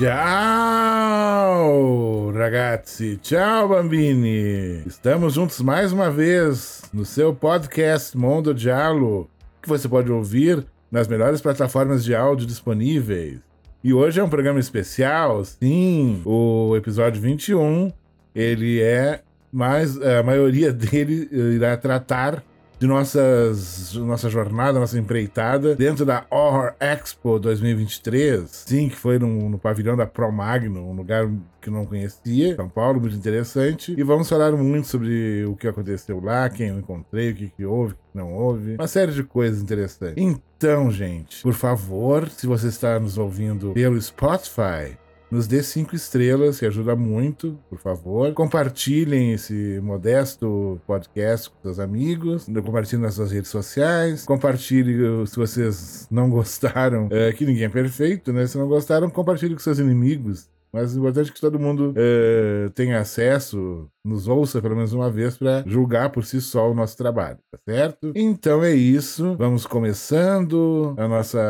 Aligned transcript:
Ciao, 0.00 1.92
ragazzi. 2.34 3.20
Ciao, 3.22 3.68
bambini. 3.68 4.82
Estamos 4.86 5.34
juntos 5.34 5.60
mais 5.60 5.92
uma 5.92 6.10
vez 6.10 6.80
no 6.90 7.04
seu 7.04 7.34
podcast 7.34 8.16
Mundo 8.16 8.54
Dialo, 8.54 9.28
que 9.60 9.68
você 9.68 9.86
pode 9.86 10.10
ouvir 10.10 10.64
nas 10.90 11.06
melhores 11.06 11.42
plataformas 11.42 12.02
de 12.02 12.14
áudio 12.14 12.46
disponíveis. 12.46 13.40
E 13.84 13.92
hoje 13.92 14.18
é 14.18 14.24
um 14.24 14.30
programa 14.30 14.58
especial, 14.58 15.44
sim, 15.44 16.22
o 16.24 16.74
episódio 16.74 17.20
21. 17.20 17.92
Ele 18.34 18.80
é 18.80 19.20
mais 19.52 20.00
a 20.00 20.22
maioria 20.22 20.72
dele 20.72 21.28
irá 21.30 21.76
tratar 21.76 22.42
de 22.80 22.86
nossas, 22.86 23.92
nossa 23.92 24.30
jornada, 24.30 24.80
nossa 24.80 24.98
empreitada 24.98 25.76
dentro 25.76 26.06
da 26.06 26.24
Horror 26.30 26.72
Expo 26.80 27.38
2023. 27.38 28.48
Sim, 28.66 28.88
que 28.88 28.96
foi 28.96 29.18
no, 29.18 29.50
no 29.50 29.58
pavilhão 29.58 29.94
da 29.94 30.06
Pro 30.06 30.32
Magno, 30.32 30.88
um 30.88 30.94
lugar 30.94 31.30
que 31.60 31.68
não 31.68 31.84
conhecia, 31.84 32.56
São 32.56 32.70
Paulo, 32.70 32.98
muito 32.98 33.14
interessante. 33.14 33.94
E 33.94 34.02
vamos 34.02 34.30
falar 34.30 34.52
muito 34.52 34.88
sobre 34.88 35.44
o 35.44 35.54
que 35.56 35.68
aconteceu 35.68 36.20
lá, 36.24 36.48
quem 36.48 36.68
eu 36.68 36.78
encontrei, 36.78 37.32
o 37.32 37.34
que, 37.34 37.48
que 37.50 37.66
houve, 37.66 37.92
o 37.92 37.96
que 37.96 38.18
não 38.18 38.32
houve, 38.32 38.76
uma 38.76 38.88
série 38.88 39.12
de 39.12 39.24
coisas 39.24 39.60
interessantes. 39.60 40.16
Então, 40.16 40.90
gente, 40.90 41.42
por 41.42 41.52
favor, 41.52 42.30
se 42.30 42.46
você 42.46 42.68
está 42.68 42.98
nos 42.98 43.18
ouvindo 43.18 43.72
pelo 43.74 44.00
Spotify, 44.00 44.96
nos 45.30 45.46
dê 45.46 45.62
cinco 45.62 45.94
estrelas, 45.94 46.58
que 46.58 46.66
ajuda 46.66 46.96
muito, 46.96 47.58
por 47.68 47.78
favor. 47.78 48.32
Compartilhem 48.32 49.32
esse 49.32 49.80
modesto 49.82 50.80
podcast 50.86 51.50
com 51.50 51.56
seus 51.62 51.78
amigos. 51.78 52.46
Compartilhem 52.46 53.02
nas 53.02 53.14
suas 53.14 53.30
redes 53.30 53.50
sociais. 53.50 54.24
Compartilhe 54.24 55.26
se 55.26 55.36
vocês 55.36 56.06
não 56.10 56.28
gostaram, 56.28 57.08
é, 57.12 57.32
que 57.32 57.44
ninguém 57.46 57.64
é 57.64 57.68
perfeito, 57.68 58.32
né? 58.32 58.46
Se 58.46 58.58
não 58.58 58.68
gostaram, 58.68 59.08
compartilhe 59.08 59.54
com 59.54 59.60
seus 59.60 59.78
inimigos. 59.78 60.48
Mas 60.72 60.94
o 60.94 60.98
importante 60.98 61.30
é 61.30 61.32
que 61.32 61.40
todo 61.40 61.58
mundo 61.58 61.90
uh, 61.90 62.70
tenha 62.70 63.00
acesso, 63.00 63.88
nos 64.04 64.28
ouça 64.28 64.62
pelo 64.62 64.76
menos 64.76 64.92
uma 64.92 65.10
vez 65.10 65.36
para 65.36 65.62
julgar 65.66 66.10
por 66.10 66.24
si 66.24 66.40
só 66.40 66.70
o 66.70 66.74
nosso 66.74 66.96
trabalho, 66.96 67.38
tá 67.50 67.58
certo? 67.64 68.12
Então 68.14 68.62
é 68.62 68.72
isso. 68.72 69.36
Vamos 69.36 69.66
começando 69.66 70.94
a 70.96 71.08
nossa, 71.08 71.40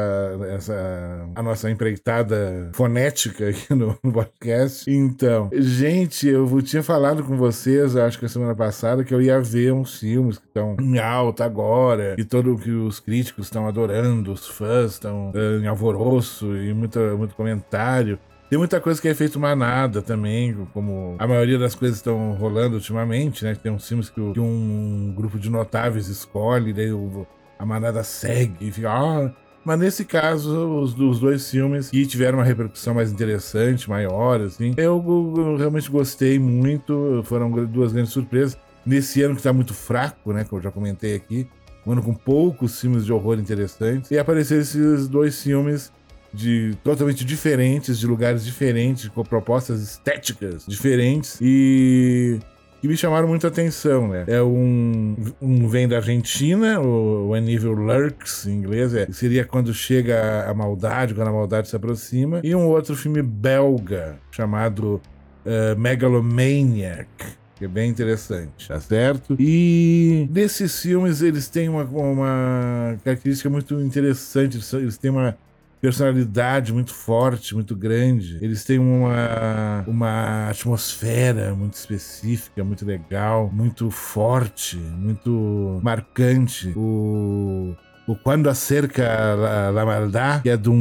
essa, 0.51 1.29
a 1.35 1.43
nossa 1.43 1.71
empreitada 1.71 2.71
fonética 2.73 3.49
aqui 3.51 3.75
no, 3.75 3.97
no 4.03 4.13
podcast. 4.13 4.91
Então, 4.91 5.51
gente, 5.53 6.27
eu 6.27 6.61
tinha 6.63 6.83
falado 6.83 7.23
com 7.23 7.37
vocês, 7.37 7.97
acho 7.97 8.19
que 8.19 8.25
a 8.25 8.29
semana 8.29 8.55
passada, 8.55 9.05
que 9.05 9.15
eu 9.15 9.21
ia 9.21 9.41
ver 9.41 9.73
uns 9.73 9.99
filmes 10.01 10.39
que 10.39 10.47
estão 10.47 10.77
em 10.81 10.99
alta 10.99 11.45
agora, 11.45 12.15
e 12.19 12.25
todo 12.25 12.57
que 12.57 12.71
os 12.71 13.01
críticos 13.01 13.47
estão 13.47 13.67
adorando, 13.67 14.33
os 14.33 14.49
fãs 14.49 14.93
estão 14.93 15.31
uh, 15.31 15.63
em 15.63 15.67
alvoroço 15.67 16.57
e 16.57 16.73
muito, 16.73 16.99
muito 17.17 17.35
comentário. 17.35 18.19
Tem 18.51 18.59
muita 18.59 18.81
coisa 18.81 19.01
que 19.01 19.07
é 19.07 19.15
feito 19.15 19.39
manada 19.39 20.03
também, 20.03 20.67
como 20.75 21.15
a 21.21 21.27
maioria 21.29 21.57
das 21.57 21.77
coisas 21.77 21.99
estão 21.99 22.33
rolando 22.33 22.75
ultimamente, 22.75 23.45
né? 23.45 23.55
Tem 23.55 23.71
uns 23.71 23.87
filmes 23.87 24.11
que, 24.11 24.21
que 24.33 24.41
um 24.41 25.15
grupo 25.17 25.39
de 25.39 25.49
notáveis 25.49 26.09
escolhe, 26.09 26.73
daí 26.73 26.93
o, 26.93 27.25
a 27.57 27.65
manada 27.65 28.03
segue 28.03 28.67
e 28.67 28.73
fica. 28.73 28.91
Ah, 28.91 29.33
mas 29.65 29.79
nesse 29.79 30.05
caso, 30.05 30.81
os, 30.81 30.99
os, 30.99 31.21
dois 31.21 31.49
filmes 31.49 31.91
que 31.91 32.05
tiveram 32.05 32.39
uma 32.39 32.45
repercussão 32.45 32.93
mais 32.93 33.13
interessante, 33.13 33.89
maior, 33.89 34.41
assim, 34.41 34.75
eu, 34.77 35.01
eu, 35.07 35.57
realmente 35.57 35.89
gostei 35.89 36.37
muito. 36.37 37.23
Foram 37.27 37.53
duas 37.67 37.93
grandes 37.93 38.13
surpresas. 38.13 38.59
Nesse 38.85 39.23
ano 39.23 39.37
que 39.37 39.43
tá 39.43 39.53
muito 39.53 39.75
fraco, 39.75 40.33
né? 40.33 40.43
Como 40.43 40.59
eu 40.59 40.65
já 40.65 40.73
comentei 40.73 41.15
aqui. 41.15 41.47
Um 41.87 41.93
ano 41.93 42.03
com 42.03 42.15
poucos 42.15 42.81
filmes 42.81 43.07
de 43.07 43.13
horror 43.13 43.39
interessantes. 43.39 44.11
E 44.11 44.19
apareceram 44.19 44.61
esses 44.61 45.07
dois 45.07 45.41
filmes 45.41 45.93
de 46.33 46.77
totalmente 46.85 47.25
diferentes, 47.25 47.99
de 47.99 48.07
lugares 48.07 48.45
diferentes, 48.45 49.09
com 49.09 49.23
propostas 49.25 49.83
estéticas 49.83 50.65
diferentes 50.67 51.39
e 51.41 52.39
que 52.81 52.89
me 52.89 52.97
chamaram 52.97 53.29
muita 53.29 53.49
atenção, 53.49 54.09
né? 54.09 54.25
É 54.27 54.43
um, 54.43 55.15
um 55.41 55.69
vem 55.69 55.87
da 55.87 55.97
Argentina, 55.97 56.81
o 56.81 57.29
When 57.29 57.53
Evil 57.53 57.75
Lurks, 57.75 58.47
em 58.47 58.53
inglês, 58.53 58.95
é, 58.95 59.07
seria 59.13 59.45
quando 59.45 59.75
chega 59.75 60.49
a 60.49 60.55
maldade, 60.55 61.15
quando 61.15 61.29
a 61.29 61.33
maldade 61.33 61.69
se 61.69 61.77
aproxima, 61.77 62.41
e 62.43 62.55
um 62.55 62.67
outro 62.67 62.97
filme 62.97 63.21
belga 63.21 64.19
chamado 64.31 65.01
uh, 65.45 65.79
Megalomaniac, 65.79 67.09
que 67.57 67.67
é 67.67 67.69
bem 67.69 67.91
interessante, 67.91 68.69
tá 68.69 68.81
certo? 68.81 69.37
E 69.39 70.27
desses 70.31 70.81
filmes 70.81 71.21
eles 71.21 71.49
têm 71.49 71.69
uma, 71.69 71.85
uma 71.85 72.99
característica 73.05 73.51
muito 73.51 73.79
interessante, 73.79 74.59
eles 74.73 74.97
têm 74.97 75.11
uma 75.11 75.37
personalidade 75.81 76.73
muito 76.73 76.93
forte, 76.93 77.55
muito 77.55 77.75
grande. 77.75 78.39
Eles 78.43 78.65
têm 78.65 78.79
uma, 78.79 79.85
uma 79.87 80.49
atmosfera 80.51 81.55
muito 81.55 81.75
específica, 81.75 82.63
muito 82.63 82.85
legal, 82.85 83.51
muito 83.53 83.91
forte, 83.91 84.77
muito 84.77 85.81
marcante. 85.83 86.73
O 86.77 87.75
o 88.11 88.17
Quando 88.17 88.49
Acerca 88.49 89.05
la, 89.37 89.71
la 89.71 89.87
Maldad, 89.87 90.43
que 90.43 90.51
é 90.51 90.57
do, 90.57 90.73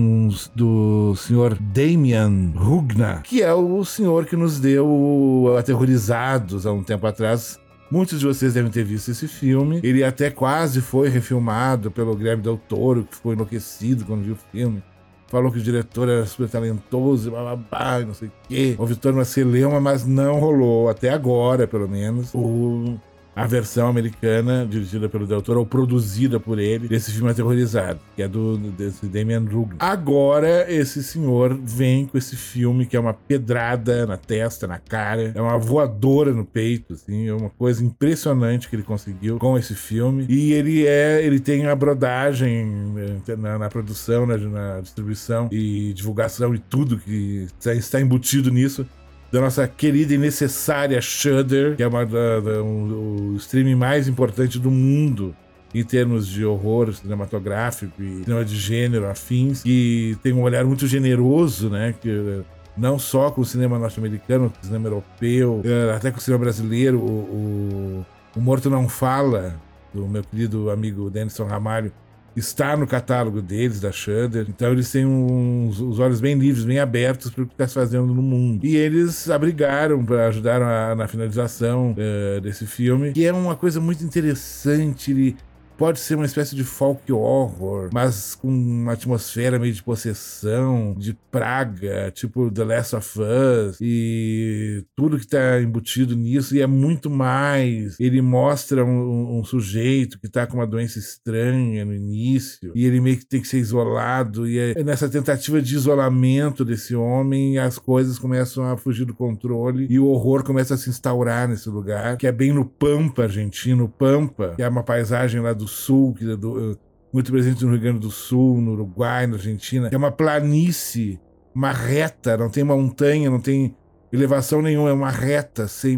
do 0.56 1.16
senhor 1.16 1.56
Damian 1.60 2.52
Rugna, 2.56 3.22
que 3.24 3.44
é 3.44 3.54
o 3.54 3.86
senhor 3.86 4.26
que 4.26 4.36
nos 4.36 4.60
deu 4.60 5.54
Aterrorizados 5.60 6.66
há 6.66 6.72
um 6.72 6.82
tempo 6.82 7.06
atrás. 7.06 7.60
Muitos 7.92 8.20
de 8.20 8.26
vocês 8.26 8.54
devem 8.54 8.72
ter 8.72 8.84
visto 8.84 9.10
esse 9.10 9.28
filme. 9.28 9.80
Ele 9.84 10.04
até 10.04 10.30
quase 10.30 10.82
foi 10.82 11.10
refilmado 11.10 11.90
pelo 11.90 12.16
Guilherme 12.16 12.44
Del 12.44 12.58
Toro, 12.58 13.04
que 13.04 13.16
ficou 13.16 13.34
enlouquecido 13.34 14.06
quando 14.06 14.24
viu 14.24 14.34
o 14.34 14.52
filme 14.52 14.84
falou 15.30 15.52
que 15.52 15.60
o 15.60 15.62
diretor 15.62 16.10
era 16.10 16.26
super 16.26 16.50
talentoso, 16.50 17.32
blá 17.32 18.00
não 18.06 18.14
sei 18.14 18.28
o 18.28 18.32
quê. 18.48 18.76
O 18.78 18.86
Vitor 18.86 19.14
Marcelema, 19.14 19.80
mas 19.80 20.06
não 20.06 20.40
rolou, 20.40 20.90
até 20.90 21.10
agora, 21.10 21.68
pelo 21.68 21.88
menos. 21.88 22.34
O 22.34 22.98
a 23.36 23.48
versão 23.48 23.88
americana, 23.88 24.68
dirigida 24.70 25.08
pelo 25.08 25.26
Del 25.26 25.42
ou 25.48 25.66
produzida 25.66 26.40
por 26.40 26.60
ele, 26.60 26.88
desse 26.88 27.12
filme 27.12 27.32
aterrorizado, 27.32 28.00
que 28.16 28.22
é 28.22 28.28
do 28.28 28.58
desse 28.58 29.06
Damian 29.08 29.42
Rugg. 29.42 29.76
Agora, 29.80 30.72
esse 30.72 31.04
senhor 31.04 31.58
vem 31.64 32.06
com 32.06 32.18
esse 32.18 32.36
filme 32.36 32.86
que 32.86 32.98
é 32.98 33.00
uma 33.00 33.14
pedrada 33.14 34.06
na 34.06 34.18
testa, 34.18 34.68
na 34.68 34.78
cara, 34.78 35.32
é 35.34 35.42
uma 35.42 35.58
voadora 35.58 36.34
no 36.34 36.46
peito, 36.46 36.94
assim, 36.94 37.28
é 37.28 37.34
uma 37.34 37.50
coisa 37.50 37.84
impressionante 37.84 38.68
que 38.70 38.76
ele 38.76 38.84
conseguiu 38.84 39.38
com 39.38 39.58
esse 39.58 39.74
filme. 39.74 40.26
E 40.28 40.52
ele 40.54 40.86
é, 40.86 41.24
ele 41.24 41.40
tem 41.40 41.66
a 41.66 41.76
brodagem 41.76 42.94
eh, 43.28 43.36
na, 43.36 43.58
na 43.58 43.70
produção, 43.70 44.26
na, 44.26 44.38
na 44.38 44.82
distribuição 44.82 45.48
e 45.52 45.94
divulgação 45.94 46.54
e 46.54 46.60
tudo 46.60 46.98
que 46.98 47.48
está 47.66 48.02
embutido 48.02 48.52
nisso 48.52 48.86
da 49.32 49.42
nossa 49.42 49.68
querida 49.68 50.14
e 50.14 50.18
necessária 50.18 51.00
Shudder, 51.02 51.76
que 51.76 51.84
é 51.84 51.88
uma, 51.88 52.06
da, 52.06 52.40
da, 52.40 52.64
um, 52.64 53.34
o 53.34 53.36
streaming 53.36 53.76
mais 53.76 54.08
importante 54.08 54.58
do 54.58 54.72
mundo 54.72 55.36
em 55.74 55.84
termos 55.84 56.28
de 56.28 56.44
horror 56.44 56.94
cinematográfico 56.94 58.02
e 58.02 58.24
cinema 58.24 58.44
de 58.44 58.56
gênero, 58.56 59.08
afins, 59.08 59.62
que 59.62 60.18
tem 60.24 60.34
um 60.34 60.42
olhar 60.42 60.66
muito 60.66 60.88
generoso, 60.88 61.70
né? 61.70 61.94
Que, 62.02 62.42
não 62.76 62.98
só 62.98 63.30
com 63.30 63.42
o 63.42 63.46
cinema 63.46 63.78
norte-americano, 63.78 64.50
com 64.50 64.62
o 64.62 64.66
cinema 64.66 64.88
europeu, 64.88 65.62
eh, 65.66 65.94
até 65.94 66.12
com 66.12 66.18
o 66.18 66.22
cinema 66.22 66.44
brasileiro. 66.44 66.98
O, 66.98 68.06
o, 68.06 68.06
o 68.38 68.42
Morto 68.42 68.70
Não 68.70 68.88
Fala, 68.88 69.60
do 69.94 70.08
meu 70.08 70.24
querido 70.24 70.70
amigo 70.72 71.10
Denison 71.10 71.44
Ramalho, 71.46 71.92
está 72.40 72.76
no 72.76 72.88
catálogo 72.88 73.42
deles, 73.42 73.80
da 73.80 73.92
Shudder. 73.92 74.46
Então 74.50 74.72
eles 74.72 74.92
têm 74.92 75.06
uns, 75.06 75.80
os 75.80 76.00
olhos 76.00 76.20
bem 76.20 76.38
livres, 76.38 76.66
bem 76.66 76.80
abertos 76.80 77.32
para 77.32 77.44
o 77.44 77.48
que 77.48 77.54
está 77.54 77.68
se 77.68 77.74
fazendo 77.74 78.08
no 78.08 78.22
mundo. 78.22 78.66
E 78.66 78.76
eles 78.76 79.30
abrigaram, 79.30 80.04
para 80.04 80.28
ajudar 80.28 80.96
na 80.96 81.08
finalização 81.08 81.92
uh, 81.92 82.42
desse 82.42 82.66
filme, 82.66 83.12
que 83.12 83.26
é 83.26 83.34
uma 83.34 83.56
coisa 83.56 83.80
muito 83.80 84.04
interessante. 84.04 85.12
Ele 85.12 85.38
pode 85.80 86.02
ser 86.02 86.16
uma 86.16 86.26
espécie 86.26 86.58
de 86.58 86.66
folk 86.66 87.10
horror, 87.10 87.90
mas 87.94 88.36
com 88.36 88.50
uma 88.50 88.92
atmosfera 88.92 89.58
meio 89.58 89.74
de 89.74 89.82
possessão, 89.82 90.94
de 90.98 91.18
praga, 91.32 92.12
tipo 92.12 92.52
The 92.52 92.66
Last 92.66 92.96
of 92.98 93.18
Us, 93.18 93.78
e 93.80 94.84
tudo 94.94 95.18
que 95.18 95.26
tá 95.26 95.62
embutido 95.62 96.18
nisso, 96.18 96.54
e 96.54 96.62
é 96.62 96.68
muito 96.68 97.10
mais. 97.10 97.98
Ele 97.98 98.22
mostra 98.22 98.84
um, 98.84 99.40
um 99.40 99.44
sujeito 99.46 100.20
que 100.20 100.28
tá 100.28 100.46
com 100.46 100.58
uma 100.58 100.68
doença 100.68 101.00
estranha 101.00 101.86
no 101.86 101.96
início, 101.96 102.74
e 102.76 102.86
ele 102.86 103.00
meio 103.00 103.18
que 103.18 103.26
tem 103.26 103.42
que 103.42 103.48
ser 103.48 103.60
isolado, 103.60 104.46
e 104.46 104.60
é 104.60 104.84
nessa 104.84 105.08
tentativa 105.08 105.62
de 105.62 105.74
isolamento 105.74 106.66
desse 106.66 106.94
homem, 106.94 107.58
as 107.58 107.80
coisas 107.80 108.20
começam 108.20 108.66
a 108.66 108.76
fugir 108.76 109.06
do 109.06 109.14
controle, 109.14 109.88
e 109.90 109.98
o 109.98 110.08
horror 110.08 110.44
começa 110.44 110.74
a 110.74 110.78
se 110.78 110.90
instaurar 110.90 111.48
nesse 111.48 111.70
lugar, 111.70 112.18
que 112.18 112.28
é 112.28 112.34
bem 112.34 112.52
no 112.52 112.66
Pampa 112.66 113.24
argentino, 113.24 113.88
Pampa, 113.88 114.56
que 114.58 114.62
é 114.62 114.68
uma 114.68 114.84
paisagem 114.84 115.40
lá 115.40 115.54
do 115.54 115.69
Sul, 115.70 116.14
que 116.14 116.30
é 116.30 116.36
do, 116.36 116.78
muito 117.12 117.32
presente 117.32 117.64
no 117.64 117.72
Rio 117.72 117.82
Grande 117.82 118.00
do 118.00 118.12
Sul, 118.12 118.62
no 118.62 118.74
Uruguai, 118.74 119.26
na 119.28 119.36
Argentina. 119.36 119.90
É 119.92 119.98
uma 119.98 120.12
planície, 120.12 121.20
uma 121.54 121.72
reta, 121.72 122.38
não 122.38 122.50
tem 122.50 122.64
montanha, 122.64 123.30
não 123.30 123.40
tem 123.40 123.76
elevação 124.12 124.62
nenhuma, 124.62 124.90
é 124.90 124.94
uma 124.94 125.10
reta 125.10 125.68
sem, 125.68 125.98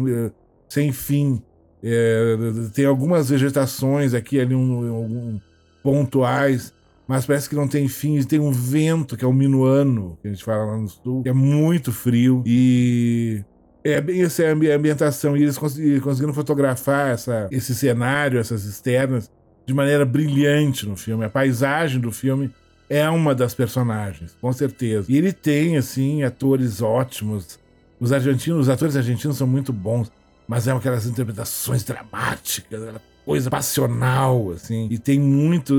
sem 0.68 0.92
fim. 0.92 1.42
É, 1.82 2.36
tem 2.72 2.86
algumas 2.86 3.28
vegetações 3.30 4.14
aqui 4.14 4.40
ali 4.40 4.54
um, 4.54 5.04
um, 5.04 5.40
pontuais, 5.82 6.72
mas 7.08 7.26
parece 7.26 7.48
que 7.48 7.56
não 7.56 7.66
tem 7.66 7.88
fim. 7.88 8.22
Tem 8.22 8.38
um 8.38 8.52
vento, 8.52 9.16
que 9.16 9.24
é 9.24 9.28
o 9.28 9.32
minuano, 9.32 10.18
que 10.22 10.28
a 10.28 10.30
gente 10.30 10.44
fala 10.44 10.64
lá 10.64 10.76
no 10.76 10.88
sul, 10.88 11.22
que 11.22 11.28
é 11.28 11.32
muito 11.32 11.92
frio. 11.92 12.42
E 12.46 13.44
é 13.84 14.00
bem 14.00 14.22
essa 14.22 14.44
ambientação. 14.44 15.36
E 15.36 15.42
eles 15.42 15.58
conseguiram 15.58 16.32
fotografar 16.32 17.10
essa, 17.10 17.48
esse 17.50 17.74
cenário, 17.74 18.38
essas 18.38 18.64
externas, 18.64 19.30
de 19.66 19.74
maneira 19.74 20.04
brilhante 20.04 20.86
no 20.86 20.96
filme. 20.96 21.24
A 21.24 21.30
paisagem 21.30 22.00
do 22.00 22.10
filme 22.12 22.50
é 22.88 23.08
uma 23.08 23.34
das 23.34 23.54
personagens, 23.54 24.36
com 24.40 24.52
certeza. 24.52 25.10
E 25.10 25.16
ele 25.16 25.32
tem, 25.32 25.76
assim, 25.76 26.22
atores 26.22 26.82
ótimos. 26.82 27.58
Os 27.98 28.12
argentinos, 28.12 28.62
os 28.62 28.68
atores 28.68 28.96
argentinos 28.96 29.36
são 29.36 29.46
muito 29.46 29.72
bons, 29.72 30.10
mas 30.46 30.66
é 30.66 30.72
aquelas 30.72 31.06
interpretações 31.06 31.84
dramáticas, 31.84 32.82
aquela 32.82 33.00
coisa 33.24 33.48
passional, 33.48 34.50
assim. 34.50 34.88
E 34.90 34.98
tem 34.98 35.18
muito, 35.18 35.74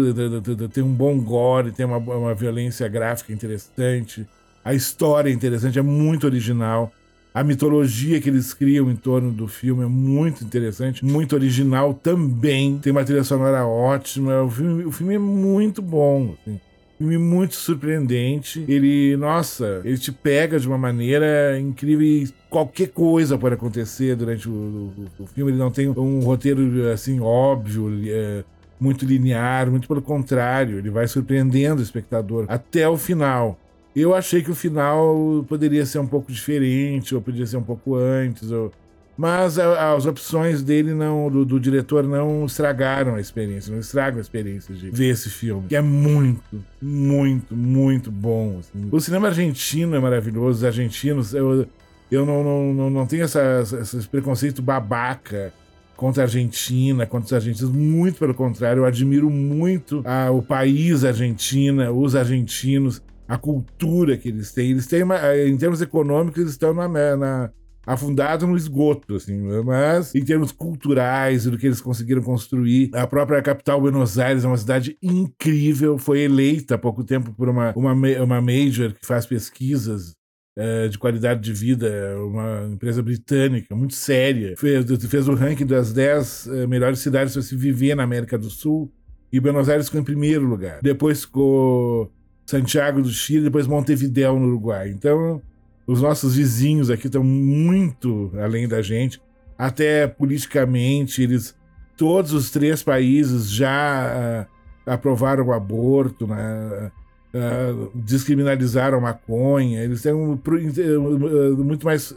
tem 0.71 0.83
um 0.83 0.93
bom 0.93 1.19
gore, 1.19 1.71
tem 1.71 1.85
uma, 1.85 1.97
uma 1.97 2.33
violência 2.33 2.87
gráfica 2.87 3.33
interessante. 3.33 4.27
A 4.63 4.73
história 4.73 5.29
é 5.29 5.33
interessante, 5.33 5.77
é 5.77 5.81
muito 5.81 6.25
original. 6.25 6.91
A 7.33 7.43
mitologia 7.43 8.21
que 8.21 8.29
eles 8.29 8.53
criam 8.53 8.91
em 8.91 8.95
torno 8.95 9.31
do 9.31 9.47
filme 9.47 9.83
é 9.83 9.87
muito 9.87 10.43
interessante, 10.43 11.03
muito 11.03 11.33
original 11.33 11.93
também. 11.93 12.77
Tem 12.77 12.91
uma 12.91 13.03
trilha 13.03 13.23
sonora 13.23 13.65
ótima. 13.65 14.43
O 14.43 14.49
filme, 14.49 14.85
o 14.85 14.91
filme 14.91 15.15
é 15.15 15.19
muito 15.19 15.81
bom. 15.81 16.35
Assim 16.41 16.59
filme 17.03 17.17
muito 17.17 17.55
surpreendente. 17.55 18.63
Ele, 18.67 19.17
nossa, 19.17 19.81
ele 19.83 19.97
te 19.97 20.11
pega 20.11 20.59
de 20.59 20.67
uma 20.67 20.77
maneira 20.77 21.59
incrível 21.59 22.05
e 22.05 22.29
qualquer 22.49 22.89
coisa 22.89 23.37
pode 23.37 23.55
acontecer 23.55 24.15
durante 24.15 24.47
o, 24.47 24.51
o, 24.51 25.23
o 25.23 25.27
filme. 25.27 25.51
Ele 25.51 25.59
não 25.59 25.71
tem 25.71 25.89
um 25.89 26.21
roteiro 26.21 26.89
assim 26.91 27.19
óbvio, 27.19 27.91
é, 28.07 28.43
muito 28.79 29.05
linear, 29.05 29.69
muito 29.69 29.87
pelo 29.87 30.01
contrário, 30.01 30.77
ele 30.77 30.89
vai 30.89 31.07
surpreendendo 31.07 31.79
o 31.79 31.83
espectador 31.83 32.45
até 32.47 32.87
o 32.87 32.97
final. 32.97 33.59
Eu 33.95 34.15
achei 34.15 34.41
que 34.41 34.49
o 34.49 34.55
final 34.55 35.45
poderia 35.47 35.85
ser 35.85 35.99
um 35.99 36.07
pouco 36.07 36.31
diferente, 36.31 37.13
ou 37.13 37.21
poderia 37.21 37.45
ser 37.45 37.57
um 37.57 37.63
pouco 37.63 37.95
antes, 37.95 38.51
ou 38.51 38.71
mas 39.15 39.59
a, 39.59 39.93
as 39.93 40.05
opções 40.05 40.63
dele 40.63 40.93
não, 40.93 41.29
do, 41.29 41.45
do, 41.45 41.59
diretor 41.59 42.03
não 42.03 42.45
estragaram 42.45 43.15
a 43.15 43.21
experiência, 43.21 43.71
não 43.71 43.79
estragam 43.79 44.17
a 44.17 44.21
experiência 44.21 44.73
de 44.73 44.89
ver 44.89 45.09
esse 45.09 45.29
filme, 45.29 45.67
que 45.67 45.75
é 45.75 45.81
muito, 45.81 46.63
muito, 46.81 47.55
muito 47.55 48.11
bom. 48.11 48.57
Assim. 48.59 48.89
O 48.91 48.99
cinema 48.99 49.27
argentino 49.27 49.95
é 49.95 49.99
maravilhoso, 49.99 50.59
os 50.59 50.63
argentinos, 50.63 51.33
eu, 51.33 51.67
eu 52.09 52.25
não, 52.25 52.43
não, 52.43 52.73
não, 52.73 52.89
não 52.89 53.05
tenho 53.05 53.23
essa, 53.23 53.61
esse 53.81 54.07
preconceito 54.07 54.63
babaca 54.63 55.53
contra 55.95 56.23
a 56.23 56.25
Argentina, 56.25 57.05
contra 57.05 57.27
os 57.27 57.33
argentinos, 57.33 57.71
muito 57.71 58.17
pelo 58.17 58.33
contrário, 58.33 58.81
eu 58.81 58.85
admiro 58.85 59.29
muito 59.29 60.01
a, 60.05 60.31
o 60.31 60.41
país 60.41 61.05
Argentina, 61.05 61.91
os 61.91 62.15
argentinos, 62.15 62.99
a 63.27 63.37
cultura 63.37 64.17
que 64.17 64.29
eles 64.29 64.51
têm. 64.51 64.71
Eles 64.71 64.87
têm, 64.87 65.03
uma, 65.03 65.17
em 65.37 65.57
termos 65.57 65.81
econômicos, 65.81 66.39
eles 66.39 66.51
estão 66.51 66.73
na, 66.73 66.87
na 66.87 67.51
no 68.47 68.55
esgoto, 68.55 69.15
assim, 69.15 69.37
mas 69.65 70.15
em 70.15 70.23
termos 70.23 70.51
culturais 70.51 71.43
do 71.43 71.57
que 71.57 71.65
eles 71.65 71.81
conseguiram 71.81 72.21
construir, 72.21 72.89
a 72.93 73.05
própria 73.05 73.41
capital 73.41 73.81
Buenos 73.81 74.17
Aires 74.17 74.45
é 74.45 74.47
uma 74.47 74.57
cidade 74.57 74.97
incrível, 75.01 75.97
foi 75.97 76.21
eleita 76.21 76.75
há 76.75 76.77
pouco 76.77 77.03
tempo 77.03 77.33
por 77.33 77.49
uma, 77.49 77.73
uma, 77.75 77.93
uma 77.93 78.41
major 78.41 78.93
que 78.93 79.05
faz 79.05 79.25
pesquisas 79.25 80.13
é, 80.55 80.87
de 80.87 80.97
qualidade 80.97 81.41
de 81.41 81.51
vida, 81.51 81.89
uma 82.19 82.69
empresa 82.71 83.01
britânica 83.01 83.75
muito 83.75 83.95
séria, 83.95 84.55
fez, 84.55 84.85
fez 85.05 85.27
o 85.27 85.33
ranking 85.33 85.65
das 85.65 85.91
10 85.91 86.47
é, 86.47 86.67
melhores 86.67 86.99
cidades 86.99 87.33
para 87.33 87.41
se 87.41 87.55
viver 87.55 87.95
na 87.95 88.03
América 88.03 88.37
do 88.37 88.49
Sul, 88.49 88.91
e 89.31 89.39
Buenos 89.39 89.67
Aires 89.67 89.87
ficou 89.87 89.99
em 89.99 90.03
primeiro 90.03 90.45
lugar. 90.45 90.79
Depois 90.83 91.21
ficou 91.21 92.11
Santiago 92.53 93.01
do 93.01 93.09
Chile, 93.09 93.45
depois 93.45 93.65
Montevideo 93.65 94.39
no 94.39 94.47
Uruguai. 94.47 94.89
Então, 94.89 95.41
os 95.87 96.01
nossos 96.01 96.35
vizinhos 96.35 96.91
aqui 96.91 97.07
estão 97.07 97.23
muito 97.23 98.31
além 98.39 98.67
da 98.67 98.81
gente, 98.81 99.19
até 99.57 100.05
politicamente, 100.07 101.23
eles 101.23 101.55
todos 101.97 102.31
os 102.31 102.51
três 102.51 102.83
países 102.83 103.49
já 103.49 104.45
uh, 104.45 104.91
aprovaram 104.91 105.47
o 105.47 105.53
aborto, 105.53 106.27
né? 106.27 106.91
Uh, 107.33 107.89
descriminalizaram 107.95 108.99
a 108.99 109.01
maconha, 109.01 109.83
eles 109.83 110.03
têm 110.03 110.13
um, 110.13 110.39
muito 111.57 111.83
mais. 111.83 112.13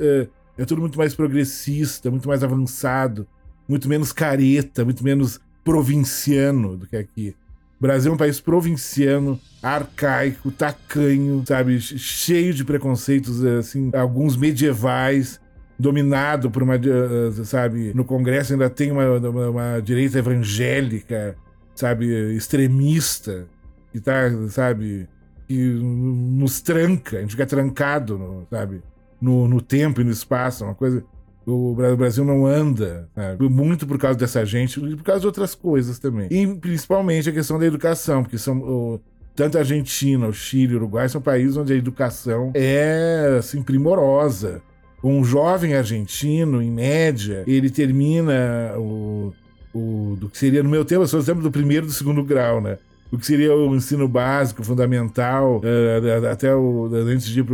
é 0.58 0.64
tudo 0.66 0.82
muito 0.82 0.98
mais 0.98 1.14
progressista, 1.14 2.10
muito 2.10 2.28
mais 2.28 2.44
avançado, 2.44 3.26
muito 3.66 3.88
menos 3.88 4.12
careta, 4.12 4.84
muito 4.84 5.02
menos 5.02 5.40
provinciano 5.64 6.76
do 6.76 6.86
que 6.86 6.96
aqui. 6.96 7.34
O 7.78 7.82
Brasil 7.82 8.10
é 8.10 8.14
um 8.14 8.18
país 8.18 8.40
provinciano, 8.40 9.38
arcaico, 9.62 10.50
tacanho, 10.50 11.44
sabe? 11.46 11.78
Cheio 11.80 12.54
de 12.54 12.64
preconceitos, 12.64 13.44
assim, 13.44 13.90
alguns 13.94 14.36
medievais 14.36 15.38
dominado 15.78 16.50
por 16.50 16.62
uma, 16.62 16.76
eh, 16.76 17.44
sabe, 17.44 17.92
no 17.94 18.02
Congresso 18.02 18.54
ainda 18.54 18.70
tem 18.70 18.90
uma, 18.90 19.18
uma, 19.18 19.50
uma, 19.50 19.80
direita 19.80 20.18
evangélica, 20.18 21.36
sabe, 21.74 22.34
extremista, 22.34 23.46
que 23.92 24.00
tá, 24.00 24.30
sabe, 24.48 25.06
que 25.46 25.54
nos 25.54 26.62
tranca, 26.62 27.18
a 27.18 27.20
gente 27.20 27.32
fica 27.32 27.44
trancado, 27.44 28.46
sabe, 28.50 28.82
no, 29.20 29.46
no 29.46 29.60
tempo 29.60 30.00
e 30.00 30.04
no 30.04 30.10
espaço, 30.10 30.64
uma 30.64 30.74
coisa 30.74 31.04
o 31.46 31.96
Brasil 31.96 32.24
não 32.24 32.44
anda, 32.44 33.08
sabe? 33.14 33.48
muito 33.48 33.86
por 33.86 33.98
causa 33.98 34.18
dessa 34.18 34.44
gente 34.44 34.80
e 34.80 34.96
por 34.96 35.04
causa 35.04 35.20
de 35.20 35.26
outras 35.26 35.54
coisas 35.54 35.98
também. 35.98 36.28
E 36.30 36.46
principalmente 36.56 37.28
a 37.28 37.32
questão 37.32 37.56
da 37.56 37.64
educação, 37.64 38.24
porque 38.24 38.36
são 38.36 38.58
o, 38.58 39.00
tanto 39.34 39.56
a 39.56 39.60
Argentina, 39.60 40.26
o 40.26 40.32
Chile, 40.32 40.74
o 40.74 40.78
Uruguai 40.78 41.08
são 41.08 41.20
países 41.20 41.56
onde 41.56 41.72
a 41.72 41.76
educação 41.76 42.50
é 42.54 43.36
assim 43.38 43.62
primorosa. 43.62 44.60
Um 45.04 45.22
jovem 45.22 45.74
argentino, 45.74 46.60
em 46.60 46.70
média, 46.70 47.44
ele 47.46 47.70
termina 47.70 48.74
o, 48.76 49.32
o 49.72 50.16
do 50.18 50.28
que 50.28 50.38
seria 50.38 50.64
no 50.64 50.70
meu 50.70 50.84
tempo, 50.84 51.02
eu 51.02 51.06
sou 51.06 51.20
exemplo 51.20 51.42
do 51.42 51.50
primeiro 51.50 51.86
do 51.86 51.92
segundo 51.92 52.24
grau, 52.24 52.60
né? 52.60 52.78
O 53.10 53.18
que 53.18 53.26
seria 53.26 53.54
o 53.54 53.74
ensino 53.74 54.08
básico, 54.08 54.64
fundamental, 54.64 55.60
uh, 55.60 56.26
até 56.30 56.54
o, 56.54 56.90
antes 56.92 57.26
de 57.26 57.40
ir 57.40 57.46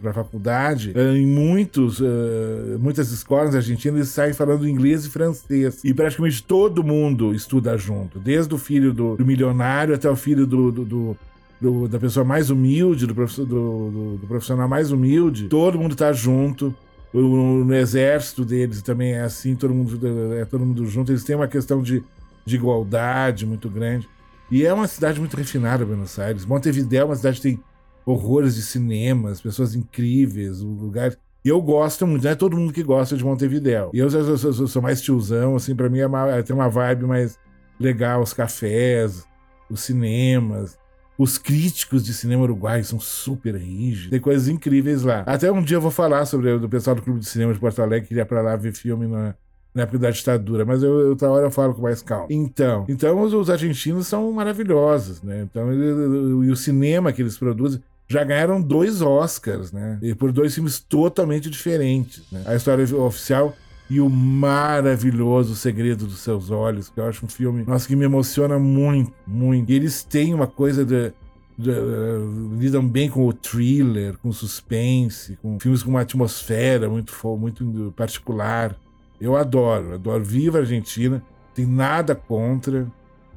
para 0.00 0.10
a 0.10 0.14
faculdade, 0.14 0.92
uh, 0.96 1.16
em 1.16 1.26
muitos, 1.26 2.00
uh, 2.00 2.78
muitas 2.80 3.12
escolas 3.12 3.54
argentinas 3.54 3.96
eles 3.96 4.08
saem 4.08 4.32
falando 4.32 4.68
inglês 4.68 5.04
e 5.04 5.10
francês. 5.10 5.84
E 5.84 5.94
praticamente 5.94 6.42
todo 6.42 6.82
mundo 6.82 7.34
estuda 7.34 7.76
junto, 7.76 8.18
desde 8.18 8.52
o 8.54 8.58
filho 8.58 8.92
do, 8.92 9.16
do 9.16 9.24
milionário 9.24 9.94
até 9.94 10.10
o 10.10 10.16
filho 10.16 10.46
do, 10.46 10.72
do, 10.72 10.84
do 10.84 11.16
do, 11.58 11.88
da 11.88 11.98
pessoa 11.98 12.22
mais 12.22 12.50
humilde, 12.50 13.06
do, 13.06 13.14
do, 13.14 14.18
do, 14.18 14.26
profissional 14.28 14.68
mais 14.68 14.92
humilde, 14.92 15.48
todo 15.48 15.78
mundo 15.78 15.96
tá 15.96 16.12
junto. 16.12 16.74
No, 17.14 17.64
no, 17.64 17.74
exército 17.74 18.44
deles 18.44 18.82
também 18.82 19.12
é 19.12 19.22
assim, 19.22 19.54
todo 19.54 19.72
mundo 19.72 19.98
é 20.34 20.44
todo 20.44 20.66
mundo 20.66 20.84
junto. 20.84 21.12
Eles 21.12 21.24
têm 21.24 21.34
uma 21.34 21.48
questão 21.48 21.80
de, 21.80 22.04
de 22.44 22.56
igualdade 22.56 23.46
muito 23.46 23.70
grande. 23.70 24.06
E 24.50 24.64
é 24.64 24.72
uma 24.72 24.86
cidade 24.86 25.18
muito 25.18 25.36
refinada, 25.36 25.84
Buenos 25.84 26.18
Aires. 26.18 26.44
Montevideo 26.44 27.00
é 27.00 27.04
uma 27.04 27.16
cidade 27.16 27.36
que 27.36 27.42
tem 27.42 27.60
horrores 28.04 28.54
de 28.54 28.62
cinemas, 28.62 29.40
pessoas 29.40 29.74
incríveis, 29.74 30.62
um 30.62 30.74
lugar. 30.74 31.16
Eu 31.44 31.60
gosto 31.60 32.06
muito, 32.06 32.22
não 32.24 32.30
é 32.30 32.34
todo 32.34 32.56
mundo 32.56 32.72
que 32.72 32.82
gosta 32.82 33.16
de 33.16 33.24
Montevideo. 33.24 33.90
E 33.92 33.98
eu, 33.98 34.08
eu, 34.08 34.20
eu, 34.20 34.36
eu 34.36 34.68
sou 34.68 34.80
mais 34.80 35.00
tiozão, 35.00 35.56
assim, 35.56 35.74
para 35.74 35.88
mim 35.88 35.98
é 35.98 36.06
uma, 36.06 36.42
tem 36.42 36.54
uma 36.54 36.68
vibe 36.68 37.06
mais 37.06 37.38
legal, 37.78 38.22
os 38.22 38.32
cafés, 38.32 39.24
os 39.68 39.80
cinemas. 39.80 40.78
Os 41.18 41.38
críticos 41.38 42.04
de 42.04 42.12
cinema 42.12 42.42
uruguai 42.42 42.82
são 42.82 43.00
super 43.00 43.56
rígidos. 43.56 44.10
Tem 44.10 44.20
coisas 44.20 44.48
incríveis 44.48 45.02
lá. 45.02 45.20
Até 45.26 45.50
um 45.50 45.62
dia 45.62 45.78
eu 45.78 45.80
vou 45.80 45.90
falar 45.90 46.26
sobre 46.26 46.52
o 46.52 46.68
pessoal 46.68 46.94
do 46.94 47.00
Clube 47.00 47.20
de 47.20 47.26
Cinema 47.26 47.54
de 47.54 47.58
Porto 47.58 47.80
Alegre 47.80 48.06
que 48.06 48.14
ia 48.14 48.26
pra 48.26 48.42
lá 48.42 48.54
ver 48.54 48.72
filme 48.74 49.06
na, 49.06 49.34
na 49.76 49.82
época 49.82 49.98
da 49.98 50.10
ditadura, 50.10 50.64
mas 50.64 50.82
eu, 50.82 51.10
outra 51.10 51.30
hora 51.30 51.46
eu 51.46 51.50
falo 51.50 51.74
com 51.74 51.82
mais 51.82 52.00
calma. 52.00 52.26
Então, 52.30 52.86
então 52.88 53.20
os, 53.20 53.34
os 53.34 53.50
argentinos 53.50 54.06
são 54.06 54.32
maravilhosos, 54.32 55.20
né? 55.22 55.42
Então, 55.42 55.70
e 55.70 56.50
o 56.50 56.56
cinema 56.56 57.12
que 57.12 57.20
eles 57.20 57.36
produzem 57.36 57.82
já 58.08 58.24
ganharam 58.24 58.60
dois 58.60 59.02
Oscars, 59.02 59.72
né? 59.72 59.98
E 60.00 60.14
por 60.14 60.32
dois 60.32 60.54
filmes 60.54 60.80
totalmente 60.80 61.50
diferentes, 61.50 62.24
né? 62.32 62.42
A 62.46 62.54
história 62.54 62.84
oficial 62.96 63.54
e 63.90 64.00
o 64.00 64.08
maravilhoso 64.08 65.54
Segredo 65.54 66.06
dos 66.06 66.20
Seus 66.20 66.50
Olhos, 66.50 66.88
que 66.88 66.98
eu 66.98 67.04
acho 67.04 67.26
um 67.26 67.28
filme, 67.28 67.62
nossa, 67.66 67.86
que 67.86 67.94
me 67.94 68.06
emociona 68.06 68.58
muito, 68.58 69.12
muito. 69.26 69.70
E 69.70 69.74
eles 69.74 70.02
têm 70.02 70.32
uma 70.32 70.46
coisa 70.46 70.86
de, 70.86 71.12
de, 71.58 71.70
uh, 71.70 72.56
lidam 72.58 72.88
bem 72.88 73.10
com 73.10 73.26
o 73.26 73.32
thriller, 73.32 74.16
com 74.22 74.32
suspense, 74.32 75.36
com 75.42 75.60
filmes 75.60 75.82
com 75.82 75.90
uma 75.90 76.00
atmosfera 76.00 76.88
muito, 76.88 77.12
muito 77.36 77.92
particular. 77.94 78.74
Eu 79.20 79.36
adoro, 79.36 79.94
adoro. 79.94 80.24
Viva 80.24 80.58
a 80.58 80.60
Argentina. 80.60 81.22
Tem 81.54 81.66
nada 81.66 82.14
contra, 82.14 82.86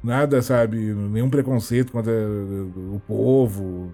nada, 0.02 0.42
sabe, 0.42 0.76
nenhum 0.76 1.30
preconceito 1.30 1.90
contra 1.90 2.12
o 2.12 3.00
povo, 3.06 3.92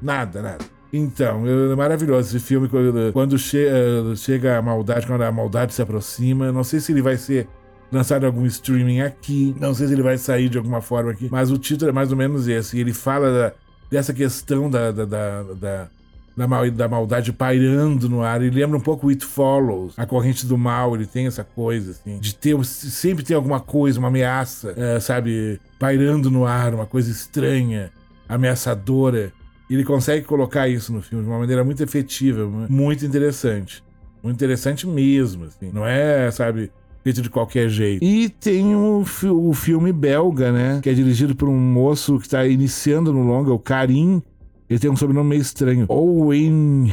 nada, 0.00 0.40
nada. 0.40 0.64
Então, 0.92 1.46
é 1.46 1.76
maravilhoso 1.76 2.36
esse 2.36 2.44
filme 2.44 2.68
quando, 3.12 3.38
che 3.38 3.68
chega 4.16 4.58
a 4.58 4.62
maldade, 4.62 5.06
quando 5.06 5.22
a 5.22 5.30
maldade 5.30 5.72
se 5.72 5.82
aproxima. 5.82 6.50
Não 6.50 6.64
sei 6.64 6.80
se 6.80 6.92
ele 6.92 7.02
vai 7.02 7.16
ser 7.16 7.48
lançado 7.92 8.24
algum 8.24 8.44
streaming 8.46 9.00
aqui. 9.00 9.54
Não 9.60 9.72
sei 9.72 9.86
se 9.86 9.92
ele 9.92 10.02
vai 10.02 10.18
sair 10.18 10.48
de 10.48 10.58
alguma 10.58 10.80
forma 10.80 11.12
aqui, 11.12 11.28
mas 11.30 11.50
o 11.50 11.58
título 11.58 11.90
é 11.90 11.92
mais 11.92 12.10
ou 12.10 12.16
menos 12.16 12.48
esse. 12.48 12.78
Ele 12.78 12.92
fala 12.92 13.30
da, 13.30 13.52
dessa 13.90 14.12
questão 14.12 14.68
da, 14.68 14.90
da, 14.90 15.04
da, 15.04 15.42
da 15.42 15.90
da, 16.36 16.46
mal, 16.46 16.70
da 16.70 16.88
maldade 16.88 17.32
pairando 17.32 18.08
no 18.08 18.22
ar. 18.22 18.42
Ele 18.42 18.60
lembra 18.60 18.76
um 18.76 18.80
pouco 18.80 19.08
It 19.08 19.24
Follows, 19.24 19.94
a 19.96 20.06
corrente 20.06 20.46
do 20.46 20.56
mal. 20.56 20.94
Ele 20.94 21.06
tem 21.06 21.26
essa 21.26 21.44
coisa, 21.44 21.92
assim, 21.92 22.18
de 22.18 22.34
ter 22.34 22.62
sempre 22.64 23.24
ter 23.24 23.34
alguma 23.34 23.60
coisa, 23.60 23.98
uma 23.98 24.08
ameaça, 24.08 24.74
é, 24.76 25.00
sabe, 25.00 25.60
pairando 25.78 26.30
no 26.30 26.46
ar, 26.46 26.74
uma 26.74 26.86
coisa 26.86 27.10
estranha, 27.10 27.90
ameaçadora. 28.28 29.32
Ele 29.68 29.84
consegue 29.84 30.26
colocar 30.26 30.68
isso 30.68 30.92
no 30.92 31.00
filme 31.00 31.24
de 31.24 31.30
uma 31.30 31.38
maneira 31.38 31.62
muito 31.62 31.82
efetiva, 31.82 32.46
muito 32.68 33.04
interessante. 33.04 33.84
Muito 34.22 34.36
interessante 34.36 34.86
mesmo, 34.86 35.44
assim. 35.44 35.70
Não 35.72 35.86
é, 35.86 36.30
sabe, 36.30 36.70
feito 37.02 37.22
de 37.22 37.30
qualquer 37.30 37.68
jeito. 37.68 38.04
E 38.04 38.28
tem 38.28 38.74
o, 38.74 39.04
o 39.30 39.54
filme 39.54 39.92
belga, 39.92 40.52
né? 40.52 40.80
Que 40.82 40.90
é 40.90 40.92
dirigido 40.92 41.34
por 41.34 41.48
um 41.48 41.58
moço 41.58 42.18
que 42.18 42.26
está 42.26 42.46
iniciando 42.46 43.12
no 43.12 43.22
longa, 43.22 43.52
o 43.52 43.58
Karim 43.58 44.22
ele 44.70 44.78
tem 44.78 44.88
um 44.88 44.96
sobrenome 44.96 45.30
meio 45.30 45.42
estranho. 45.42 45.86
Owen 45.88 46.86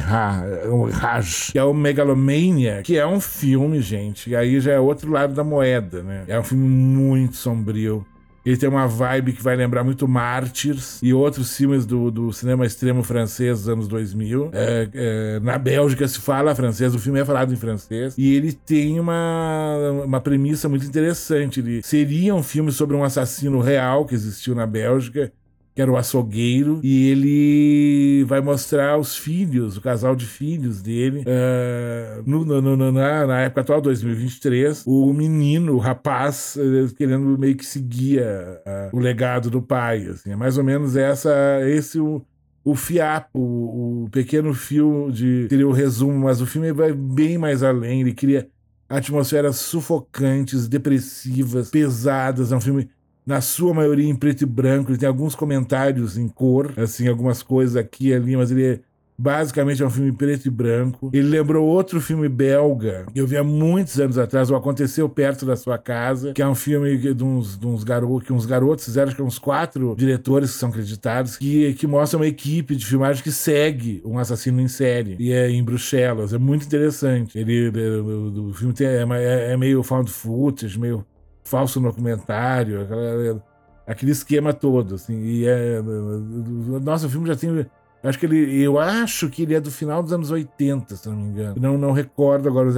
Raj, 0.90 1.52
que 1.52 1.58
é 1.58 1.62
o 1.62 1.72
Megalomania, 1.72 2.82
que 2.82 2.98
é 2.98 3.06
um 3.06 3.20
filme, 3.20 3.80
gente. 3.80 4.30
E 4.30 4.34
aí 4.34 4.58
já 4.58 4.72
é 4.72 4.80
outro 4.80 5.12
lado 5.12 5.32
da 5.32 5.44
moeda, 5.44 6.02
né? 6.02 6.24
É 6.26 6.40
um 6.40 6.42
filme 6.42 6.68
muito 6.68 7.36
sombrio. 7.36 8.04
Ele 8.44 8.56
tem 8.56 8.68
uma 8.68 8.86
vibe 8.88 9.34
que 9.34 9.42
vai 9.42 9.54
lembrar 9.54 9.84
muito 9.84 10.08
Mártires 10.08 10.98
e 11.02 11.12
outros 11.12 11.56
filmes 11.56 11.84
do, 11.84 12.10
do 12.10 12.32
cinema 12.32 12.64
extremo 12.64 13.02
francês 13.02 13.60
dos 13.60 13.68
anos 13.68 13.86
2000. 13.86 14.50
É, 14.52 14.88
é, 14.92 15.40
na 15.40 15.58
Bélgica 15.58 16.08
se 16.08 16.18
fala 16.18 16.54
francês, 16.54 16.94
o 16.94 16.98
filme 16.98 17.20
é 17.20 17.24
falado 17.24 17.52
em 17.52 17.56
francês. 17.56 18.14
E 18.16 18.34
ele 18.34 18.52
tem 18.52 18.98
uma, 18.98 20.02
uma 20.04 20.20
premissa 20.20 20.68
muito 20.68 20.86
interessante. 20.86 21.60
Ele 21.60 21.82
seria 21.82 22.34
um 22.34 22.42
filme 22.42 22.72
sobre 22.72 22.96
um 22.96 23.04
assassino 23.04 23.60
real 23.60 24.04
que 24.04 24.14
existiu 24.14 24.54
na 24.54 24.66
Bélgica 24.66 25.30
que 25.78 25.82
era 25.82 25.92
o 25.92 25.96
açougueiro, 25.96 26.80
e 26.82 27.08
ele 27.08 28.24
vai 28.24 28.40
mostrar 28.40 28.98
os 28.98 29.16
filhos, 29.16 29.76
o 29.76 29.80
casal 29.80 30.16
de 30.16 30.26
filhos 30.26 30.82
dele, 30.82 31.20
uh, 31.20 32.22
no, 32.26 32.44
no, 32.44 32.60
no, 32.60 32.90
na, 32.90 33.24
na, 33.24 33.40
época 33.42 33.60
atual, 33.60 33.80
2023, 33.80 34.82
o 34.84 35.12
menino, 35.12 35.74
o 35.74 35.78
rapaz, 35.78 36.56
uh, 36.56 36.92
querendo 36.96 37.38
meio 37.38 37.56
que 37.56 37.64
seguir 37.64 38.18
uh, 38.22 38.90
o 38.92 38.98
legado 38.98 39.50
do 39.50 39.62
pai. 39.62 40.04
Assim. 40.08 40.32
É 40.32 40.36
mais 40.36 40.58
ou 40.58 40.64
menos 40.64 40.96
essa, 40.96 41.30
esse 41.68 42.00
o, 42.00 42.26
o 42.64 42.74
fiapo, 42.74 43.38
o, 43.38 44.06
o 44.06 44.10
pequeno 44.10 44.52
fio 44.54 45.12
de. 45.12 45.46
Seria 45.48 45.68
o 45.68 45.70
resumo, 45.70 46.18
mas 46.24 46.40
o 46.40 46.46
filme 46.46 46.72
vai 46.72 46.92
bem 46.92 47.38
mais 47.38 47.62
além. 47.62 48.00
Ele 48.00 48.14
cria 48.14 48.48
atmosferas 48.88 49.54
sufocantes, 49.58 50.66
depressivas, 50.66 51.70
pesadas. 51.70 52.50
É 52.50 52.56
um 52.56 52.60
filme 52.60 52.90
na 53.28 53.42
sua 53.42 53.74
maioria 53.74 54.08
em 54.08 54.16
preto 54.16 54.42
e 54.42 54.46
branco. 54.46 54.90
Ele 54.90 54.98
tem 54.98 55.06
alguns 55.06 55.34
comentários 55.34 56.16
em 56.16 56.26
cor, 56.26 56.72
assim, 56.78 57.06
algumas 57.06 57.42
coisas 57.42 57.76
aqui 57.76 58.08
e 58.08 58.14
ali, 58.14 58.34
mas 58.34 58.50
ele 58.50 58.64
é 58.64 58.80
basicamente 59.20 59.82
é 59.82 59.86
um 59.86 59.90
filme 59.90 60.12
preto 60.12 60.46
e 60.46 60.50
branco. 60.50 61.10
Ele 61.12 61.28
lembrou 61.28 61.66
outro 61.66 62.00
filme 62.00 62.28
belga 62.28 63.04
que 63.12 63.20
eu 63.20 63.26
vi 63.26 63.36
há 63.36 63.44
muitos 63.44 63.98
anos 64.00 64.16
atrás, 64.16 64.48
o 64.48 64.54
Aconteceu 64.54 65.08
Perto 65.08 65.44
da 65.44 65.56
Sua 65.56 65.76
Casa, 65.76 66.32
que 66.32 66.40
é 66.40 66.46
um 66.46 66.54
filme 66.54 66.96
de 66.96 67.24
uns, 67.24 67.58
de 67.58 67.66
uns 67.66 67.82
garotos, 67.84 68.26
que 68.26 68.32
uns 68.32 68.46
garotos 68.46 68.84
fizeram, 68.84 69.08
acho 69.08 69.16
que 69.16 69.22
uns 69.22 69.38
quatro 69.38 69.94
diretores 69.98 70.52
que 70.52 70.58
são 70.58 70.68
acreditados, 70.68 71.36
que, 71.36 71.74
que 71.74 71.86
mostra 71.86 72.16
uma 72.16 72.28
equipe 72.28 72.76
de 72.76 72.86
filmagem 72.86 73.22
que 73.22 73.32
segue 73.32 74.00
um 74.04 74.18
assassino 74.18 74.60
em 74.60 74.68
série, 74.68 75.16
e 75.18 75.32
é 75.32 75.50
em 75.50 75.62
Bruxelas. 75.62 76.32
É 76.32 76.38
muito 76.38 76.64
interessante. 76.64 77.36
Ele, 77.36 77.68
o, 77.68 78.50
o 78.50 78.54
filme 78.54 78.72
tem, 78.72 78.86
é, 78.86 79.02
é, 79.02 79.52
é 79.52 79.56
meio 79.56 79.82
found 79.82 80.08
footage, 80.10 80.78
meio 80.78 81.04
falso 81.48 81.80
documentário, 81.80 82.82
aquela, 82.82 83.42
aquele 83.86 84.12
esquema 84.12 84.52
todo, 84.52 84.94
assim. 84.96 85.20
E 85.22 85.46
é, 85.46 85.80
nossa, 86.82 87.06
o 87.06 87.10
filme 87.10 87.26
já 87.26 87.34
tem 87.34 87.66
acho 88.02 88.18
que 88.18 88.26
ele, 88.26 88.62
eu 88.62 88.78
acho 88.78 89.28
que 89.28 89.42
ele 89.42 89.54
é 89.54 89.60
do 89.60 89.70
final 89.70 90.02
dos 90.02 90.12
anos 90.12 90.30
80, 90.30 90.94
se 90.94 91.08
não 91.08 91.16
me 91.16 91.22
engano. 91.24 91.56
Não, 91.58 91.78
não 91.78 91.92
recordo 91.92 92.48
agora. 92.48 92.70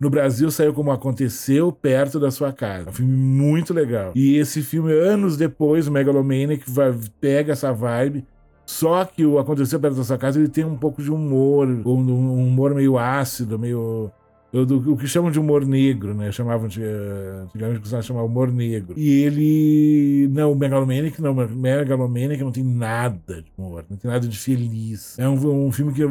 No 0.00 0.08
Brasil 0.08 0.50
saiu 0.50 0.72
como 0.72 0.90
Aconteceu 0.90 1.70
Perto 1.70 2.18
da 2.18 2.30
Sua 2.30 2.52
Casa. 2.52 2.88
É 2.88 2.90
um 2.90 2.92
filme 2.92 3.12
muito 3.12 3.74
legal. 3.74 4.12
E 4.14 4.36
esse 4.36 4.62
filme, 4.62 4.92
anos 4.92 5.36
depois, 5.36 5.86
o 5.86 5.92
Megalomaniac 5.92 6.64
vai, 6.66 6.92
pega 7.20 7.52
essa 7.52 7.70
vibe. 7.70 8.24
Só 8.64 9.04
que 9.04 9.26
o 9.26 9.38
Aconteceu 9.38 9.78
Perto 9.78 9.96
da 9.96 10.04
Sua 10.04 10.16
Casa, 10.16 10.38
ele 10.38 10.48
tem 10.48 10.64
um 10.64 10.76
pouco 10.76 11.02
de 11.02 11.10
humor, 11.10 11.68
um 11.68 12.46
humor 12.46 12.74
meio 12.74 12.96
ácido, 12.98 13.58
meio 13.58 14.10
do, 14.52 14.92
o 14.92 14.96
que 14.96 15.06
chamam 15.06 15.30
de 15.30 15.38
humor 15.38 15.64
negro, 15.64 16.12
né? 16.12 16.32
Chamavam 16.32 16.66
de. 16.66 16.80
Uh, 16.80 17.44
antigamente 17.44 17.80
costumavam 17.80 18.02
chamar 18.02 18.22
humor 18.24 18.50
negro. 18.50 18.94
E 18.96 19.22
ele. 19.22 20.28
Não, 20.32 20.52
o 20.52 20.56
Megalomaniac 20.56 21.22
não, 21.22 21.34
Megalomaniac 21.34 22.42
não 22.42 22.50
tem 22.50 22.64
nada 22.64 23.42
de 23.42 23.52
humor, 23.56 23.84
não 23.88 23.96
tem 23.96 24.10
nada 24.10 24.26
de 24.26 24.36
feliz. 24.36 25.18
É 25.18 25.28
um, 25.28 25.66
um 25.66 25.70
filme 25.70 25.92
que 25.92 26.02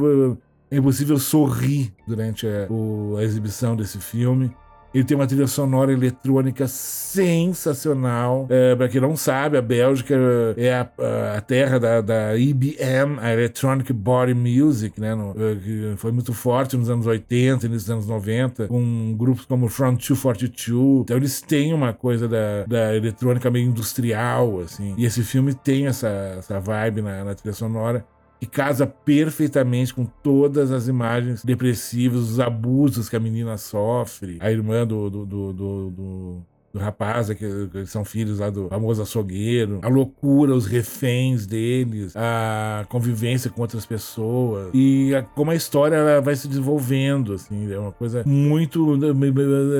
é 0.72 0.78
impossível 0.78 1.18
sorrir 1.18 1.94
durante 2.08 2.48
a, 2.48 2.68
o, 2.72 3.18
a 3.18 3.24
exibição 3.24 3.76
desse 3.76 4.00
filme. 4.00 4.52
Ele 4.94 5.04
tem 5.04 5.16
uma 5.16 5.28
trilha 5.28 5.48
sonora 5.48 5.92
eletrônica 5.92 6.68
sensacional. 6.68 8.48
É, 8.50 8.76
para 8.76 8.88
quem 8.88 9.00
não 9.00 9.16
sabe, 9.16 9.58
a 9.58 9.62
Bélgica 9.62 10.16
é 10.58 10.74
a, 10.74 10.90
a 11.38 11.42
terra 11.42 11.80
da, 11.80 12.02
da, 12.02 12.38
IBM, 12.38 13.20
a 13.20 13.32
Electronic 13.32 13.94
Body 13.94 14.34
Music, 14.34 15.00
né? 15.00 15.14
No, 15.14 15.32
é, 15.32 15.56
que 15.56 15.94
foi 15.98 16.12
muito 16.12 16.34
forte 16.34 16.76
nos 16.76 16.90
anos 16.90 17.06
80 17.06 17.66
e 17.66 17.70
nos 17.70 17.90
anos 17.90 18.08
90, 18.08 18.68
com 18.68 19.16
grupos 19.18 19.46
como 19.46 19.68
Front 19.68 20.00
242. 20.00 21.02
Então 21.02 21.18
eles 21.18 21.42
têm 21.42 21.74
uma 21.74 21.94
coisa 21.94 22.28
da, 22.28 22.66
da 22.68 22.96
eletrônica 22.96 23.50
meio 23.52 23.68
industrial, 23.68 24.60
assim. 24.62 24.96
E 24.98 25.06
esse 25.06 25.24
filme 25.24 25.54
tem 25.54 25.88
essa, 25.88 26.08
essa 26.38 26.60
vibe 26.60 27.02
na, 27.02 27.24
na 27.24 27.36
trilha 27.36 27.54
sonora 27.54 28.06
que 28.40 28.46
casa 28.46 28.88
perfeitamente 28.88 29.94
com 29.94 30.06
todas 30.06 30.72
as 30.72 30.88
imagens 30.88 31.44
depressivas, 31.44 32.22
os 32.22 32.40
abusos 32.40 33.10
que 33.10 33.16
a 33.16 33.20
menina 33.20 33.58
sofre, 33.58 34.38
a 34.40 34.52
irmã 34.52 34.88
do, 34.88 35.10
do, 35.10 35.26
do, 35.26 35.54
do, 35.54 35.90
do 35.90 36.46
do 36.72 36.80
rapaz, 36.80 37.30
que, 37.32 37.86
são 37.88 38.06
filhos 38.06 38.40
lá 38.40 38.50
do 38.50 38.70
famoso 38.70 39.02
açougueiro, 39.02 39.80
a 39.82 39.88
loucura, 39.88 40.54
os 40.54 40.66
reféns 40.66 41.46
deles, 41.46 42.14
a 42.16 42.86
convivência 42.90 43.50
com 43.50 43.62
outras 43.62 43.86
pessoas 43.86 44.70
e 44.74 45.14
a, 45.16 45.24
como 45.24 45.52
a 45.52 45.56
história 45.56 46.22
vai 46.22 46.36
se 46.36 46.48
desenvolvendo, 46.48 47.34
assim, 47.34 47.72
é 47.72 47.80
uma 47.80 47.92
coisa 47.92 48.24
muito, 48.26 48.98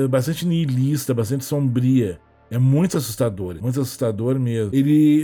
bastante 0.08 0.46
nihilista, 0.46 1.14
bastante 1.14 1.44
sombria. 1.44 2.18
É 2.50 2.58
muito 2.58 2.96
assustador, 2.96 3.56
muito 3.60 3.80
assustador 3.80 4.38
mesmo. 4.38 4.74
Ele. 4.74 5.22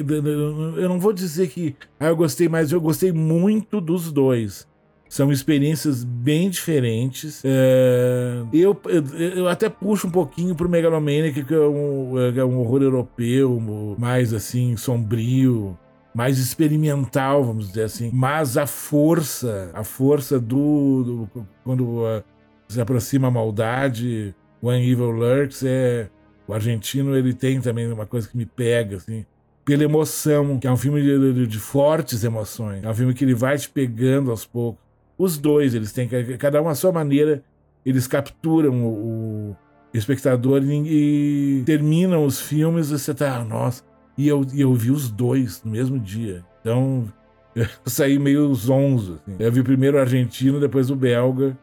Eu 0.77 0.89
não 0.89 1.01
vou 1.01 1.13
dizer 1.13 1.49
que. 1.49 1.75
Ah, 1.99 2.07
eu 2.07 2.17
gostei, 2.17 2.49
mas 2.49 2.71
eu 2.71 2.81
gostei 2.81 3.11
muito 3.11 3.81
dos 3.81 4.13
dois. 4.13 4.67
São 5.09 5.31
experiências 5.33 6.05
bem 6.05 6.51
diferentes. 6.51 7.43
É, 7.45 8.43
eu, 8.53 8.79
eu, 8.87 9.05
eu, 9.19 9.49
até 9.49 9.69
puxo 9.69 10.09
um 10.09 10.11
pouquinho 10.11 10.55
pro 10.55 10.69
Megalomaniac, 10.69 11.45
que 11.45 11.55
é 11.55 11.59
um, 11.59 12.19
é 12.19 12.45
um 12.45 12.59
horror 12.59 12.83
europeu, 12.83 13.97
mais 13.99 14.35
assim, 14.35 14.77
sombrio, 14.77 15.79
mais 16.15 16.39
experimental, 16.39 17.45
vamos 17.45 17.69
dizer 17.69 17.85
assim. 17.85 18.11
Mas 18.13 18.57
a 18.57 18.67
força, 18.67 19.71
a 19.75 19.85
força 19.85 20.41
do. 20.41 21.29
do 21.35 21.47
quando 21.63 21.85
uh, 22.01 22.23
se 22.69 22.81
aproxima 22.81 23.29
a 23.29 23.31
maldade, 23.31 24.35
One 24.61 24.91
Evil 24.91 25.11
Lurks, 25.11 25.63
é 25.65 26.09
o 26.47 26.55
argentino, 26.55 27.17
ele 27.17 27.35
tem 27.35 27.61
também 27.61 27.91
uma 27.91 28.07
coisa 28.07 28.29
que 28.29 28.37
me 28.37 28.47
pega, 28.47 28.97
assim, 28.97 29.25
pela 29.65 29.83
emoção, 29.83 30.59
que 30.59 30.67
é 30.67 30.71
um 30.71 30.77
filme 30.77 31.03
de, 31.03 31.47
de, 31.47 31.59
fortes 31.59 32.23
emoções. 32.23 32.85
É 32.85 32.89
um 32.89 32.95
filme 32.95 33.13
que 33.13 33.25
ele 33.25 33.35
vai 33.35 33.59
te 33.59 33.69
pegando 33.69 34.31
aos 34.31 34.47
poucos. 34.47 34.81
Os 35.19 35.37
dois, 35.39 35.75
eles 35.75 35.93
têm, 35.93 36.09
cada 36.39 36.63
um 36.63 36.69
à 36.69 36.75
sua 36.75 36.93
maneira, 36.93 37.43
eles 37.85 38.07
capturam 38.07 38.85
o, 38.85 39.51
o 39.51 39.57
espectador 39.93 40.63
e, 40.63 41.59
e, 41.61 41.63
terminam 41.65 42.25
os 42.25 42.41
filmes 42.41 42.91
e 42.91 42.99
você 42.99 43.13
tá, 43.13 43.39
ah, 43.39 43.45
nossa. 43.45 43.83
E 44.17 44.29
eu, 44.29 44.47
e 44.53 44.61
eu 44.61 44.73
vi 44.75 44.91
os 44.91 45.11
dois 45.11 45.63
no 45.65 45.73
mesmo 45.73 45.99
dia. 45.99 46.45
Então, 46.61 47.13
eu 47.55 47.67
saí 47.87 48.19
meio 48.19 48.55
zonzo. 48.55 49.21
Assim. 49.23 49.37
Eu 49.39 49.51
vi 49.51 49.63
primeiro 49.63 49.97
o 49.97 50.01
argentino, 50.01 50.61
depois 50.61 50.91
o 50.91 50.97
belga. 50.97 51.59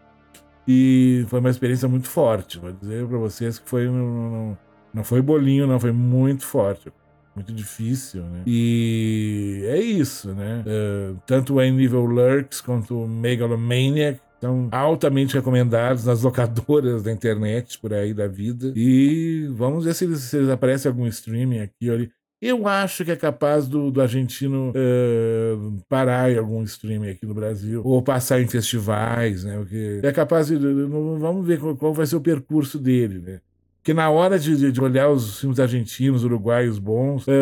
E 0.67 1.25
foi 1.27 1.39
uma 1.39 1.49
experiência 1.49 1.87
muito 1.87 2.07
forte. 2.07 2.59
Vou 2.59 2.71
dizer 2.71 3.05
para 3.07 3.17
vocês 3.17 3.59
que 3.59 3.69
foi. 3.69 3.87
Não, 3.87 4.57
não 4.93 5.03
foi 5.03 5.21
bolinho, 5.21 5.67
não, 5.67 5.79
foi 5.79 5.91
muito 5.91 6.43
forte. 6.43 6.91
Muito 7.35 7.51
difícil, 7.51 8.21
né? 8.23 8.43
E 8.45 9.63
é 9.65 9.79
isso, 9.79 10.33
né? 10.35 10.63
Uh, 10.67 11.17
tanto 11.25 11.55
o 11.55 11.61
Evil 11.61 12.05
Lurks 12.05 12.61
quanto 12.61 13.03
o 13.03 13.07
Megalomaniac 13.07 14.19
são 14.39 14.67
altamente 14.71 15.33
recomendados 15.33 16.05
nas 16.05 16.21
locadoras 16.21 17.01
da 17.01 17.11
internet 17.11 17.79
por 17.79 17.93
aí 17.93 18.13
da 18.13 18.27
vida. 18.27 18.71
E 18.75 19.47
vamos 19.51 19.85
ver 19.85 19.95
se 19.95 20.03
eles, 20.03 20.19
se 20.19 20.37
eles 20.37 20.49
aparecem 20.49 20.89
algum 20.89 21.07
streaming 21.07 21.59
aqui 21.59 21.89
ali. 21.89 22.11
Eu 22.39 22.67
acho 22.67 23.05
que 23.05 23.11
é 23.11 23.15
capaz 23.15 23.69
do, 23.69 23.89
do 23.89 24.01
argentino 24.01 24.71
uh, 24.71 25.81
parar 25.87 26.29
em 26.29 26.37
algum 26.37 26.61
streaming 26.63 27.09
aqui 27.09 27.25
no 27.25 27.33
Brasil, 27.33 27.81
ou 27.85 28.01
passar 28.03 28.41
em 28.41 28.47
festivais, 28.49 29.45
né? 29.45 29.57
Porque 29.57 30.01
é 30.03 30.11
capaz 30.11 30.47
de. 30.47 30.57
Vamos 30.57 31.47
ver 31.47 31.57
qual, 31.57 31.75
qual 31.77 31.93
vai 31.93 32.05
ser 32.05 32.17
o 32.17 32.21
percurso 32.21 32.77
dele, 32.77 33.19
né? 33.19 33.39
Que 33.83 33.93
na 33.93 34.09
hora 34.09 34.39
de, 34.39 34.71
de 34.71 34.81
olhar 34.81 35.09
os 35.09 35.41
filmes 35.41 35.59
argentinos, 35.59 36.23
uruguaios 36.23 36.79
bons, 36.79 37.27
é, 37.27 37.33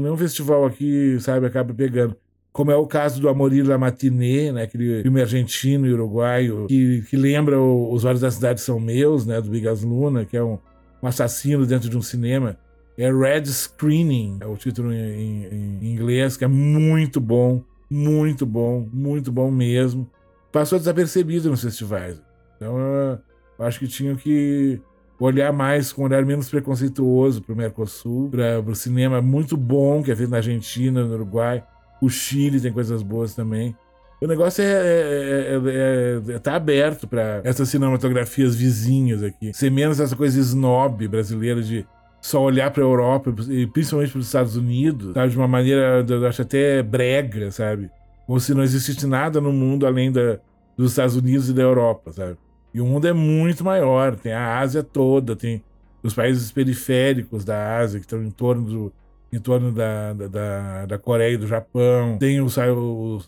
nenhum 0.00 0.16
festival 0.16 0.66
aqui, 0.66 1.16
sabe, 1.20 1.46
acaba 1.46 1.72
pegando. 1.72 2.16
Como 2.52 2.72
é 2.72 2.76
o 2.76 2.86
caso 2.86 3.20
do 3.20 3.28
Amorir 3.28 3.64
La 3.64 3.78
Matinée, 3.78 4.50
né, 4.50 4.64
aquele 4.64 5.02
filme 5.02 5.20
argentino 5.20 5.86
e 5.86 5.92
uruguaio 5.92 6.66
que, 6.66 7.02
que 7.08 7.16
lembra 7.16 7.60
o, 7.60 7.92
Os 7.92 8.04
Olhos 8.04 8.20
da 8.20 8.30
Cidade 8.32 8.60
São 8.60 8.80
Meus, 8.80 9.24
né, 9.24 9.40
do 9.40 9.48
Bigas 9.48 9.84
Luna, 9.84 10.24
que 10.24 10.36
é 10.36 10.42
um, 10.42 10.58
um 11.00 11.06
assassino 11.06 11.64
dentro 11.64 11.88
de 11.88 11.96
um 11.96 12.02
cinema. 12.02 12.58
É 12.98 13.08
Red 13.10 13.46
Screening, 13.46 14.38
é 14.40 14.46
o 14.46 14.56
título 14.56 14.92
em, 14.92 14.96
em, 14.98 15.78
em 15.80 15.92
inglês, 15.92 16.36
que 16.36 16.44
é 16.44 16.48
muito 16.48 17.20
bom, 17.20 17.62
muito 17.88 18.44
bom, 18.44 18.88
muito 18.92 19.30
bom 19.30 19.48
mesmo. 19.52 20.10
Passou 20.50 20.80
desapercebido 20.80 21.48
nos 21.48 21.62
festivais. 21.62 22.20
Então, 22.56 22.76
eu 22.76 23.64
acho 23.64 23.78
que 23.78 23.86
tinham 23.86 24.16
que 24.16 24.80
olhar 25.24 25.52
mais 25.52 25.92
com 25.92 26.02
um 26.02 26.04
olhar 26.06 26.24
menos 26.24 26.48
preconceituoso 26.48 27.42
para 27.42 27.52
o 27.52 27.56
Mercosul, 27.56 28.30
para 28.30 28.60
o 28.60 28.74
cinema 28.74 29.20
muito 29.20 29.56
bom 29.56 30.02
que 30.02 30.10
é 30.10 30.16
feito 30.16 30.30
na 30.30 30.38
Argentina, 30.38 31.04
no 31.04 31.14
Uruguai. 31.14 31.62
O 32.00 32.08
Chile 32.08 32.60
tem 32.60 32.72
coisas 32.72 33.02
boas 33.02 33.34
também. 33.34 33.76
O 34.20 34.26
negócio 34.26 34.62
é, 34.62 34.66
é, 34.66 34.70
é, 34.70 36.32
é, 36.32 36.34
é 36.34 36.38
tá 36.38 36.54
aberto 36.54 37.08
para 37.08 37.40
essas 37.42 37.68
cinematografias 37.68 38.54
vizinhas 38.54 39.22
aqui. 39.22 39.52
Ser 39.54 39.70
menos 39.70 39.98
essa 39.98 40.14
coisa 40.14 40.38
snob 40.40 41.08
brasileira 41.08 41.62
de 41.62 41.86
só 42.20 42.42
olhar 42.42 42.70
para 42.70 42.82
a 42.82 42.86
Europa 42.86 43.34
e 43.48 43.66
principalmente 43.66 44.12
para 44.12 44.20
os 44.20 44.26
Estados 44.26 44.56
Unidos, 44.56 45.14
sabe, 45.14 45.30
de 45.30 45.36
uma 45.38 45.48
maneira, 45.48 46.04
eu 46.06 46.26
acho 46.26 46.42
até 46.42 46.82
brega, 46.82 47.50
sabe? 47.50 47.90
Como 48.26 48.38
se 48.38 48.52
não 48.52 48.62
existisse 48.62 49.06
nada 49.06 49.40
no 49.40 49.52
mundo 49.52 49.86
além 49.86 50.12
da, 50.12 50.38
dos 50.76 50.92
Estados 50.92 51.16
Unidos 51.16 51.48
e 51.48 51.54
da 51.54 51.62
Europa, 51.62 52.12
sabe? 52.12 52.36
E 52.72 52.80
o 52.80 52.86
mundo 52.86 53.06
é 53.06 53.12
muito 53.12 53.64
maior, 53.64 54.16
tem 54.16 54.32
a 54.32 54.58
Ásia 54.58 54.82
toda, 54.82 55.34
tem 55.34 55.62
os 56.02 56.14
países 56.14 56.50
periféricos 56.52 57.44
da 57.44 57.78
Ásia, 57.78 57.98
que 57.98 58.06
estão 58.06 58.22
em 58.22 58.30
torno, 58.30 58.64
do, 58.64 58.92
em 59.32 59.38
torno 59.40 59.72
da, 59.72 60.12
da, 60.12 60.86
da 60.86 60.98
Coreia 60.98 61.34
e 61.34 61.36
do 61.36 61.46
Japão, 61.46 62.16
tem 62.18 62.40
os, 62.40 62.56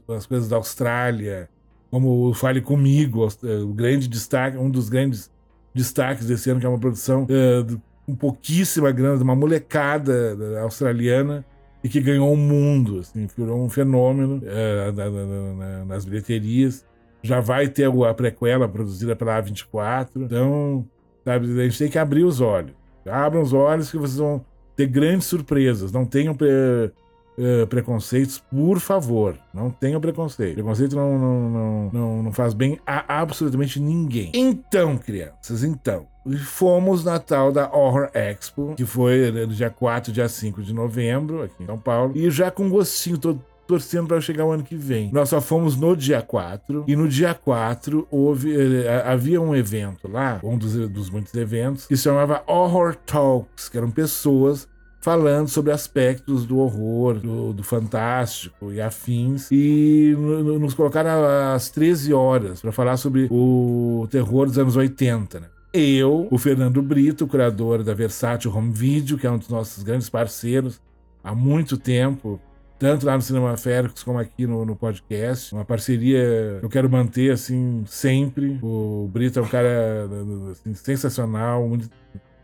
as 0.08 0.26
coisas 0.26 0.48
da 0.48 0.56
Austrália, 0.56 1.48
como 1.90 2.28
o 2.28 2.34
Fale 2.34 2.60
Comigo, 2.60 3.26
o 3.42 3.74
grande 3.74 4.08
destaque, 4.08 4.56
um 4.56 4.70
dos 4.70 4.88
grandes 4.88 5.30
destaques 5.74 6.26
desse 6.26 6.48
ano, 6.50 6.60
que 6.60 6.66
é 6.66 6.68
uma 6.68 6.78
produção 6.78 7.24
uh, 7.24 7.80
com 8.06 8.14
pouquíssima 8.14 8.90
grana, 8.90 9.16
de 9.16 9.22
uma 9.22 9.34
molecada 9.34 10.36
australiana, 10.62 11.44
e 11.84 11.88
que 11.88 12.00
ganhou 12.00 12.32
o 12.32 12.36
mundo, 12.36 13.00
assim, 13.00 13.26
virou 13.36 13.60
um 13.60 13.68
fenômeno 13.68 14.36
uh, 14.36 15.84
nas 15.84 16.04
bilheterias 16.04 16.84
já 17.22 17.40
vai 17.40 17.68
ter 17.68 17.86
a 17.86 18.14
prequela 18.14 18.68
produzida 18.68 19.14
pela 19.14 19.40
A24. 19.40 20.08
Então, 20.16 20.86
sabe, 21.24 21.60
a 21.60 21.64
gente 21.64 21.78
tem 21.78 21.88
que 21.88 21.98
abrir 21.98 22.24
os 22.24 22.40
olhos. 22.40 22.74
Abram 23.06 23.42
os 23.42 23.52
olhos 23.52 23.90
que 23.90 23.98
vocês 23.98 24.18
vão 24.18 24.44
ter 24.76 24.86
grandes 24.86 25.26
surpresas. 25.26 25.92
Não 25.92 26.04
tenham 26.04 26.34
pre, 26.34 26.48
uh, 26.48 27.66
preconceitos, 27.68 28.38
por 28.38 28.78
favor. 28.80 29.36
Não 29.52 29.70
tenham 29.70 30.00
preconceito. 30.00 30.54
Preconceito 30.54 30.96
não, 30.96 31.18
não, 31.18 31.50
não, 31.50 31.90
não, 31.92 32.22
não 32.24 32.32
faz 32.32 32.54
bem 32.54 32.78
a 32.86 33.20
absolutamente 33.20 33.80
ninguém. 33.80 34.30
Então, 34.34 34.96
crianças, 34.96 35.62
então. 35.64 36.06
Fomos 36.44 37.04
na 37.04 37.18
tal 37.18 37.50
da 37.50 37.68
Horror 37.72 38.08
Expo, 38.14 38.74
que 38.76 38.84
foi 38.84 39.32
no 39.32 39.48
dia 39.48 39.70
4, 39.70 40.12
dia 40.12 40.28
5 40.28 40.62
de 40.62 40.72
novembro, 40.72 41.42
aqui 41.42 41.64
em 41.64 41.66
São 41.66 41.78
Paulo. 41.78 42.12
E 42.14 42.30
já 42.30 42.48
com 42.48 42.70
gostinho 42.70 43.18
todo 43.18 43.42
torcendo 43.72 44.08
para 44.08 44.20
chegar 44.20 44.44
o 44.44 44.52
ano 44.52 44.62
que 44.62 44.76
vem. 44.76 45.10
Nós 45.12 45.30
só 45.30 45.40
fomos 45.40 45.76
no 45.76 45.96
dia 45.96 46.20
4, 46.20 46.84
e 46.86 46.94
no 46.94 47.08
dia 47.08 47.32
4 47.32 48.06
houve, 48.10 48.54
eh, 48.54 49.02
havia 49.06 49.40
um 49.40 49.56
evento 49.56 50.06
lá, 50.06 50.38
um 50.44 50.58
dos, 50.58 50.74
dos 50.90 51.08
muitos 51.08 51.32
eventos, 51.34 51.86
que 51.86 51.96
se 51.96 52.02
chamava 52.02 52.42
Horror 52.46 52.94
Talks, 52.94 53.70
que 53.70 53.78
eram 53.78 53.90
pessoas 53.90 54.68
falando 55.00 55.48
sobre 55.48 55.72
aspectos 55.72 56.44
do 56.44 56.58
horror, 56.58 57.14
do, 57.14 57.54
do 57.54 57.64
fantástico 57.64 58.70
e 58.70 58.80
afins. 58.80 59.48
E 59.50 60.14
nos 60.16 60.74
colocaram 60.74 61.10
às 61.54 61.70
13 61.70 62.12
horas 62.12 62.60
para 62.60 62.72
falar 62.72 62.98
sobre 62.98 63.26
o 63.30 64.06
terror 64.10 64.46
dos 64.46 64.58
anos 64.58 64.76
80, 64.76 65.40
né? 65.40 65.46
Eu, 65.72 66.28
o 66.30 66.36
Fernando 66.36 66.82
Brito, 66.82 67.26
curador 67.26 67.82
da 67.82 67.94
Versátil 67.94 68.54
Home 68.54 68.70
Video, 68.70 69.16
que 69.16 69.26
é 69.26 69.30
um 69.30 69.38
dos 69.38 69.48
nossos 69.48 69.82
grandes 69.82 70.10
parceiros 70.10 70.78
há 71.24 71.34
muito 71.34 71.78
tempo, 71.78 72.38
tanto 72.82 73.06
lá 73.06 73.14
no 73.14 73.22
Cinema 73.22 73.56
Féricos 73.56 74.02
como 74.02 74.18
aqui 74.18 74.44
no, 74.44 74.64
no, 74.66 74.74
podcast. 74.74 75.54
Uma 75.54 75.64
parceria 75.64 76.56
que 76.58 76.66
eu 76.66 76.68
quero 76.68 76.90
manter 76.90 77.30
assim 77.30 77.84
sempre. 77.86 78.58
O 78.60 79.08
Brito 79.12 79.38
é 79.38 79.42
um 79.42 79.46
cara 79.46 80.08
assim, 80.50 80.74
sensacional, 80.74 81.68
muito, 81.68 81.88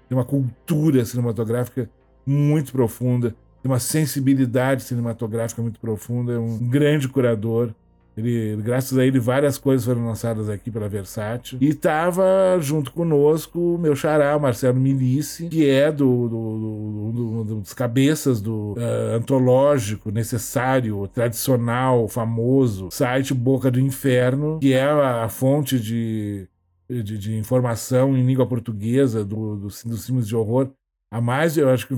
tem 0.09 0.16
uma 0.16 0.24
cultura 0.24 1.05
cinematográfica 1.05 1.90
muito 2.24 2.70
profunda, 2.70 3.31
tem 3.61 3.68
uma 3.68 3.81
sensibilidade 3.81 4.85
cinematográfica 4.85 5.61
muito 5.61 5.81
profunda, 5.81 6.35
é 6.35 6.38
um 6.38 6.57
grande 6.68 7.09
curador. 7.09 7.74
Ele, 8.18 8.61
graças 8.62 8.98
a 8.98 9.07
ele, 9.07 9.20
várias 9.20 9.57
coisas 9.57 9.87
foram 9.87 10.04
lançadas 10.04 10.48
aqui 10.48 10.70
pela 10.70 10.88
Versátil. 10.88 11.59
E 11.61 11.68
estava 11.68 12.24
junto 12.61 12.90
conosco 12.90 13.76
o 13.76 13.78
meu 13.78 13.94
xará, 13.94 14.37
o 14.37 14.40
Marcelo 14.40 14.81
Milice, 14.81 15.48
que 15.48 15.68
é 15.68 15.92
do, 15.92 16.28
do, 16.28 17.12
do, 17.12 17.44
do 17.44 17.54
dos 17.61 17.72
cabeças 17.72 18.40
do 18.40 18.72
uh, 18.72 19.16
antológico 19.16 20.11
necessário, 20.11 21.07
tradicional, 21.09 22.09
famoso 22.09 22.88
site 22.90 23.33
Boca 23.33 23.70
do 23.70 23.78
Inferno, 23.78 24.59
que 24.61 24.72
é 24.72 24.83
a, 24.83 25.24
a 25.24 25.28
fonte 25.28 25.78
de, 25.78 26.48
de, 26.88 27.16
de, 27.16 27.37
informação 27.37 28.16
em 28.16 28.26
língua 28.26 28.46
portuguesa 28.46 29.24
do, 29.24 29.57
do, 29.57 29.68
dos 29.68 30.07
filmes 30.07 30.26
de 30.26 30.35
horror 30.35 30.70
há 31.11 31.20
mais, 31.20 31.57
eu 31.57 31.68
acho 31.68 31.87
que 31.87 31.94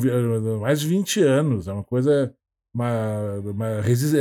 mais 0.60 0.80
de 0.80 0.88
20 0.88 1.22
anos. 1.22 1.68
É 1.68 1.72
uma 1.72 1.84
coisa 1.84 2.32
uma, 2.72 3.34
uma 3.44 3.80
resist, 3.80 4.16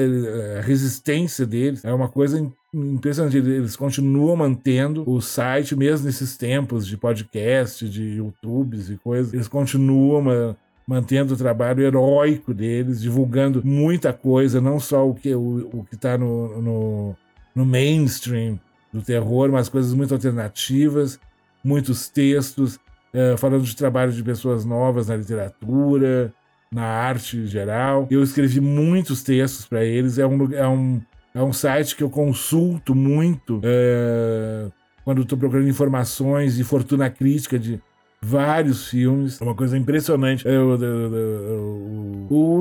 a 0.57 0.61
resistência 0.61 1.45
deles 1.45 1.85
é 1.85 1.93
uma 1.93 2.09
coisa 2.09 2.51
impressionante. 2.73 3.37
Eles 3.37 3.75
continuam 3.75 4.35
mantendo 4.35 5.03
o 5.09 5.21
site, 5.21 5.75
mesmo 5.75 6.05
nesses 6.05 6.35
tempos 6.37 6.85
de 6.85 6.97
podcast, 6.97 7.87
de 7.87 8.17
YouTubes 8.17 8.89
e 8.89 8.97
coisas, 8.97 9.33
eles 9.33 9.47
continuam 9.47 10.55
mantendo 10.87 11.35
o 11.35 11.37
trabalho 11.37 11.83
heróico 11.83 12.51
deles, 12.51 12.99
divulgando 12.99 13.61
muita 13.63 14.11
coisa, 14.11 14.59
não 14.59 14.79
só 14.79 15.07
o 15.07 15.13
que 15.13 15.35
o, 15.35 15.69
o 15.71 15.87
está 15.91 16.17
no, 16.17 16.59
no, 16.59 17.15
no 17.53 17.63
mainstream 17.63 18.59
do 18.91 18.99
terror, 18.99 19.51
mas 19.51 19.69
coisas 19.69 19.93
muito 19.93 20.15
alternativas, 20.15 21.19
muitos 21.63 22.09
textos, 22.09 22.79
é, 23.13 23.37
falando 23.37 23.63
de 23.63 23.75
trabalho 23.75 24.11
de 24.11 24.23
pessoas 24.23 24.65
novas 24.65 25.07
na 25.09 25.15
literatura, 25.15 26.33
na 26.73 26.83
arte 26.83 27.45
geral. 27.47 28.07
Eu 28.09 28.23
escrevi 28.23 28.61
muitos 28.61 29.23
textos 29.23 29.65
para 29.65 29.83
eles. 29.83 30.17
É 30.17 30.25
um, 30.25 30.53
é, 30.53 30.67
um, 30.67 31.01
é 31.33 31.41
um 31.41 31.53
site 31.53 31.95
que 31.95 32.03
eu 32.03 32.09
consulto 32.09 32.93
muito 32.93 33.59
é, 33.63 34.67
quando 35.03 35.23
estou 35.23 35.37
procurando 35.37 35.67
informações 35.67 36.59
e 36.59 36.63
fortuna 36.63 37.09
crítica 37.09 37.57
de 37.57 37.81
vários 38.21 38.89
filmes. 38.89 39.41
É 39.41 39.43
uma 39.43 39.55
coisa 39.55 39.77
impressionante. 39.77 40.47
É, 40.47 40.59
o, 40.59 40.77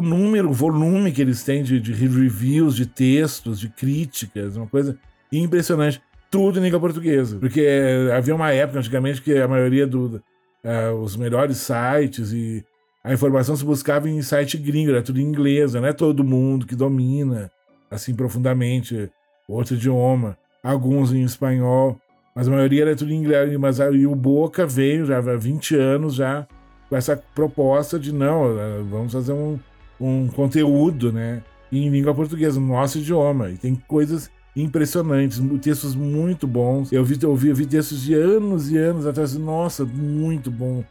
número, 0.03 0.51
o 0.51 0.53
volume 0.53 1.13
que 1.13 1.21
eles 1.21 1.43
têm 1.43 1.63
de, 1.63 1.81
de 1.81 1.93
reviews, 1.93 2.75
de 2.75 2.87
textos, 2.87 3.61
de 3.61 3.69
críticas, 3.69 4.57
uma 4.57 4.67
coisa 4.67 4.99
impressionante. 5.31 6.01
Tudo 6.31 6.59
em 6.59 6.63
língua 6.63 6.79
portuguesa. 6.79 7.39
Porque 7.39 7.63
é, 7.63 8.13
havia 8.15 8.35
uma 8.35 8.53
época 8.53 8.79
antigamente 8.79 9.23
que 9.23 9.39
a 9.39 9.49
maioria 9.49 9.87
dos 9.87 10.21
é, 10.63 10.91
os 10.91 11.17
melhores 11.17 11.57
sites 11.59 12.33
e 12.33 12.65
a 13.09 13.15
informação 13.15 13.57
se 13.57 13.65
buscava 13.65 14.07
em 14.07 14.21
site 14.21 14.59
gringo, 14.59 14.91
era 14.91 15.01
tudo 15.01 15.19
em 15.19 15.25
inglês, 15.25 15.73
não 15.73 15.87
é 15.87 15.95
todo 15.95 16.23
mundo 16.23 16.67
que 16.67 16.77
domina 16.77 17.51
assim 17.91 18.15
profundamente 18.15 19.11
outro 19.49 19.77
idioma. 19.77 20.37
Alguns 20.63 21.11
em 21.11 21.23
espanhol, 21.23 21.99
mas 22.37 22.47
a 22.47 22.51
maioria 22.51 22.83
era 22.83 22.95
tudo 22.95 23.11
em 23.11 23.17
inglês. 23.17 23.57
Mas 23.57 23.81
aí 23.81 24.07
o 24.07 24.15
Boca 24.15 24.67
veio 24.67 25.07
já 25.07 25.17
há 25.17 25.37
20 25.37 25.75
anos 25.75 26.17
já 26.17 26.47
com 26.91 26.97
essa 26.97 27.17
proposta 27.35 27.99
de 27.99 28.13
não, 28.13 28.59
eh, 28.59 28.83
vamos 28.91 29.15
fazer 29.15 29.33
um, 29.33 29.59
um 29.99 30.29
conteúdo, 30.29 31.11
né, 31.11 31.43
em 31.73 31.89
língua 31.89 32.15
portuguesa, 32.15 32.61
no 32.61 32.67
nosso 32.67 32.99
idioma. 32.99 33.49
E 33.49 33.57
tem 33.57 33.75
coisas 33.75 34.31
impressionantes, 34.55 35.41
textos 35.63 35.95
muito 35.95 36.47
bons. 36.47 36.93
Eu 36.93 37.03
vi, 37.07 37.19
eu 37.23 37.35
vi, 37.35 37.49
eu 37.49 37.55
vi 37.55 37.65
textos 37.65 38.03
de 38.03 38.13
anos 38.13 38.71
e 38.71 38.77
anos 38.77 39.07
atrás, 39.07 39.35
nossa, 39.35 39.87
muito 39.87 40.51
bom 40.51 40.85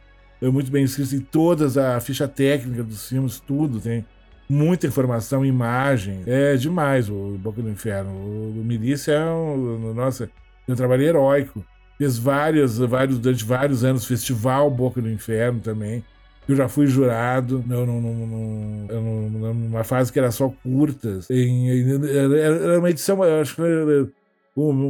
muito 0.46 0.70
bem 0.70 0.84
escrito 0.84 1.16
em 1.16 1.20
todas 1.20 1.76
a 1.76 1.98
ficha 2.00 2.28
técnica 2.28 2.82
dos 2.82 3.08
filmes, 3.08 3.40
tudo 3.40 3.80
tem 3.80 4.04
muita 4.48 4.86
informação, 4.86 5.44
imagem. 5.44 6.22
É 6.26 6.54
demais 6.56 7.10
o 7.10 7.36
Boca 7.38 7.60
do 7.60 7.68
Inferno. 7.68 8.10
O, 8.10 8.62
Milícia 8.64 9.12
é 9.12 9.30
um, 9.30 9.92
nossa, 9.92 10.30
é 10.66 10.72
um 10.72 10.76
trabalho 10.76 11.02
heróico. 11.02 11.64
Fez 11.98 12.16
várias, 12.16 12.78
vários, 12.78 13.18
durante 13.18 13.44
vários 13.44 13.84
anos, 13.84 14.04
Festival 14.04 14.70
Boca 14.70 15.02
do 15.02 15.10
Inferno 15.10 15.60
também. 15.60 16.04
Eu 16.48 16.56
já 16.56 16.66
fui 16.66 16.86
jurado 16.86 17.62
não, 17.66 17.84
não, 17.84 18.00
não, 18.00 19.54
numa 19.54 19.84
fase 19.84 20.10
que 20.10 20.18
era 20.18 20.30
só 20.30 20.48
curtas. 20.62 21.28
Em, 21.28 21.68
era 21.68 22.78
uma 22.78 22.88
edição, 22.88 23.22
eu 23.22 23.42
acho 23.42 23.54
que 23.54 23.60
era 23.60 24.08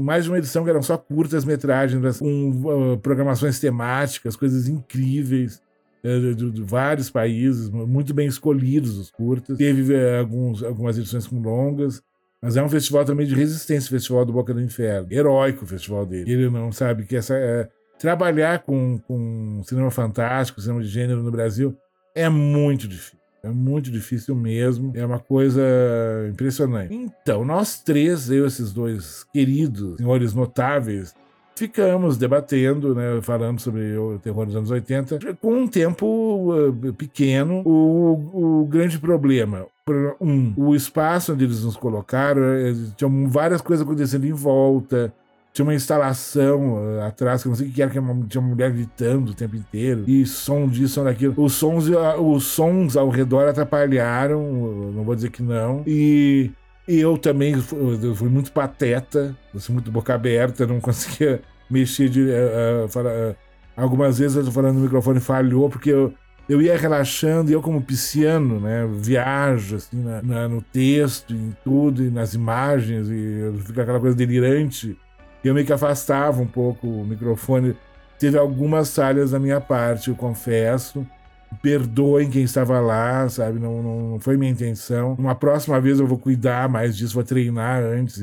mais 0.03 0.25
de 0.25 0.31
uma 0.31 0.39
edição 0.39 0.65
que 0.65 0.71
eram 0.71 0.83
só 0.83 0.97
curtas 0.97 1.45
metragens, 1.45 2.19
com 2.19 2.51
uh, 2.51 2.99
programações 2.99 3.59
temáticas, 3.61 4.37
coisas 4.37 4.69
incríveis. 4.69 5.61
Uh, 6.05 6.35
de, 6.35 6.51
de, 6.53 6.63
vários 6.63 7.11
países, 7.11 7.69
muito 7.69 8.15
bem 8.15 8.29
escolhidos 8.29 8.97
os 8.97 9.11
curtas. 9.11 9.59
Teve 9.59 9.93
uh, 9.93 10.21
alguns, 10.21 10.63
algumas 10.63 10.97
edições 10.97 11.27
com 11.27 11.41
longas. 11.41 12.01
Mas 12.41 12.57
é 12.57 12.63
um 12.63 12.69
festival 12.69 13.05
também 13.05 13.27
de 13.27 13.35
resistência, 13.35 13.89
o 13.89 13.91
Festival 13.91 14.25
do 14.25 14.33
Boca 14.33 14.55
do 14.55 14.61
Inferno. 14.61 15.09
Heróico 15.11 15.65
o 15.65 15.67
festival 15.67 16.07
dele. 16.07 16.31
Ele 16.31 16.49
não 16.49 16.71
sabe 16.71 17.05
que 17.05 17.17
essa. 17.17 17.35
É, 17.35 17.69
trabalhar 17.99 18.61
com, 18.61 18.99
com 18.99 19.61
cinema 19.65 19.91
fantástico, 19.91 20.61
cinema 20.61 20.81
de 20.81 20.89
gênero 20.89 21.23
no 21.23 21.33
Brasil 21.33 21.77
é 22.15 22.29
muito 22.29 22.87
difícil. 22.87 23.18
É 23.43 23.49
muito 23.49 23.91
difícil 23.91 24.35
mesmo. 24.35 24.93
É 24.95 25.05
uma 25.05 25.19
coisa 25.19 25.63
impressionante. 26.31 26.95
Então, 26.95 27.45
nós 27.45 27.81
três, 27.81 28.31
eu 28.31 28.45
e 28.45 28.47
esses 28.47 28.73
dois 28.73 29.25
queridos 29.33 29.97
senhores 29.97 30.35
notáveis, 30.35 31.15
ficamos 31.59 32.17
debatendo, 32.17 32.95
né, 32.95 33.21
falando 33.21 33.61
sobre 33.61 33.97
o 33.97 34.19
terror 34.19 34.47
dos 34.47 34.55
anos 34.55 34.71
80, 34.71 35.19
com 35.41 35.55
um 35.55 35.67
tempo 35.67 36.55
uh, 36.55 36.93
pequeno. 36.95 37.63
O, 37.65 38.61
o 38.63 38.67
grande 38.67 38.99
problema, 38.99 39.67
um, 40.21 40.53
o 40.57 40.75
espaço 40.75 41.33
onde 41.33 41.45
eles 41.45 41.65
nos 41.65 41.77
colocaram, 41.77 42.43
eh, 42.43 42.75
tinham 42.97 43.29
várias 43.29 43.61
coisas 43.61 43.85
acontecendo 43.85 44.25
em 44.25 44.33
volta. 44.33 45.13
Tinha 45.59 45.67
uma 45.67 45.75
instalação 45.75 46.75
uh, 46.75 47.01
atrás, 47.01 47.43
que 47.43 47.49
eu 47.49 47.51
não 47.51 47.57
sei 47.57 47.67
o 47.67 47.73
que 47.73 47.83
era, 47.83 47.91
que 47.91 47.99
uma, 47.99 48.25
tinha 48.29 48.41
uma 48.41 48.51
mulher 48.51 48.71
gritando 48.71 49.33
o 49.33 49.35
tempo 49.35 49.57
inteiro. 49.57 50.05
E 50.07 50.25
som 50.25 50.69
disso, 50.69 50.95
som 50.95 51.03
daquilo. 51.03 51.35
Os 51.37 51.55
sons, 51.55 51.89
uh, 51.89 52.15
os 52.21 52.45
sons 52.45 52.97
ao 52.97 53.09
redor 53.09 53.49
atrapalharam, 53.49 54.41
não 54.95 55.03
vou 55.03 55.17
dizer 55.17 55.31
que 55.31 55.43
não. 55.43 55.83
E 55.85 56.53
eu 56.87 57.19
também 57.19 57.61
fui 57.61 58.29
muito 58.29 58.53
pateta, 58.53 59.37
fui 59.59 59.75
muito 59.75 59.91
boca 59.91 60.15
aberta, 60.15 60.65
não 60.65 60.79
conseguia 60.81 61.43
mexer 61.69 62.09
de. 62.09 62.21
Uh, 62.23 62.87
uh, 62.87 63.37
algumas 63.77 64.21
vezes 64.21 64.37
eu 64.37 64.53
falando 64.53 64.77
no 64.77 64.83
microfone 64.83 65.19
falhou, 65.19 65.69
porque 65.69 65.91
eu, 65.91 66.15
eu 66.49 66.63
ia 66.63 66.79
relaxando, 66.79 67.51
e 67.51 67.53
eu 67.53 67.61
como 67.61 67.83
pisciano, 67.83 68.61
né, 68.61 68.89
viajo 68.93 69.75
assim 69.75 70.05
na, 70.05 70.23
na, 70.23 70.49
no 70.49 70.63
texto, 70.63 71.35
em 71.35 71.53
tudo, 71.65 72.05
e 72.05 72.11
nas 72.11 72.33
imagens, 72.33 73.09
e 73.11 73.53
fica 73.67 73.83
aquela 73.83 73.99
coisa 73.99 74.15
delirante. 74.15 74.97
Eu 75.45 75.55
meio 75.55 75.67
que 75.67 75.73
afastava 75.73 76.41
um 76.41 76.47
pouco 76.47 76.87
o 76.87 77.05
microfone. 77.05 77.77
Teve 78.19 78.37
algumas 78.37 78.95
falhas 78.95 79.31
da 79.31 79.39
minha 79.39 79.61
parte, 79.61 80.09
eu 80.11 80.17
confesso. 80.17 81.07
Perdoem 81.63 82.29
quem 82.29 82.43
estava 82.43 82.79
lá, 82.81 83.29
sabe? 83.29 83.59
Não, 83.59 83.83
não 83.83 84.21
foi 84.21 84.37
minha 84.37 84.51
intenção. 84.51 85.15
Uma 85.19 85.35
próxima 85.35 85.81
vez 85.81 85.99
eu 85.99 86.07
vou 86.07 86.19
cuidar 86.19 86.69
mais 86.69 86.97
disso, 86.97 87.15
vou 87.15 87.25
treinar 87.25 87.83
antes, 87.83 88.23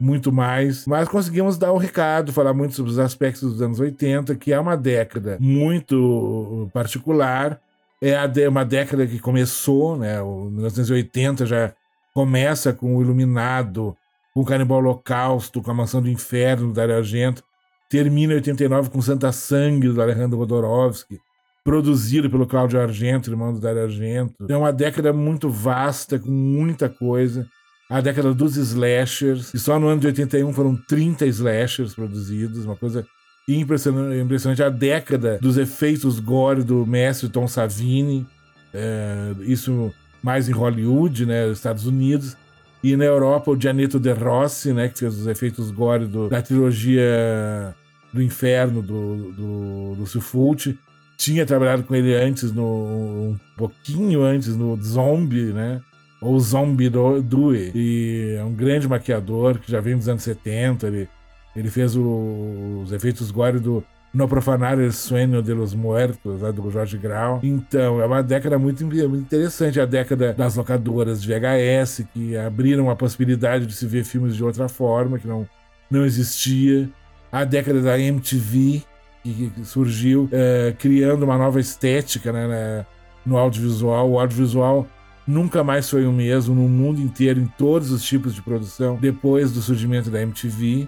muito 0.00 0.32
mais. 0.32 0.86
Mas 0.86 1.08
conseguimos 1.08 1.58
dar 1.58 1.72
o 1.72 1.74
um 1.74 1.78
recado, 1.78 2.32
falar 2.32 2.54
muito 2.54 2.74
sobre 2.74 2.90
os 2.90 2.98
aspectos 2.98 3.52
dos 3.52 3.62
anos 3.62 3.78
80, 3.78 4.34
que 4.36 4.52
é 4.52 4.58
uma 4.58 4.76
década 4.76 5.36
muito 5.40 6.70
particular. 6.72 7.60
É 8.00 8.48
uma 8.48 8.64
década 8.64 9.06
que 9.06 9.18
começou, 9.20 9.96
né? 9.96 10.20
O 10.20 10.50
1980 10.50 11.46
já 11.46 11.72
começa 12.12 12.72
com 12.72 12.96
o 12.96 13.02
Iluminado, 13.02 13.96
com 14.34 14.40
o 14.40 14.44
Canibal 14.44 14.78
Holocausto, 14.78 15.62
com 15.62 15.70
a 15.70 15.74
Mansão 15.74 16.02
do 16.02 16.08
Inferno 16.08 16.68
do 16.68 16.72
Dario 16.72 16.96
Argento. 16.96 17.42
Termina 17.88 18.32
em 18.32 18.36
89 18.36 18.90
com 18.90 19.02
Santa 19.02 19.30
Sangue 19.32 19.88
do 19.88 20.00
Alejandro 20.00 20.38
Rodorovsky 20.38 21.20
produzido 21.64 22.28
pelo 22.28 22.46
Cláudio 22.46 22.80
Argento, 22.80 23.30
irmão 23.30 23.52
do 23.52 23.60
Dario 23.60 23.84
Argento. 23.84 24.46
É 24.48 24.56
uma 24.56 24.72
década 24.72 25.12
muito 25.12 25.48
vasta, 25.48 26.18
com 26.18 26.30
muita 26.30 26.88
coisa. 26.88 27.46
A 27.88 28.00
década 28.00 28.32
dos 28.32 28.56
slashers, 28.56 29.52
e 29.54 29.58
só 29.58 29.78
no 29.78 29.86
ano 29.86 30.00
de 30.00 30.06
81 30.08 30.52
foram 30.52 30.76
30 30.88 31.26
slashers 31.26 31.94
produzidos, 31.94 32.64
uma 32.64 32.76
coisa 32.76 33.06
impressionante. 33.46 34.18
impressionante. 34.18 34.62
A 34.62 34.70
década 34.70 35.38
dos 35.40 35.56
efeitos 35.56 36.18
gore 36.18 36.62
do 36.62 36.86
mestre 36.86 37.28
Tom 37.28 37.46
Savini, 37.46 38.26
é, 38.72 39.34
isso 39.40 39.92
mais 40.22 40.48
em 40.48 40.52
Hollywood, 40.52 41.26
né, 41.26 41.50
Estados 41.50 41.86
Unidos. 41.86 42.36
E 42.82 42.96
na 42.96 43.04
Europa, 43.04 43.50
o 43.50 43.60
Gianetto 43.60 44.00
De 44.00 44.12
Rossi, 44.12 44.72
né, 44.72 44.88
que 44.88 44.98
fez 44.98 45.16
os 45.16 45.26
efeitos 45.26 45.70
gore 45.70 46.06
do, 46.06 46.28
da 46.28 46.42
trilogia 46.42 47.74
do 48.12 48.22
Inferno 48.22 48.82
do, 48.82 49.32
do 49.32 49.94
Lúcio 49.98 50.20
Fulci 50.20 50.78
tinha 51.22 51.46
trabalhado 51.46 51.84
com 51.84 51.94
ele 51.94 52.14
antes, 52.14 52.52
no, 52.52 52.64
um 52.64 53.38
pouquinho 53.56 54.22
antes, 54.22 54.56
no 54.56 54.76
Zombie, 54.82 55.52
né? 55.52 55.80
Ou 56.20 56.38
Zombie 56.40 56.90
Due. 56.90 57.70
E 57.74 58.36
é 58.38 58.44
um 58.44 58.52
grande 58.52 58.88
maquiador 58.88 59.58
que 59.58 59.70
já 59.70 59.80
vem 59.80 59.96
dos 59.96 60.08
anos 60.08 60.24
70. 60.24 60.86
Ele, 60.88 61.08
ele 61.54 61.70
fez 61.70 61.96
o, 61.96 62.82
os 62.82 62.92
efeitos 62.92 63.30
gore 63.30 63.60
do 63.60 63.84
No 64.14 64.28
Profanar 64.28 64.78
el 64.78 64.92
Sueño 64.92 65.40
de 65.40 65.54
los 65.54 65.74
Muertos, 65.74 66.42
lá 66.42 66.50
do 66.50 66.70
Jorge 66.70 66.98
Grau. 66.98 67.40
Então, 67.42 68.00
é 68.00 68.04
uma 68.04 68.22
década 68.22 68.58
muito, 68.58 68.84
muito 68.84 69.16
interessante. 69.16 69.80
A 69.80 69.86
década 69.86 70.34
das 70.34 70.56
locadoras 70.56 71.22
de 71.22 71.28
VHS, 71.28 72.04
que 72.12 72.36
abriram 72.36 72.90
a 72.90 72.96
possibilidade 72.96 73.64
de 73.64 73.72
se 73.72 73.86
ver 73.86 74.04
filmes 74.04 74.36
de 74.36 74.44
outra 74.44 74.68
forma, 74.68 75.18
que 75.18 75.26
não, 75.26 75.48
não 75.90 76.04
existia. 76.04 76.90
A 77.30 77.44
década 77.44 77.80
da 77.80 77.98
MTV, 77.98 78.82
que, 79.22 79.52
surgiu 79.64 80.28
é, 80.30 80.74
criando 80.78 81.22
uma 81.22 81.38
nova 81.38 81.58
estética 81.58 82.32
né, 82.32 82.46
né, 82.46 82.86
no 83.24 83.38
audiovisual. 83.38 84.10
O 84.10 84.20
audiovisual 84.20 84.86
nunca 85.26 85.62
mais 85.64 85.88
foi 85.88 86.06
o 86.06 86.12
mesmo 86.12 86.54
no 86.54 86.68
mundo 86.68 87.00
inteiro, 87.00 87.40
em 87.40 87.46
todos 87.46 87.90
os 87.90 88.02
tipos 88.02 88.34
de 88.34 88.42
produção, 88.42 88.98
depois 89.00 89.52
do 89.52 89.62
surgimento 89.62 90.10
da 90.10 90.20
MTV. 90.20 90.86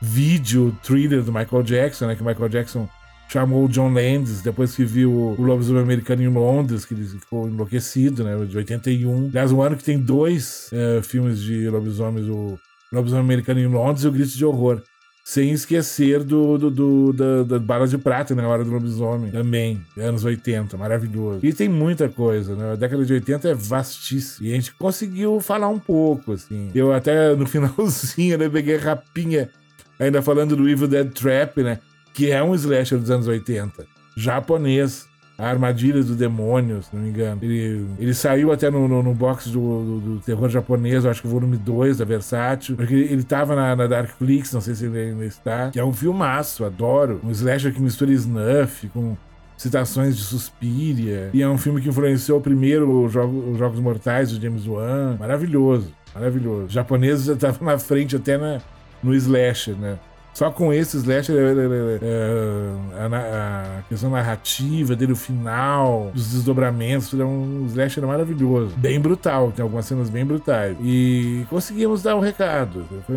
Vídeo, 0.00 0.76
thriller 0.82 1.22
do 1.22 1.32
Michael 1.32 1.62
Jackson, 1.62 2.06
né, 2.06 2.14
que 2.14 2.22
o 2.22 2.26
Michael 2.26 2.48
Jackson 2.48 2.88
chamou 3.28 3.66
o 3.66 3.68
John 3.68 3.92
Landis, 3.92 4.40
depois 4.40 4.74
que 4.74 4.84
viu 4.84 5.12
o, 5.12 5.42
Lobisomem 5.42 5.82
Americano 5.82 6.22
em 6.22 6.28
Londres, 6.28 6.84
que 6.84 6.94
ele 6.94 7.04
ficou 7.04 7.46
enlouquecido, 7.46 8.24
né, 8.24 8.44
de 8.46 8.56
81. 8.56 9.26
Aliás, 9.28 9.52
um 9.52 9.62
ano 9.62 9.76
que 9.76 9.84
tem 9.84 9.98
dois 9.98 10.70
uh, 10.72 11.02
filmes 11.02 11.40
de 11.40 11.68
lobisomens, 11.68 12.26
o 12.26 12.58
Lobisomem 12.90 13.24
Americano 13.24 13.60
em 13.60 13.66
Londres 13.66 14.04
e 14.04 14.08
o 14.08 14.12
Grito 14.12 14.36
de 14.36 14.44
Horror. 14.44 14.82
Sem 15.22 15.50
esquecer 15.50 16.24
do, 16.24 16.56
do, 16.56 16.70
do 16.70 17.12
da, 17.12 17.42
da, 17.42 17.58
Bala 17.58 17.86
de 17.86 17.98
Prata, 17.98 18.34
né? 18.34 18.46
Hora 18.46 18.64
do 18.64 18.70
Lobisomem, 18.70 19.30
também, 19.30 19.78
anos 19.98 20.24
80, 20.24 20.74
maravilhoso. 20.78 21.40
E 21.42 21.52
tem 21.52 21.68
muita 21.68 22.08
coisa, 22.08 22.56
né? 22.56 22.72
A 22.72 22.76
década 22.76 23.04
de 23.04 23.12
80 23.12 23.50
é 23.50 23.54
vastíssima. 23.54 24.48
E 24.48 24.52
a 24.52 24.54
gente 24.54 24.72
conseguiu 24.72 25.38
falar 25.38 25.68
um 25.68 25.78
pouco, 25.78 26.32
assim. 26.32 26.70
Eu 26.74 26.94
até 26.94 27.36
no 27.36 27.44
finalzinho, 27.46 28.38
né, 28.38 28.48
peguei 28.48 28.76
rapinha, 28.76 29.50
ainda 29.98 30.22
falando 30.22 30.56
do 30.56 30.68
Evil 30.68 30.88
Dead 30.88 31.10
Trap, 31.12 31.58
né? 31.62 31.78
Que 32.12 32.30
é 32.30 32.42
um 32.42 32.54
slasher 32.54 32.98
dos 32.98 33.10
anos 33.10 33.26
80, 33.26 33.86
japonês. 34.16 35.06
A 35.38 35.50
Armadilha 35.50 36.02
do 36.02 36.16
Demônio, 36.16 36.82
se 36.82 36.88
não 36.92 37.00
me 37.00 37.10
engano. 37.10 37.38
Ele, 37.40 37.86
ele 37.96 38.12
saiu 38.12 38.50
até 38.50 38.68
no, 38.68 38.88
no, 38.88 39.04
no 39.04 39.14
box 39.14 39.48
do, 39.48 39.60
do, 39.60 40.00
do, 40.00 40.20
terror 40.20 40.48
japonês, 40.48 41.06
acho 41.06 41.22
que 41.22 41.28
o 41.28 41.30
volume 41.30 41.56
2 41.56 41.98
da 41.98 42.04
Versátil. 42.04 42.74
Porque 42.74 42.92
ele 42.92 43.22
tava 43.22 43.54
na, 43.54 43.76
na 43.76 43.86
Darkflix, 43.86 44.52
não 44.52 44.60
sei 44.60 44.74
se 44.74 44.86
ele 44.86 44.98
ainda 44.98 45.24
está. 45.24 45.70
Que 45.70 45.78
é 45.78 45.84
um 45.84 45.92
filmaço, 45.92 46.64
adoro. 46.64 47.20
Um 47.22 47.30
slasher 47.30 47.72
que 47.72 47.80
mistura 47.80 48.10
snuff 48.10 48.88
com 48.88 49.16
citações 49.58 50.16
de 50.16 50.22
Suspiria. 50.22 51.30
E 51.32 51.42
é 51.42 51.48
um 51.48 51.58
filme 51.58 51.80
que 51.80 51.88
influenciou 51.88 52.40
primeiro 52.40 53.04
os 53.04 53.12
Jogos, 53.12 53.52
os 53.52 53.58
Jogos 53.58 53.80
Mortais 53.80 54.32
do 54.32 54.40
James 54.40 54.66
Wan. 54.66 55.16
Maravilhoso, 55.18 55.92
maravilhoso. 56.14 56.66
Os 56.66 56.72
japoneses 56.72 57.26
estavam 57.26 57.66
na 57.66 57.78
frente 57.78 58.16
até 58.16 58.38
na, 58.38 58.60
no 59.02 59.14
slasher, 59.14 59.76
né? 59.76 59.98
Só 60.38 60.52
com 60.52 60.72
esse 60.72 60.96
slasher, 60.98 61.34
é, 61.34 61.40
é, 61.40 61.98
é, 62.00 63.16
a, 63.16 63.78
a, 63.78 63.82
questão 63.88 64.10
narrativa 64.10 64.94
dele, 64.94 65.12
o 65.12 65.16
final, 65.16 66.12
os 66.14 66.30
desdobramentos, 66.30 67.12
é 67.18 67.24
um 67.24 67.66
slasher 67.66 68.06
maravilhoso. 68.06 68.72
Bem 68.76 69.00
brutal, 69.00 69.50
tem 69.50 69.64
algumas 69.64 69.86
cenas 69.86 70.08
bem 70.08 70.24
brutais. 70.24 70.76
E 70.80 71.44
conseguimos 71.50 72.04
dar 72.04 72.14
o 72.14 72.18
um 72.18 72.20
recado. 72.20 72.86
Foi, 73.04 73.16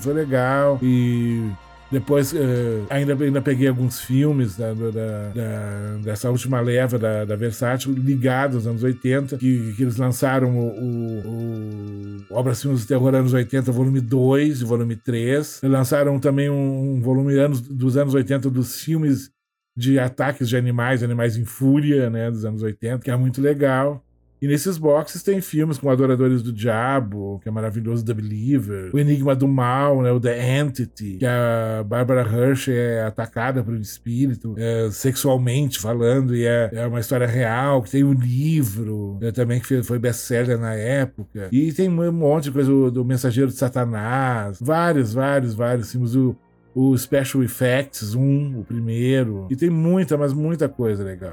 foi 0.00 0.12
legal. 0.12 0.80
E 0.82 1.48
depois, 1.90 2.32
uh, 2.32 2.36
ainda, 2.90 3.14
ainda 3.14 3.40
peguei 3.40 3.68
alguns 3.68 4.00
filmes 4.00 4.56
da, 4.56 4.74
da, 4.74 4.90
da, 4.90 5.98
dessa 6.02 6.30
última 6.30 6.60
leva 6.60 6.98
da, 6.98 7.24
da 7.24 7.36
Versátil, 7.36 7.92
ligados 7.92 8.56
aos 8.56 8.66
anos 8.66 8.82
80, 8.82 9.38
que, 9.38 9.72
que 9.74 9.82
eles 9.82 9.96
lançaram 9.96 10.58
o, 10.58 10.68
o, 10.68 12.16
o 12.28 12.34
Obras 12.34 12.60
Filmes 12.60 12.82
do 12.82 12.88
Terror 12.88 13.14
anos 13.14 13.32
80, 13.32 13.70
volume 13.70 14.00
2 14.00 14.62
e 14.62 14.64
volume 14.64 14.96
3. 14.96 15.60
Lançaram 15.62 16.18
também 16.18 16.50
um, 16.50 16.96
um 16.96 17.00
volume 17.00 17.38
anos, 17.38 17.60
dos 17.60 17.96
anos 17.96 18.14
80 18.14 18.50
dos 18.50 18.80
filmes 18.80 19.30
de 19.76 19.98
ataques 19.98 20.48
de 20.48 20.56
animais, 20.56 21.02
animais 21.02 21.36
em 21.36 21.44
fúria, 21.44 22.08
né, 22.08 22.30
dos 22.30 22.44
anos 22.44 22.62
80, 22.62 23.04
que 23.04 23.10
é 23.10 23.16
muito 23.16 23.40
legal. 23.40 24.02
E 24.46 24.48
nesses 24.48 24.78
boxes 24.78 25.24
tem 25.24 25.40
filmes 25.40 25.76
como 25.76 25.90
Adoradores 25.90 26.40
do 26.40 26.52
Diabo, 26.52 27.40
que 27.42 27.48
é 27.48 27.52
maravilhoso, 27.52 28.04
The 28.04 28.14
Believer, 28.14 28.90
O 28.94 28.98
Enigma 28.98 29.34
do 29.34 29.48
Mal, 29.48 30.00
né, 30.02 30.12
o 30.12 30.20
The 30.20 30.60
Entity, 30.60 31.16
que 31.18 31.26
a 31.26 31.82
Barbara 31.84 32.22
Hirsch 32.22 32.68
é 32.68 33.02
atacada 33.02 33.64
por 33.64 33.74
um 33.74 33.80
espírito, 33.80 34.54
é, 34.56 34.88
sexualmente 34.92 35.80
falando, 35.80 36.32
e 36.32 36.46
é, 36.46 36.70
é, 36.72 36.86
uma 36.86 37.00
história 37.00 37.26
real, 37.26 37.82
que 37.82 37.90
tem 37.90 38.04
um 38.04 38.12
livro 38.12 39.18
é, 39.20 39.32
também 39.32 39.58
que 39.58 39.82
foi 39.82 39.98
best-seller 39.98 40.56
na 40.56 40.74
época. 40.74 41.48
E 41.50 41.72
tem 41.72 41.88
um 41.88 42.12
monte 42.12 42.44
de 42.44 42.52
coisa, 42.52 42.70
do, 42.70 42.88
do 42.88 43.04
Mensageiro 43.04 43.50
de 43.50 43.56
Satanás, 43.56 44.58
vários, 44.60 45.12
vários, 45.12 45.54
vários 45.54 45.90
filmes. 45.90 46.14
O, 46.14 46.36
o 46.78 46.94
Special 46.98 47.42
Effects 47.42 48.14
1, 48.14 48.60
o 48.60 48.62
primeiro. 48.62 49.46
E 49.48 49.56
tem 49.56 49.70
muita, 49.70 50.18
mas 50.18 50.34
muita 50.34 50.68
coisa 50.68 51.02
legal. 51.02 51.32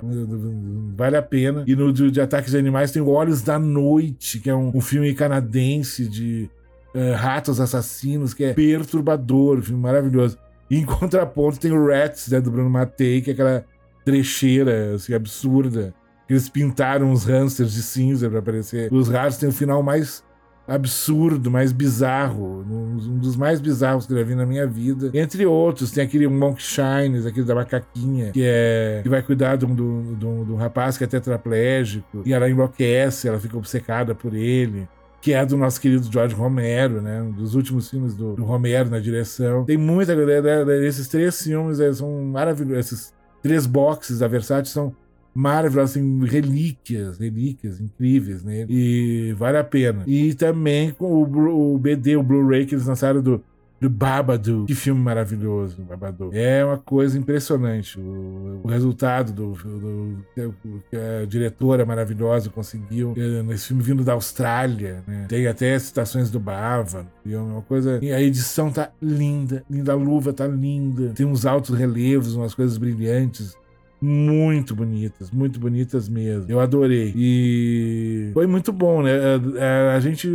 Vale 0.95 1.17
a 1.17 1.21
pena. 1.21 1.65
E 1.67 1.75
no 1.75 1.91
de, 1.91 2.09
de 2.09 2.21
Ataques 2.21 2.51
de 2.51 2.57
Animais 2.57 2.91
tem 2.91 3.01
Olhos 3.01 3.41
da 3.41 3.59
Noite, 3.59 4.39
que 4.39 4.49
é 4.49 4.55
um, 4.55 4.71
um 4.73 4.79
filme 4.79 5.13
canadense 5.13 6.07
de 6.07 6.49
uh, 6.95 7.13
ratos 7.17 7.59
assassinos, 7.59 8.33
que 8.33 8.45
é 8.45 8.53
perturbador, 8.53 9.57
um 9.57 9.61
filme 9.61 9.81
maravilhoso. 9.81 10.37
E 10.71 10.77
em 10.77 10.85
contraponto 10.87 11.59
tem 11.59 11.73
o 11.73 11.87
Rats, 11.87 12.29
né, 12.29 12.39
do 12.39 12.49
Bruno 12.49 12.69
Matei, 12.69 13.21
que 13.21 13.31
é 13.31 13.33
aquela 13.33 13.65
trecheira 14.05 14.95
assim, 14.95 15.13
absurda. 15.13 15.93
Eles 16.29 16.47
pintaram 16.47 17.11
os 17.11 17.25
hamsters 17.25 17.73
de 17.73 17.83
cinza 17.83 18.29
para 18.29 18.39
aparecer. 18.39 18.87
Os 18.93 19.09
ratos 19.09 19.37
têm 19.37 19.49
o 19.49 19.51
final 19.51 19.83
mais 19.83 20.23
absurdo, 20.67 21.51
mais 21.51 21.71
bizarro, 21.71 22.65
um 22.69 23.17
dos 23.17 23.35
mais 23.35 23.59
bizarros 23.59 24.05
que 24.05 24.13
eu 24.13 24.17
já 24.17 24.23
vi 24.23 24.35
na 24.35 24.45
minha 24.45 24.65
vida. 24.65 25.11
Entre 25.13 25.45
outros, 25.45 25.91
tem 25.91 26.03
aquele 26.03 26.27
Monk 26.27 26.61
Shines, 26.61 27.25
aquele 27.25 27.45
da 27.45 27.55
macaquinha, 27.55 28.31
que 28.31 28.43
é 28.43 29.01
que 29.03 29.09
vai 29.09 29.21
cuidar 29.21 29.57
de 29.57 29.65
um, 29.65 29.75
do, 29.75 30.15
do, 30.15 30.45
do 30.45 30.55
rapaz 30.55 30.97
que 30.97 31.03
é 31.03 31.07
tetraplégico, 31.07 32.23
e 32.25 32.33
ela 32.33 32.49
enlouquece, 32.49 33.27
ela 33.27 33.39
fica 33.39 33.57
obcecada 33.57 34.15
por 34.15 34.33
ele 34.33 34.87
que 35.23 35.31
é 35.31 35.45
do 35.45 35.55
nosso 35.55 35.79
querido 35.79 36.11
George 36.11 36.35
Romero, 36.35 37.01
né? 37.01 37.21
Um 37.21 37.31
dos 37.31 37.55
últimos 37.55 37.89
filmes 37.89 38.13
do, 38.13 38.35
do 38.35 38.43
Romero 38.43 38.89
na 38.89 38.99
direção. 38.99 39.63
Tem 39.63 39.77
muita 39.77 40.13
galera. 40.13 40.85
Esses 40.85 41.07
três 41.07 41.41
filmes 41.41 41.77
são 41.95 42.23
maravilhosos. 42.25 42.91
Esses 42.91 43.13
três 43.41 43.65
boxes 43.65 44.19
da 44.19 44.27
Versace 44.27 44.71
são 44.71 44.93
maravilhosa, 45.33 45.99
assim, 45.99 46.25
relíquias, 46.25 47.17
relíquias 47.17 47.79
incríveis 47.79 48.43
nele. 48.43 48.67
E 48.69 49.33
vale 49.33 49.57
a 49.57 49.63
pena. 49.63 50.03
E 50.05 50.33
também 50.33 50.91
com 50.91 51.05
o, 51.05 51.73
o 51.73 51.77
BD, 51.77 52.15
o 52.15 52.23
Blu-ray 52.23 52.65
que 52.65 52.75
eles 52.75 52.85
lançaram 52.85 53.21
do, 53.21 53.43
do 53.81 53.89
Babadu. 53.89 54.65
Que 54.65 54.75
filme 54.75 55.01
maravilhoso, 55.01 55.81
Babadu. 55.81 56.29
É 56.33 56.63
uma 56.63 56.77
coisa 56.77 57.17
impressionante. 57.17 57.99
O, 57.99 58.61
o 58.63 58.67
resultado 58.67 59.33
do, 59.33 59.53
do, 59.53 60.17
do, 60.35 60.83
que 60.89 60.95
a 60.95 61.25
diretora 61.25 61.85
maravilhosa 61.85 62.49
conseguiu 62.49 63.13
é, 63.17 63.41
nesse 63.43 63.67
filme 63.67 63.81
vindo 63.81 64.03
da 64.03 64.13
Austrália, 64.13 65.03
né? 65.07 65.25
Tem 65.27 65.47
até 65.47 65.77
citações 65.79 66.29
do 66.29 66.39
Bava. 66.39 67.07
É 67.27 67.37
uma 67.37 67.61
coisa. 67.63 67.99
E 68.01 68.11
a 68.11 68.21
edição 68.21 68.71
tá 68.71 68.91
linda, 69.01 69.63
linda, 69.69 69.93
a 69.93 69.95
luva 69.95 70.31
tá 70.31 70.45
linda. 70.45 71.09
Tem 71.15 71.25
uns 71.25 71.45
altos 71.45 71.75
relevos, 71.75 72.35
umas 72.35 72.53
coisas 72.53 72.77
brilhantes 72.77 73.57
muito 74.03 74.75
bonitas, 74.75 75.31
muito 75.31 75.61
bonitas 75.61 76.09
mesmo. 76.09 76.51
Eu 76.51 76.59
adorei. 76.59 77.13
E 77.15 78.31
foi 78.33 78.45
muito 78.45 78.73
bom, 78.73 79.01
né? 79.01 79.11
A, 79.13 79.59
é, 79.63 79.91
a, 79.91 79.95
a 79.95 79.99
gente 80.01 80.27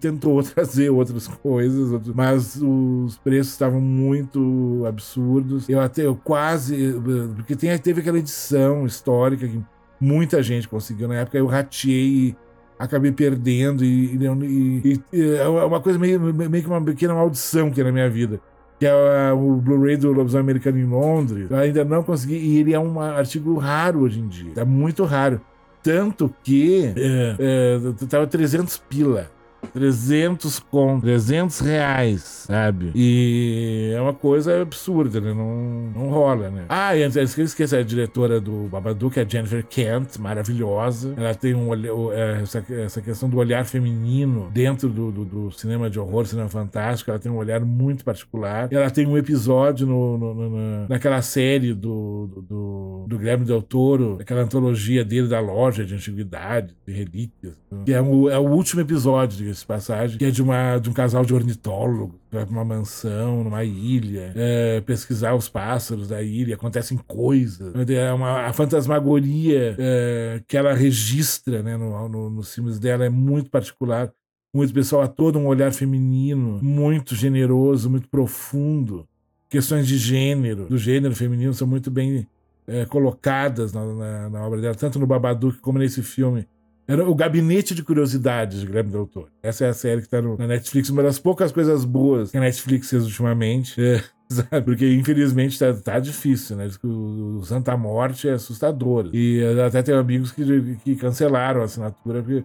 tentou 0.00 0.42
trazer 0.42 0.90
outras 0.90 1.28
coisas, 1.28 2.00
mas 2.12 2.60
os 2.60 3.16
preços 3.18 3.52
estavam 3.52 3.80
muito 3.80 4.82
absurdos. 4.84 5.68
Eu 5.68 5.80
até, 5.80 6.04
eu 6.06 6.16
quase. 6.16 6.94
Porque 7.36 7.54
tem, 7.54 7.76
teve 7.78 8.00
aquela 8.00 8.18
edição 8.18 8.84
histórica 8.84 9.46
que 9.46 9.62
muita 10.00 10.42
gente 10.42 10.68
conseguiu 10.68 11.06
na 11.06 11.14
época. 11.14 11.38
Eu 11.38 11.46
rateei 11.46 12.34
acabei 12.76 13.10
perdendo 13.10 13.84
e, 13.84 14.16
e, 14.16 15.02
e, 15.12 15.34
é 15.34 15.48
uma 15.48 15.80
coisa 15.80 15.98
meio, 15.98 16.20
meio 16.20 16.62
que 16.62 16.68
uma 16.68 16.80
pequena 16.80 17.12
maldição 17.12 17.72
que 17.72 17.80
é 17.80 17.84
na 17.84 17.90
minha 17.90 18.08
vida 18.08 18.40
que 18.78 18.86
é 18.86 19.32
o 19.32 19.56
Blu-ray 19.56 19.96
do 19.96 20.12
Lobisomem 20.12 20.42
Americano 20.42 20.78
em 20.78 20.84
Londres. 20.84 21.50
Eu 21.50 21.56
ainda 21.56 21.84
não 21.84 22.02
consegui, 22.02 22.36
e 22.36 22.58
ele 22.58 22.74
é 22.74 22.78
um 22.78 23.00
artigo 23.00 23.56
raro 23.56 24.00
hoje 24.00 24.20
em 24.20 24.28
dia. 24.28 24.52
É 24.56 24.64
muito 24.64 25.04
raro. 25.04 25.40
Tanto 25.82 26.32
que 26.42 26.92
é, 26.96 27.36
é, 27.38 28.06
tava 28.06 28.26
300 28.26 28.78
pila. 28.88 29.30
300 29.72 30.58
com 30.58 31.00
300 31.00 31.60
reais, 31.60 32.44
sabe? 32.46 32.92
E 32.94 33.92
é 33.94 34.00
uma 34.00 34.14
coisa 34.14 34.62
absurda, 34.62 35.20
né? 35.20 35.32
Não, 35.32 35.90
não 35.94 36.08
rola, 36.10 36.50
né? 36.50 36.64
Ah, 36.68 36.96
e 36.96 37.02
antes 37.02 37.34
que 37.34 37.40
eu 37.40 37.44
esqueça, 37.44 37.78
a 37.78 37.82
diretora 37.82 38.40
do 38.40 38.68
Babadook 38.68 39.18
a 39.18 39.24
Jennifer 39.24 39.64
Kent, 39.66 40.18
maravilhosa. 40.18 41.14
Ela 41.16 41.34
tem 41.34 41.54
um 41.54 41.72
é, 42.12 42.42
essa, 42.42 42.64
essa 42.70 43.00
questão 43.00 43.28
do 43.28 43.36
olhar 43.36 43.64
feminino 43.64 44.50
dentro 44.52 44.88
do, 44.88 45.10
do, 45.10 45.24
do, 45.24 45.50
cinema 45.50 45.90
de 45.90 45.98
horror, 45.98 46.26
cinema 46.26 46.48
fantástico. 46.48 47.10
Ela 47.10 47.20
tem 47.20 47.30
um 47.30 47.36
olhar 47.36 47.60
muito 47.60 48.04
particular. 48.04 48.68
Ela 48.70 48.90
tem 48.90 49.06
um 49.06 49.16
episódio 49.16 49.86
no, 49.86 50.18
no, 50.18 50.34
no 50.34 50.88
naquela 50.88 51.20
série 51.22 51.74
do, 51.74 52.26
do, 52.26 52.42
do, 52.42 53.04
do 53.08 53.18
Guilherme 53.18 53.44
Del 53.44 53.62
Toro, 53.62 54.18
aquela 54.20 54.42
antologia 54.42 55.04
dele 55.04 55.28
da 55.28 55.40
loja 55.40 55.84
de 55.84 55.94
antiguidades, 55.94 56.74
de 56.86 56.92
relíquias, 56.92 57.54
que 57.84 57.92
é, 57.92 58.00
o, 58.00 58.30
é 58.30 58.38
o 58.38 58.48
último 58.50 58.80
episódio 58.80 59.47
diga-se 59.48 59.66
passagem, 59.66 60.18
que 60.18 60.24
é 60.24 60.30
de, 60.30 60.42
uma, 60.42 60.78
de 60.78 60.90
um 60.90 60.92
casal 60.92 61.24
de 61.24 61.34
ornitólogos 61.34 62.18
vai 62.30 62.44
pra 62.44 62.52
uma 62.52 62.64
mansão, 62.64 63.42
numa 63.42 63.64
ilha, 63.64 64.32
é, 64.36 64.80
pesquisar 64.82 65.34
os 65.34 65.48
pássaros 65.48 66.08
da 66.08 66.22
ilha, 66.22 66.54
acontecem 66.54 66.98
coisas. 66.98 67.74
É 67.88 68.12
uma, 68.12 68.42
a 68.42 68.52
fantasmagoria 68.52 69.74
é, 69.78 70.42
que 70.46 70.56
ela 70.56 70.74
registra 70.74 71.62
né, 71.62 71.76
no, 71.76 72.08
no, 72.08 72.30
nos 72.30 72.54
filmes 72.54 72.78
dela 72.78 73.04
é 73.04 73.08
muito 73.08 73.50
particular. 73.50 74.12
Muito 74.54 74.72
pessoal, 74.72 75.02
a 75.02 75.08
todo 75.08 75.38
um 75.38 75.46
olhar 75.46 75.72
feminino, 75.72 76.58
muito 76.62 77.14
generoso, 77.14 77.90
muito 77.90 78.08
profundo. 78.08 79.06
Questões 79.48 79.86
de 79.86 79.96
gênero, 79.96 80.66
do 80.66 80.78
gênero 80.78 81.14
feminino, 81.14 81.52
são 81.52 81.66
muito 81.66 81.90
bem 81.90 82.26
é, 82.66 82.84
colocadas 82.86 83.72
na, 83.72 83.84
na, 83.84 84.30
na, 84.30 84.46
obra 84.46 84.60
dela, 84.60 84.74
tanto 84.74 84.98
no 84.98 85.06
Babadook 85.06 85.58
como 85.58 85.78
nesse 85.78 86.02
filme 86.02 86.46
era 86.88 87.06
o 87.06 87.14
Gabinete 87.14 87.74
de 87.74 87.82
Curiosidades 87.82 88.60
de 88.60 88.66
Guilherme 88.66 88.90
Del 88.90 89.06
Toro. 89.06 89.28
Essa 89.42 89.66
é 89.66 89.68
a 89.68 89.74
série 89.74 90.00
que 90.00 90.08
tá 90.08 90.22
no, 90.22 90.38
na 90.38 90.46
Netflix, 90.46 90.88
uma 90.88 91.02
das 91.02 91.18
poucas 91.18 91.52
coisas 91.52 91.84
boas 91.84 92.30
que 92.30 92.38
a 92.38 92.40
Netflix 92.40 92.88
fez 92.88 93.04
ultimamente. 93.04 93.78
É? 93.78 94.02
Porque, 94.64 94.90
infelizmente, 94.94 95.58
tá, 95.58 95.72
tá 95.74 95.98
difícil, 95.98 96.56
né? 96.56 96.68
O, 96.82 97.38
o 97.40 97.44
Santa 97.44 97.76
Morte 97.76 98.26
é 98.26 98.32
assustador. 98.32 99.10
E 99.12 99.42
até 99.66 99.82
tem 99.82 99.94
amigos 99.94 100.32
que, 100.32 100.76
que 100.82 100.96
cancelaram 100.96 101.60
a 101.60 101.64
assinatura, 101.64 102.22
porque 102.22 102.44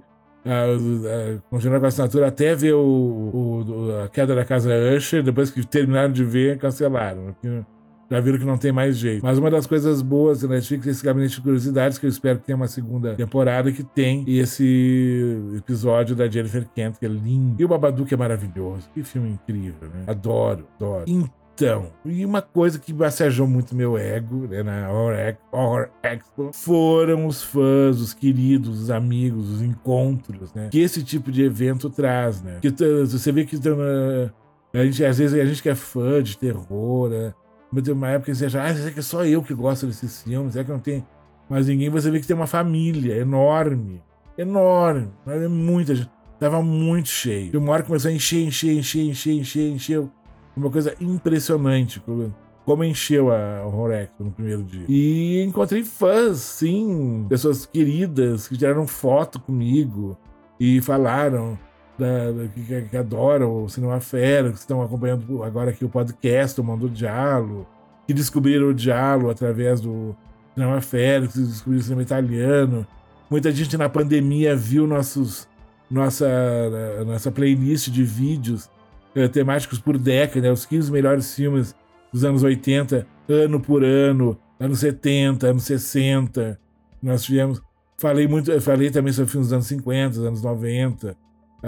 continuar 1.50 1.80
com 1.80 1.86
a 1.86 1.88
assinatura 1.88 2.28
até 2.28 2.54
ver 2.54 2.74
o, 2.74 2.80
o, 2.84 4.02
a 4.04 4.10
queda 4.10 4.36
da 4.36 4.44
casa 4.44 4.70
Usher, 4.96 5.24
depois 5.24 5.50
que 5.50 5.66
terminaram 5.66 6.12
de 6.12 6.24
ver, 6.24 6.58
cancelaram. 6.58 7.34
Porque 7.34 7.64
já 8.10 8.20
viram 8.20 8.38
que 8.38 8.46
não 8.46 8.58
tem 8.58 8.72
mais 8.72 8.98
jeito. 8.98 9.24
Mas 9.24 9.38
uma 9.38 9.50
das 9.50 9.66
coisas 9.66 10.02
boas 10.02 10.42
da 10.42 10.48
Netflix 10.48 10.88
é 10.88 10.92
esse 10.92 11.04
Gabinete 11.04 11.36
de 11.36 11.42
Curiosidades, 11.42 11.98
que 11.98 12.06
eu 12.06 12.10
espero 12.10 12.40
que 12.40 12.46
tenha 12.46 12.56
uma 12.56 12.68
segunda 12.68 13.16
temporada, 13.16 13.72
que 13.72 13.84
tem 13.84 14.24
esse 14.28 15.38
episódio 15.58 16.16
da 16.16 16.28
Jennifer 16.28 16.68
Kent, 16.76 16.98
que 17.00 17.06
é 17.06 17.10
lindo. 17.10 17.62
E 17.62 17.66
o 17.66 17.68
Babadook 17.68 18.14
é 18.14 18.18
maravilhoso. 18.18 18.90
Que 18.94 19.04
filme 19.04 19.30
incrível, 19.30 19.90
né? 19.90 20.04
Adoro, 20.08 20.68
adoro. 20.76 21.06
Então, 21.56 21.92
e 22.04 22.26
uma 22.26 22.42
coisa 22.42 22.80
que 22.80 22.92
massajou 22.92 23.48
muito 23.48 23.76
meu 23.76 23.96
ego 23.96 24.48
né, 24.48 24.64
na 24.64 24.92
Horror 24.92 25.90
Expo 26.02 26.52
foram 26.52 27.28
os 27.28 27.44
fãs, 27.44 28.02
os 28.02 28.12
queridos, 28.14 28.82
os 28.82 28.90
amigos, 28.90 29.50
os 29.52 29.62
encontros, 29.62 30.52
né? 30.54 30.70
Que 30.72 30.80
esse 30.80 31.04
tipo 31.04 31.32
de 31.32 31.44
evento 31.44 31.92
traz, 31.92 32.42
né? 32.42 32.58
Que 32.60 32.72
você 33.06 33.32
vê 33.32 33.46
que 33.46 33.56
a 34.74 34.84
gente, 34.84 35.06
às 35.06 35.20
vezes 35.20 35.40
a 35.40 35.46
gente 35.46 35.62
que 35.62 35.70
é 35.70 35.76
fã 35.76 36.24
de 36.24 36.36
terror, 36.36 37.10
né? 37.10 37.34
Mas 37.74 37.84
tem 37.84 37.94
uma 37.94 38.10
época 38.10 38.32
que 38.32 38.38
você 38.38 38.46
acha, 38.46 38.62
ah, 38.62 38.76
será 38.76 38.92
que 38.92 39.00
é 39.00 39.02
só 39.02 39.26
eu 39.26 39.42
que 39.42 39.54
gosto 39.54 39.88
desses 39.88 40.22
filmes? 40.22 40.54
Será 40.54 40.64
que 40.64 40.72
não 40.72 40.80
tem 40.80 41.04
mais 41.50 41.68
ninguém? 41.68 41.90
Você 41.90 42.12
vê 42.12 42.20
que 42.20 42.28
tem 42.28 42.36
uma 42.36 42.46
família 42.46 43.16
enorme, 43.16 44.00
enorme, 44.38 45.10
é 45.26 45.48
muita 45.48 45.96
gente. 45.96 46.10
Tava 46.40 46.62
muito 46.62 47.10
cheio. 47.10 47.52
E 47.52 47.58
uma 47.58 47.72
hora 47.72 47.84
começou 47.84 48.12
a 48.12 48.14
encher, 48.14 48.46
encher, 48.46 48.78
encher, 48.78 49.02
encher, 49.02 49.34
encher, 49.34 49.72
encher. 49.72 50.10
Uma 50.56 50.70
coisa 50.70 50.94
impressionante. 51.02 52.04
Como 52.66 52.84
encheu 52.84 53.32
a 53.32 53.66
Horror 53.66 53.92
Expo 53.92 54.24
no 54.24 54.32
primeiro 54.32 54.62
dia. 54.64 54.86
E 54.88 55.42
encontrei 55.44 55.84
fãs, 55.84 56.40
sim, 56.40 57.26
pessoas 57.28 57.66
queridas 57.66 58.48
que 58.48 58.58
tiraram 58.58 58.86
foto 58.86 59.40
comigo 59.40 60.18
e 60.60 60.80
falaram 60.82 61.58
da, 61.98 62.32
da 62.32 62.48
que, 62.48 62.82
que, 62.90 62.98
adoram 62.98 63.64
o 63.64 63.70
Cinema 63.70 64.00
Fera, 64.00 64.52
que 64.52 64.58
estão 64.58 64.82
acompanhando 64.82 65.44
agora 65.44 65.72
aqui 65.72 65.86
o 65.86 65.90
podcast, 65.90 66.60
o 66.60 66.64
Mundo 66.64 66.90
Dialo, 66.90 67.68
que 68.08 68.14
descobriram 68.14 68.70
o 68.70 68.74
Dialo 68.74 69.30
através 69.30 69.82
do 69.82 70.16
Cinema 70.54 70.82
Fera, 70.82 71.28
que 71.28 71.40
descobriram 71.40 71.82
o 71.82 71.84
cinema 71.84 72.02
italiano. 72.02 72.88
Muita 73.30 73.52
gente 73.52 73.78
na 73.78 73.90
pandemia 73.90 74.56
viu 74.56 74.86
nossos, 74.86 75.48
nossa, 75.90 76.28
nossa 77.06 77.32
playlist 77.32 77.90
de 77.90 78.04
vídeos 78.04 78.70
eh, 79.16 79.28
temáticos 79.28 79.80
por 79.80 79.98
década, 79.98 80.48
né, 80.48 80.52
os 80.52 80.66
15 80.66 80.92
melhores 80.92 81.34
filmes 81.34 81.76
dos 82.12 82.24
anos 82.24 82.44
80, 82.44 83.08
ano 83.28 83.60
por 83.60 83.84
ano, 83.84 84.38
anos 84.60 84.80
70, 84.80 85.48
anos 85.48 85.64
60. 85.64 86.60
Nós 87.02 87.24
tivemos 87.24 87.62
Falei 88.04 88.28
muito, 88.28 88.60
falei 88.60 88.92
também 88.92 89.14
sobre 89.14 89.32
filmes 89.32 89.48
dos 89.48 89.54
anos 89.54 89.68
50, 89.68 90.10
dos 90.18 90.26
anos 90.26 90.42
90, 90.42 91.16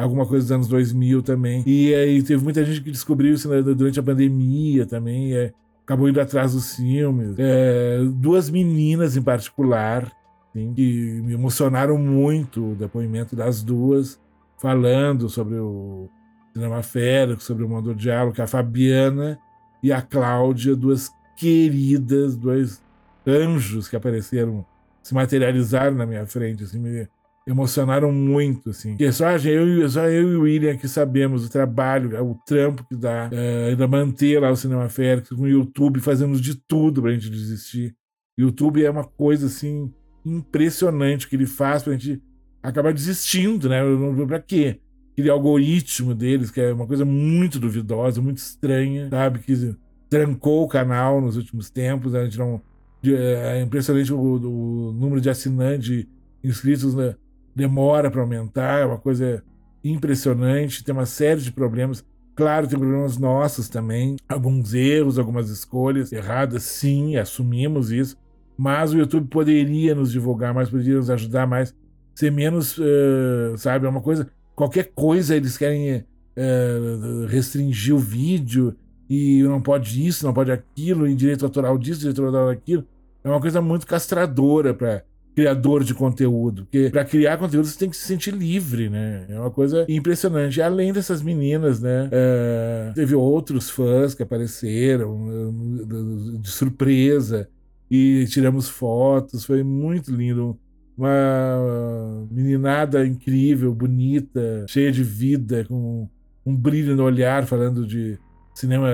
alguma 0.01 0.25
coisa 0.25 0.45
dos 0.45 0.51
anos 0.51 0.67
2000 0.67 1.23
também. 1.23 1.63
E 1.65 1.93
aí 1.95 2.21
teve 2.21 2.43
muita 2.43 2.63
gente 2.65 2.81
que 2.81 2.91
descobriu 2.91 3.33
isso 3.33 3.49
né, 3.49 3.61
durante 3.61 3.99
a 3.99 4.03
pandemia 4.03 4.85
também, 4.85 5.33
é, 5.33 5.53
acabou 5.83 6.09
indo 6.09 6.19
atrás 6.19 6.53
dos 6.53 6.75
filmes. 6.75 7.35
É, 7.37 7.99
duas 8.15 8.49
meninas 8.49 9.15
em 9.15 9.21
particular, 9.21 10.11
assim, 10.49 10.73
que 10.73 11.21
me 11.23 11.33
emocionaram 11.33 11.97
muito 11.97 12.71
o 12.71 12.75
depoimento 12.75 13.35
das 13.35 13.63
duas, 13.63 14.19
falando 14.57 15.29
sobre 15.29 15.55
o 15.55 16.09
cinema 16.53 16.81
férico, 16.83 17.41
sobre 17.41 17.63
o 17.63 17.69
mundo 17.69 17.93
do 17.93 17.95
diálogo, 17.95 18.33
que 18.33 18.41
é 18.41 18.43
a 18.43 18.47
Fabiana 18.47 19.39
e 19.81 19.93
a 19.93 20.01
Cláudia, 20.01 20.75
duas 20.75 21.09
queridas, 21.37 22.35
dois 22.35 22.81
anjos 23.25 23.87
que 23.87 23.95
apareceram, 23.95 24.65
se 25.03 25.13
materializaram 25.13 25.95
na 25.95 26.05
minha 26.05 26.25
frente, 26.25 26.63
assim, 26.63 26.79
me 26.79 27.07
emocionaram 27.47 28.11
muito, 28.11 28.71
assim. 28.71 28.97
Só 29.11 29.31
eu, 29.31 29.89
só 29.89 30.05
eu 30.07 30.31
e 30.31 30.35
o 30.35 30.41
William 30.41 30.77
que 30.77 30.87
sabemos 30.87 31.45
o 31.45 31.49
trabalho, 31.49 32.19
o 32.23 32.35
trampo 32.45 32.83
que 32.87 32.95
dá, 32.95 33.29
é, 33.31 33.69
ainda 33.69 33.87
manter 33.87 34.39
lá 34.39 34.49
o 34.49 34.55
Cinema 34.55 34.89
Férico 34.89 35.35
com 35.35 35.43
o 35.43 35.47
YouTube, 35.47 35.99
fazemos 35.99 36.41
de 36.41 36.55
tudo 36.55 37.01
pra 37.01 37.13
gente 37.13 37.29
desistir. 37.29 37.95
YouTube 38.37 38.83
é 38.83 38.89
uma 38.89 39.03
coisa, 39.03 39.45
assim, 39.45 39.93
impressionante 40.25 41.27
que 41.27 41.35
ele 41.35 41.45
faz 41.45 41.83
pra 41.83 41.93
gente 41.93 42.21
acabar 42.63 42.91
desistindo, 42.91 43.69
né? 43.69 43.81
Pra 44.27 44.39
quê? 44.39 44.79
Aquele 45.13 45.29
algoritmo 45.29 46.13
deles, 46.13 46.51
que 46.51 46.59
é 46.59 46.73
uma 46.73 46.87
coisa 46.87 47.05
muito 47.05 47.59
duvidosa, 47.59 48.21
muito 48.21 48.39
estranha, 48.39 49.07
sabe? 49.09 49.39
Que 49.39 49.75
trancou 50.09 50.63
o 50.63 50.67
canal 50.67 51.21
nos 51.21 51.37
últimos 51.37 51.69
tempos, 51.69 52.15
a 52.15 52.25
gente 52.25 52.37
não... 52.37 52.59
É 53.03 53.61
impressionante 53.61 54.11
o, 54.11 54.17
o 54.19 54.91
número 54.91 55.21
de 55.21 55.29
assinantes, 55.29 56.07
inscritos 56.43 56.95
né? 56.95 57.15
Demora 57.55 58.11
para 58.11 58.21
aumentar, 58.21 58.81
é 58.81 58.85
uma 58.85 58.97
coisa 58.97 59.43
impressionante, 59.83 60.83
tem 60.83 60.93
uma 60.93 61.05
série 61.05 61.41
de 61.41 61.51
problemas. 61.51 62.03
Claro, 62.35 62.67
tem 62.67 62.77
problemas 62.77 63.17
nossos 63.17 63.69
também, 63.69 64.17
alguns 64.27 64.73
erros, 64.73 65.17
algumas 65.17 65.49
escolhas 65.49 66.11
erradas, 66.11 66.63
sim, 66.63 67.15
assumimos 67.15 67.91
isso, 67.91 68.17
mas 68.57 68.93
o 68.93 68.97
YouTube 68.97 69.27
poderia 69.29 69.95
nos 69.95 70.11
divulgar 70.11 70.53
mais, 70.53 70.69
poderia 70.69 70.97
nos 70.97 71.09
ajudar 71.09 71.47
mais, 71.47 71.73
ser 72.13 72.31
menos, 72.31 72.77
uh, 72.77 73.57
sabe, 73.57 73.85
é 73.85 73.89
uma 73.89 74.01
coisa, 74.01 74.29
qualquer 74.53 74.91
coisa 74.93 75.33
eles 75.33 75.57
querem 75.57 75.99
uh, 75.99 77.25
restringir 77.27 77.95
o 77.95 77.99
vídeo 77.99 78.75
e 79.09 79.41
não 79.43 79.61
pode 79.61 80.05
isso, 80.05 80.25
não 80.25 80.33
pode 80.33 80.51
aquilo, 80.51 81.07
e 81.07 81.15
direito 81.15 81.45
autoral 81.45 81.77
disso, 81.77 82.01
direito 82.01 82.21
autoral 82.21 82.47
daquilo. 82.47 82.85
É 83.23 83.29
uma 83.29 83.39
coisa 83.39 83.61
muito 83.61 83.87
castradora 83.87 84.73
para 84.73 85.03
criador 85.35 85.83
de 85.83 85.93
conteúdo. 85.93 86.63
Porque 86.63 86.89
para 86.89 87.03
criar 87.03 87.37
conteúdo 87.37 87.67
você 87.67 87.77
tem 87.77 87.89
que 87.89 87.97
se 87.97 88.07
sentir 88.07 88.33
livre, 88.33 88.89
né? 88.89 89.25
É 89.27 89.37
uma 89.37 89.51
coisa 89.51 89.85
impressionante. 89.89 90.61
Além 90.61 90.93
dessas 90.93 91.21
meninas, 91.21 91.81
né? 91.81 92.07
É, 92.11 92.91
teve 92.95 93.13
outros 93.13 93.69
fãs 93.69 94.15
que 94.15 94.23
apareceram 94.23 95.27
eh, 95.29 96.37
de 96.39 96.49
surpresa 96.49 97.49
e 97.91 98.25
tiramos 98.29 98.69
fotos. 98.69 99.43
Foi 99.43 99.61
muito 99.61 100.09
lindo. 100.09 100.57
Uma 100.97 102.25
meninada 102.31 103.05
incrível, 103.05 103.73
bonita, 103.75 104.65
cheia 104.69 104.93
de 104.93 105.03
vida, 105.03 105.65
com 105.65 106.07
um 106.45 106.55
brilho 106.55 106.95
no 106.95 107.03
olhar, 107.03 107.45
falando 107.45 107.85
de 107.85 108.17
cinema 108.53 108.87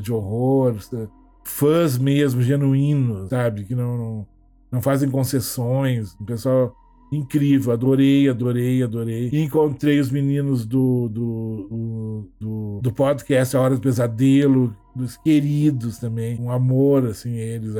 de 0.00 0.12
horror. 0.12 0.76
Fãs 1.42 1.98
mesmo, 1.98 2.42
genuínos, 2.42 3.30
sabe? 3.30 3.64
Que 3.64 3.74
não, 3.74 3.98
não 3.98 4.26
não 4.70 4.82
fazem 4.82 5.10
concessões. 5.10 6.16
Um 6.20 6.24
pessoal 6.24 6.74
incrível, 7.10 7.72
adorei, 7.72 8.28
adorei, 8.28 8.82
adorei. 8.82 9.30
E 9.32 9.42
encontrei 9.42 9.98
os 9.98 10.10
meninos 10.10 10.66
do, 10.66 11.08
do, 11.08 12.28
do, 12.38 12.80
do, 12.82 12.92
podcast 12.92 13.56
A 13.56 13.60
Hora 13.60 13.74
do 13.74 13.80
Pesadelo, 13.80 14.76
dos 14.94 15.16
queridos 15.16 15.98
também. 15.98 16.38
Um 16.40 16.50
amor, 16.50 17.06
assim, 17.06 17.36
eles. 17.36 17.74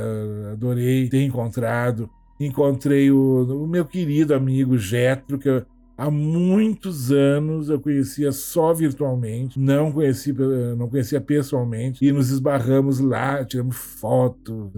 Adorei 0.52 1.08
ter 1.08 1.24
encontrado. 1.24 2.08
Encontrei 2.40 3.10
o, 3.10 3.64
o 3.64 3.66
meu 3.66 3.84
querido 3.84 4.34
amigo 4.34 4.78
Getro, 4.78 5.38
que 5.38 5.48
eu, 5.48 5.66
há 5.96 6.08
muitos 6.08 7.10
anos 7.10 7.68
eu 7.68 7.80
conhecia 7.80 8.30
só 8.30 8.72
virtualmente, 8.72 9.58
não 9.58 9.90
conhecia, 9.90 10.32
não 10.76 10.88
conhecia 10.88 11.20
pessoalmente, 11.20 12.04
e 12.04 12.12
nos 12.12 12.30
esbarramos 12.30 13.00
lá, 13.00 13.44
tiramos 13.44 13.76
foto, 13.76 14.70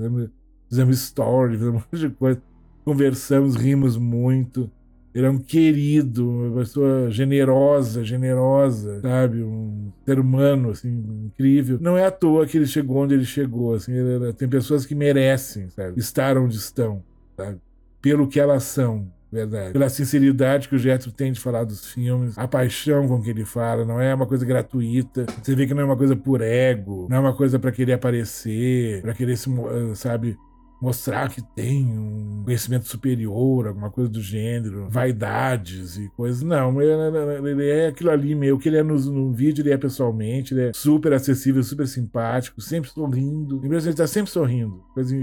fizemos 0.70 0.96
story, 1.02 1.58
fizemos 1.58 1.82
um 1.82 1.84
monte 1.92 2.08
de 2.08 2.10
coisa. 2.10 2.42
Conversamos, 2.84 3.56
rimos 3.56 3.96
muito. 3.98 4.70
Ele 5.12 5.26
é 5.26 5.30
um 5.30 5.38
querido, 5.38 6.30
uma 6.30 6.60
pessoa 6.60 7.10
generosa, 7.10 8.04
generosa, 8.04 9.00
sabe? 9.00 9.42
Um 9.42 9.90
ser 10.06 10.20
humano, 10.20 10.70
assim, 10.70 11.04
incrível. 11.26 11.78
Não 11.80 11.98
é 11.98 12.06
à 12.06 12.12
toa 12.12 12.46
que 12.46 12.56
ele 12.56 12.66
chegou 12.66 12.98
onde 12.98 13.14
ele 13.14 13.24
chegou, 13.24 13.74
assim. 13.74 13.92
Ele, 13.92 14.32
tem 14.32 14.48
pessoas 14.48 14.86
que 14.86 14.94
merecem, 14.94 15.68
sabe? 15.70 15.98
Estar 15.98 16.38
onde 16.38 16.56
estão, 16.56 17.02
sabe? 17.36 17.58
Pelo 18.00 18.28
que 18.28 18.38
elas 18.38 18.62
são, 18.62 19.10
verdade. 19.32 19.72
Pela 19.72 19.88
sinceridade 19.88 20.68
que 20.68 20.76
o 20.76 20.78
Getro 20.78 21.10
tem 21.10 21.32
de 21.32 21.40
falar 21.40 21.64
dos 21.64 21.92
filmes, 21.92 22.38
a 22.38 22.46
paixão 22.46 23.08
com 23.08 23.20
que 23.20 23.30
ele 23.30 23.44
fala, 23.44 23.84
não 23.84 24.00
é 24.00 24.14
uma 24.14 24.26
coisa 24.26 24.46
gratuita. 24.46 25.26
Você 25.42 25.56
vê 25.56 25.66
que 25.66 25.74
não 25.74 25.82
é 25.82 25.84
uma 25.86 25.96
coisa 25.96 26.14
por 26.14 26.40
ego, 26.40 27.08
não 27.10 27.16
é 27.16 27.20
uma 27.20 27.34
coisa 27.34 27.58
para 27.58 27.72
querer 27.72 27.94
aparecer, 27.94 29.02
para 29.02 29.12
querer 29.12 29.36
se, 29.36 29.50
sabe, 29.96 30.38
mostrar 30.80 31.28
que 31.28 31.42
tem 31.54 31.84
um 31.84 32.42
conhecimento 32.44 32.88
superior, 32.88 33.68
alguma 33.68 33.90
coisa 33.90 34.10
do 34.10 34.20
gênero, 34.20 34.88
vaidades 34.88 35.98
e 35.98 36.08
coisas. 36.10 36.42
Não, 36.42 36.80
ele 36.80 37.68
é 37.68 37.88
aquilo 37.88 38.10
ali 38.10 38.34
meio 38.34 38.58
que 38.58 38.68
ele 38.68 38.78
é 38.78 38.82
no, 38.82 38.98
no 38.98 39.32
vídeo, 39.32 39.62
ele 39.62 39.72
é 39.72 39.76
pessoalmente, 39.76 40.54
ele 40.54 40.68
é 40.68 40.72
super 40.72 41.12
acessível, 41.12 41.62
super 41.62 41.86
simpático, 41.86 42.60
sempre 42.60 42.90
sorrindo. 42.90 43.60
Ele 43.64 43.76
está 43.76 44.06
sempre 44.06 44.30
sorrindo. 44.30 44.82
Coisa 44.94 45.14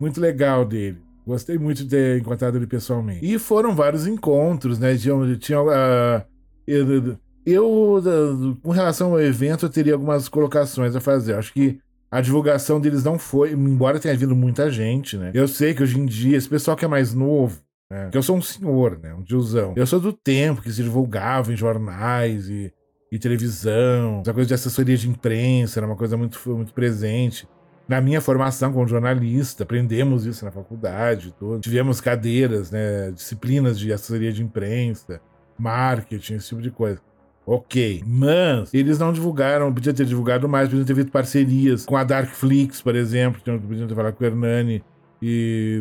muito 0.00 0.20
legal 0.20 0.64
dele. 0.64 0.98
Gostei 1.26 1.58
muito 1.58 1.82
de 1.82 1.90
ter 1.90 2.20
encontrado 2.20 2.56
ele 2.56 2.66
pessoalmente. 2.66 3.26
E 3.26 3.38
foram 3.38 3.74
vários 3.74 4.06
encontros, 4.06 4.78
né? 4.78 4.96
Tinha, 4.96 5.36
tinha 5.36 5.60
uh, 5.60 6.24
eu, 6.66 7.18
eu, 7.44 8.56
com 8.62 8.70
relação 8.70 9.12
ao 9.12 9.20
evento, 9.20 9.66
eu 9.66 9.70
teria 9.70 9.94
algumas 9.94 10.28
colocações 10.28 10.94
a 10.94 11.00
fazer. 11.00 11.34
Acho 11.34 11.52
que 11.52 11.80
a 12.16 12.20
divulgação 12.22 12.80
deles 12.80 13.04
não 13.04 13.18
foi, 13.18 13.52
embora 13.52 14.00
tenha 14.00 14.16
vindo 14.16 14.34
muita 14.34 14.70
gente, 14.70 15.18
né? 15.18 15.32
Eu 15.34 15.46
sei 15.46 15.74
que 15.74 15.82
hoje 15.82 16.00
em 16.00 16.06
dia, 16.06 16.34
esse 16.34 16.48
pessoal 16.48 16.74
que 16.74 16.82
é 16.82 16.88
mais 16.88 17.12
novo, 17.12 17.60
né? 17.90 18.08
Que 18.10 18.16
eu 18.16 18.22
sou 18.22 18.38
um 18.38 18.40
senhor, 18.40 18.98
né? 18.98 19.12
Um 19.12 19.22
tiozão. 19.22 19.74
Eu 19.76 19.86
sou 19.86 20.00
do 20.00 20.14
tempo 20.14 20.62
que 20.62 20.72
se 20.72 20.82
divulgava 20.82 21.52
em 21.52 21.56
jornais 21.56 22.48
e, 22.48 22.72
e 23.12 23.18
televisão. 23.18 24.22
Essa 24.22 24.32
coisa 24.32 24.48
de 24.48 24.54
assessoria 24.54 24.96
de 24.96 25.10
imprensa 25.10 25.78
era 25.78 25.86
uma 25.86 25.94
coisa 25.94 26.16
muito, 26.16 26.40
muito 26.46 26.72
presente. 26.72 27.46
Na 27.86 28.00
minha 28.00 28.22
formação 28.22 28.72
como 28.72 28.88
jornalista, 28.88 29.64
aprendemos 29.64 30.24
isso 30.24 30.42
na 30.42 30.50
faculdade. 30.50 31.34
Tivemos 31.60 32.00
cadeiras, 32.00 32.70
né? 32.70 33.10
Disciplinas 33.10 33.78
de 33.78 33.92
assessoria 33.92 34.32
de 34.32 34.42
imprensa, 34.42 35.20
marketing, 35.58 36.36
esse 36.36 36.48
tipo 36.48 36.62
de 36.62 36.70
coisa. 36.70 36.98
Ok. 37.46 38.02
Mas 38.04 38.74
eles 38.74 38.98
não 38.98 39.12
divulgaram, 39.12 39.72
podia 39.72 39.94
ter 39.94 40.04
divulgado 40.04 40.48
mais, 40.48 40.68
podiam 40.68 40.84
ter 40.84 40.96
feito 40.96 41.12
parcerias 41.12 41.86
com 41.86 41.96
a 41.96 42.02
Darkflix, 42.02 42.82
por 42.82 42.96
exemplo, 42.96 43.40
podiam 43.40 43.86
ter 43.86 43.94
falado 43.94 44.14
com 44.14 44.24
o 44.24 44.26
Hernani 44.26 44.82
e 45.22 45.80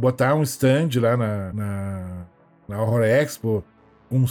botar 0.00 0.34
um 0.34 0.42
stand 0.42 0.88
lá 1.00 1.16
na, 1.16 1.52
na, 1.52 2.26
na 2.68 2.82
Horror 2.82 3.04
Expo 3.04 3.64
com 4.08 4.24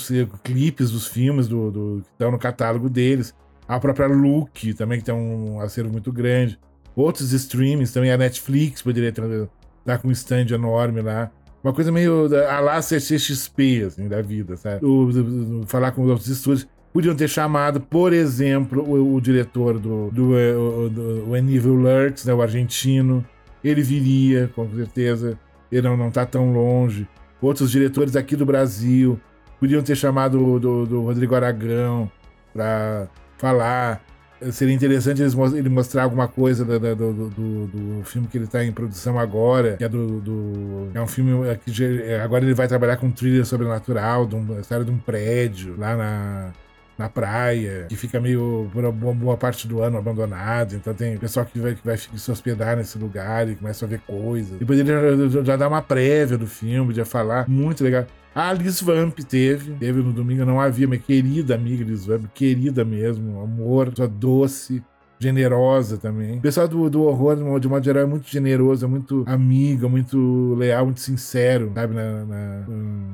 clipes 0.43 0.91
dos 0.91 1.07
filmes 1.07 1.47
do, 1.47 1.71
do, 1.71 2.01
que 2.03 2.09
estão 2.11 2.29
no 2.29 2.37
catálogo 2.37 2.89
deles. 2.89 3.33
A 3.65 3.79
própria 3.79 4.07
Look 4.07 4.73
também, 4.73 4.99
que 4.99 5.05
tem 5.05 5.15
um 5.15 5.61
acervo 5.61 5.91
muito 5.91 6.11
grande. 6.11 6.59
Outros 6.95 7.31
streamings 7.31 7.93
também, 7.93 8.11
a 8.11 8.17
Netflix 8.17 8.81
poderia 8.81 9.09
estar 9.09 9.97
com 9.99 10.09
um 10.09 10.11
stand 10.11 10.47
enorme 10.51 11.01
lá. 11.01 11.31
Uma 11.63 11.73
coisa 11.73 11.91
meio 11.91 12.29
a 12.47 12.59
lá 12.59 12.81
CCXP, 12.81 13.83
assim, 13.87 14.07
da 14.07 14.21
vida, 14.21 14.55
sabe? 14.55 14.85
O, 14.85 15.63
falar 15.65 15.91
com 15.91 16.03
os 16.03 16.09
outros 16.09 16.27
estúdios. 16.27 16.67
Podiam 16.93 17.15
ter 17.15 17.27
chamado, 17.27 17.79
por 17.81 18.13
exemplo, 18.13 18.81
o, 18.81 19.15
o 19.15 19.21
diretor 19.21 19.77
do, 19.77 20.09
do, 20.09 20.31
do, 20.31 20.89
do 20.89 21.29
When 21.29 21.53
Evil 21.53 21.75
Lurks, 21.75 22.25
né, 22.25 22.33
o 22.33 22.41
argentino. 22.41 23.23
Ele 23.63 23.83
viria, 23.83 24.49
com 24.55 24.67
certeza. 24.73 25.37
Ele 25.71 25.87
não, 25.87 25.97
não 25.97 26.09
tá 26.09 26.25
tão 26.25 26.51
longe. 26.51 27.07
Outros 27.41 27.69
diretores 27.69 28.15
aqui 28.15 28.35
do 28.35 28.45
Brasil. 28.45 29.19
Podiam 29.59 29.83
ter 29.83 29.95
chamado 29.95 30.53
o 30.53 30.59
do, 30.59 30.85
do 30.85 31.01
Rodrigo 31.01 31.35
Aragão 31.35 32.09
para 32.53 33.07
falar 33.37 34.01
seria 34.51 34.73
interessante 34.73 35.21
ele 35.21 35.69
mostrar 35.69 36.03
alguma 36.03 36.27
coisa 36.27 36.63
do, 36.65 36.79
do, 36.79 37.13
do, 37.29 37.67
do 37.67 38.03
filme 38.03 38.27
que 38.27 38.37
ele 38.37 38.45
está 38.45 38.63
em 38.63 38.71
produção 38.71 39.19
agora, 39.19 39.77
que 39.77 39.83
é 39.83 39.89
do, 39.89 40.89
é 40.93 41.01
um 41.01 41.07
filme 41.07 41.47
é 41.47 41.55
que 41.55 42.13
agora 42.23 42.43
ele 42.43 42.53
vai 42.53 42.67
trabalhar 42.67 42.97
com 42.97 43.07
um 43.07 43.11
thriller 43.11 43.45
sobrenatural, 43.45 44.25
de 44.25 44.35
uma 44.35 44.59
história 44.59 44.85
de 44.85 44.91
um 44.91 44.97
prédio 44.97 45.75
lá 45.77 45.95
na 45.95 46.51
na 46.99 47.07
praia, 47.07 47.85
que 47.87 47.95
fica 47.95 48.19
meio 48.19 48.69
por 48.73 48.83
uma 48.83 49.13
boa 49.13 49.37
parte 49.37 49.65
do 49.65 49.81
ano 49.81 49.97
abandonado. 49.97 50.75
Então 50.75 50.93
tem 50.93 51.17
pessoal 51.17 51.45
que 51.45 51.57
vai, 51.57 51.73
que 51.73 51.85
vai 51.85 51.97
se 51.97 52.29
hospedar 52.29 52.75
nesse 52.75 52.97
lugar 52.97 53.47
e 53.47 53.55
começa 53.55 53.85
a 53.85 53.87
ver 53.87 54.01
coisas. 54.01 54.59
E 54.59 54.65
poderia 54.65 55.29
já, 55.29 55.41
já 55.41 55.55
dar 55.55 55.69
uma 55.69 55.81
prévia 55.81 56.37
do 56.37 56.45
filme, 56.45 56.93
já 56.93 57.05
falar. 57.05 57.47
Muito 57.47 57.85
legal. 57.85 58.05
A 58.33 58.53
Liz 58.53 58.81
Vamp 58.81 59.17
teve, 59.19 59.73
teve 59.73 60.01
no 60.01 60.13
domingo, 60.13 60.45
não 60.45 60.61
havia, 60.61 60.87
minha 60.87 60.99
querida 60.99 61.55
amiga 61.55 61.83
Liz 61.83 62.05
Vamp, 62.05 62.25
querida 62.33 62.85
mesmo, 62.85 63.41
amor, 63.41 63.91
sua 63.95 64.07
doce, 64.07 64.83
generosa 65.19 65.97
também. 65.97 66.37
O 66.37 66.41
pessoal 66.41 66.67
do, 66.67 66.89
do 66.89 67.03
horror, 67.03 67.35
de 67.59 67.67
modo 67.67 67.83
geral, 67.83 68.03
é 68.03 68.05
muito 68.05 68.29
generoso, 68.29 68.85
é 68.85 68.87
muito 68.87 69.23
amigo, 69.27 69.89
muito 69.89 70.55
leal, 70.55 70.85
muito 70.85 71.01
sincero, 71.01 71.71
sabe? 71.75 71.93
Na, 71.93 72.25
na, 72.25 72.65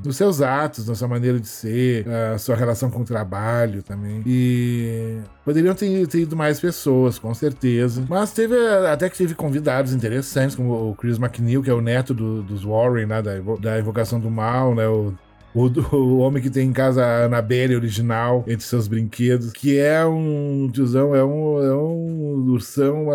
nos 0.06 0.16
seus 0.16 0.42
atos, 0.42 0.88
na 0.88 0.94
sua 0.94 1.08
maneira 1.08 1.40
de 1.40 1.48
ser, 1.48 2.06
a 2.34 2.38
sua 2.38 2.56
relação 2.56 2.92
com 2.92 3.02
o 3.02 3.06
trabalho 3.06 3.82
também. 3.82 4.22
E 4.26 5.18
poderiam 5.44 5.74
ter, 5.74 6.06
ter 6.08 6.22
ido 6.22 6.36
mais 6.36 6.60
pessoas, 6.60 7.18
com 7.18 7.34
certeza. 7.34 8.06
Mas 8.08 8.32
teve, 8.32 8.56
até 8.88 9.10
que 9.10 9.18
teve 9.18 9.34
convidados 9.34 9.94
interessantes, 9.94 10.56
como 10.56 10.92
o 10.92 10.96
Chris 10.96 11.18
McNeil, 11.18 11.64
que 11.64 11.70
é 11.70 11.74
o 11.74 11.82
neto 11.82 12.14
do, 12.14 12.44
dos 12.44 12.64
Warren, 12.64 13.08
né? 13.08 13.22
Da, 13.22 13.34
da 13.60 13.80
Invocação 13.80 14.20
do 14.20 14.30
Mal, 14.30 14.76
né? 14.76 14.88
O 14.88 15.14
o, 15.56 15.96
o 15.96 16.18
homem 16.18 16.44
que 16.44 16.50
tem 16.50 16.68
em 16.68 16.74
casa 16.74 17.04
a 17.04 17.26
Annabelle 17.26 17.76
original 17.76 18.44
entre 18.48 18.66
seus 18.66 18.88
brinquedos, 18.88 19.52
que 19.54 19.80
é 19.80 20.06
um 20.06 20.70
tiozão, 20.72 21.16
é 21.16 21.24
um, 21.24 21.64
é 21.64 21.76
um 21.76 22.52
ursão 22.52 23.08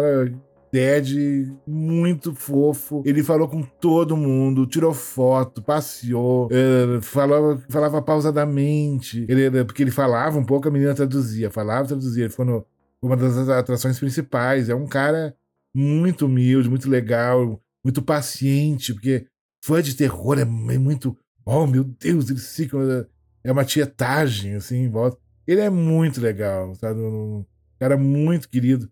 Ted, 0.70 1.52
muito 1.66 2.32
fofo. 2.34 3.02
Ele 3.04 3.22
falou 3.22 3.48
com 3.48 3.62
todo 3.62 4.16
mundo, 4.16 4.66
tirou 4.66 4.94
foto, 4.94 5.60
passeou, 5.60 6.48
é, 6.50 7.00
falava, 7.00 7.60
falava 7.68 8.00
pausadamente. 8.00 9.26
Ele, 9.28 9.64
porque 9.64 9.82
ele 9.82 9.90
falava 9.90 10.38
um 10.38 10.44
pouco, 10.44 10.68
a 10.68 10.70
menina 10.70 10.94
traduzia, 10.94 11.50
falava, 11.50 11.88
traduzia. 11.88 12.24
Ele 12.24 12.32
foi 12.32 12.44
no, 12.44 12.64
uma 13.02 13.16
das 13.16 13.48
atrações 13.48 13.98
principais. 13.98 14.68
É 14.68 14.74
um 14.74 14.86
cara 14.86 15.34
muito 15.74 16.26
humilde, 16.26 16.70
muito 16.70 16.88
legal, 16.88 17.60
muito 17.84 18.00
paciente, 18.00 18.94
porque 18.94 19.26
fã 19.64 19.82
de 19.82 19.94
terror 19.96 20.38
é, 20.38 20.42
é 20.42 20.78
muito 20.78 21.16
oh 21.44 21.66
meu 21.66 21.84
Deus, 21.84 22.30
eles 22.30 22.54
ficam. 22.54 22.80
É, 22.82 23.06
é 23.44 23.52
uma 23.52 23.64
tietagem, 23.64 24.54
assim, 24.54 24.84
em 24.84 24.88
volta. 24.88 25.18
Ele 25.46 25.60
é 25.60 25.70
muito 25.70 26.20
legal, 26.20 26.74
sabe? 26.74 27.00
Um 27.00 27.44
cara 27.78 27.96
muito 27.96 28.48
querido. 28.48 28.88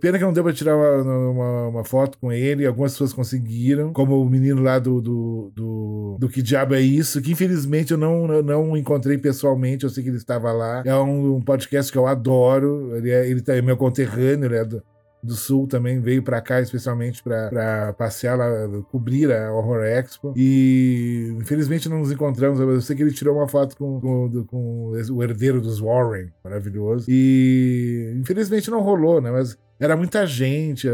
Pena 0.00 0.18
que 0.18 0.24
não 0.24 0.32
deu 0.32 0.44
pra 0.44 0.52
tirar 0.52 0.76
uma, 0.76 1.02
uma, 1.02 1.68
uma, 1.68 1.84
foto 1.84 2.16
com 2.18 2.30
ele, 2.30 2.64
algumas 2.64 2.92
pessoas 2.92 3.12
conseguiram, 3.12 3.92
como 3.92 4.22
o 4.22 4.30
menino 4.30 4.62
lá 4.62 4.78
do, 4.78 5.00
do, 5.00 5.52
do, 5.52 6.16
do 6.20 6.28
Que 6.28 6.42
Diabo 6.42 6.76
é 6.76 6.80
Isso, 6.80 7.20
que 7.20 7.32
infelizmente 7.32 7.90
eu 7.90 7.98
não, 7.98 8.40
não 8.40 8.76
encontrei 8.76 9.18
pessoalmente, 9.18 9.82
eu 9.82 9.90
sei 9.90 10.04
que 10.04 10.10
ele 10.10 10.16
estava 10.16 10.52
lá. 10.52 10.84
É 10.86 10.94
um, 10.94 11.36
um 11.36 11.40
podcast 11.40 11.90
que 11.90 11.98
eu 11.98 12.06
adoro, 12.06 12.96
ele 12.96 13.10
é, 13.10 13.28
ele 13.28 13.42
tá, 13.42 13.56
é 13.56 13.60
meu 13.60 13.76
conterrâneo, 13.76 14.46
ele 14.46 14.56
é 14.56 14.64
do, 14.64 14.80
do 15.24 15.34
Sul 15.34 15.66
também 15.66 16.00
veio 16.00 16.22
para 16.22 16.40
cá 16.40 16.60
especialmente 16.60 17.22
para 17.22 17.92
passear 17.94 18.36
lá, 18.36 18.46
cobrir 18.90 19.32
a 19.32 19.52
Horror 19.52 19.84
Expo. 19.84 20.34
E 20.36 21.34
infelizmente 21.40 21.88
não 21.88 21.98
nos 21.98 22.12
encontramos. 22.12 22.60
Eu 22.60 22.80
sei 22.80 22.94
que 22.94 23.02
ele 23.02 23.12
tirou 23.12 23.36
uma 23.36 23.48
foto 23.48 23.76
com, 23.76 24.00
com, 24.00 24.44
com 24.44 24.92
o 25.10 25.22
herdeiro 25.22 25.60
dos 25.60 25.80
Warren, 25.80 26.30
maravilhoso. 26.42 27.06
E 27.08 28.14
infelizmente 28.20 28.70
não 28.70 28.80
rolou, 28.80 29.20
né? 29.20 29.30
Mas 29.30 29.58
era 29.80 29.96
muita 29.96 30.26
gente, 30.26 30.88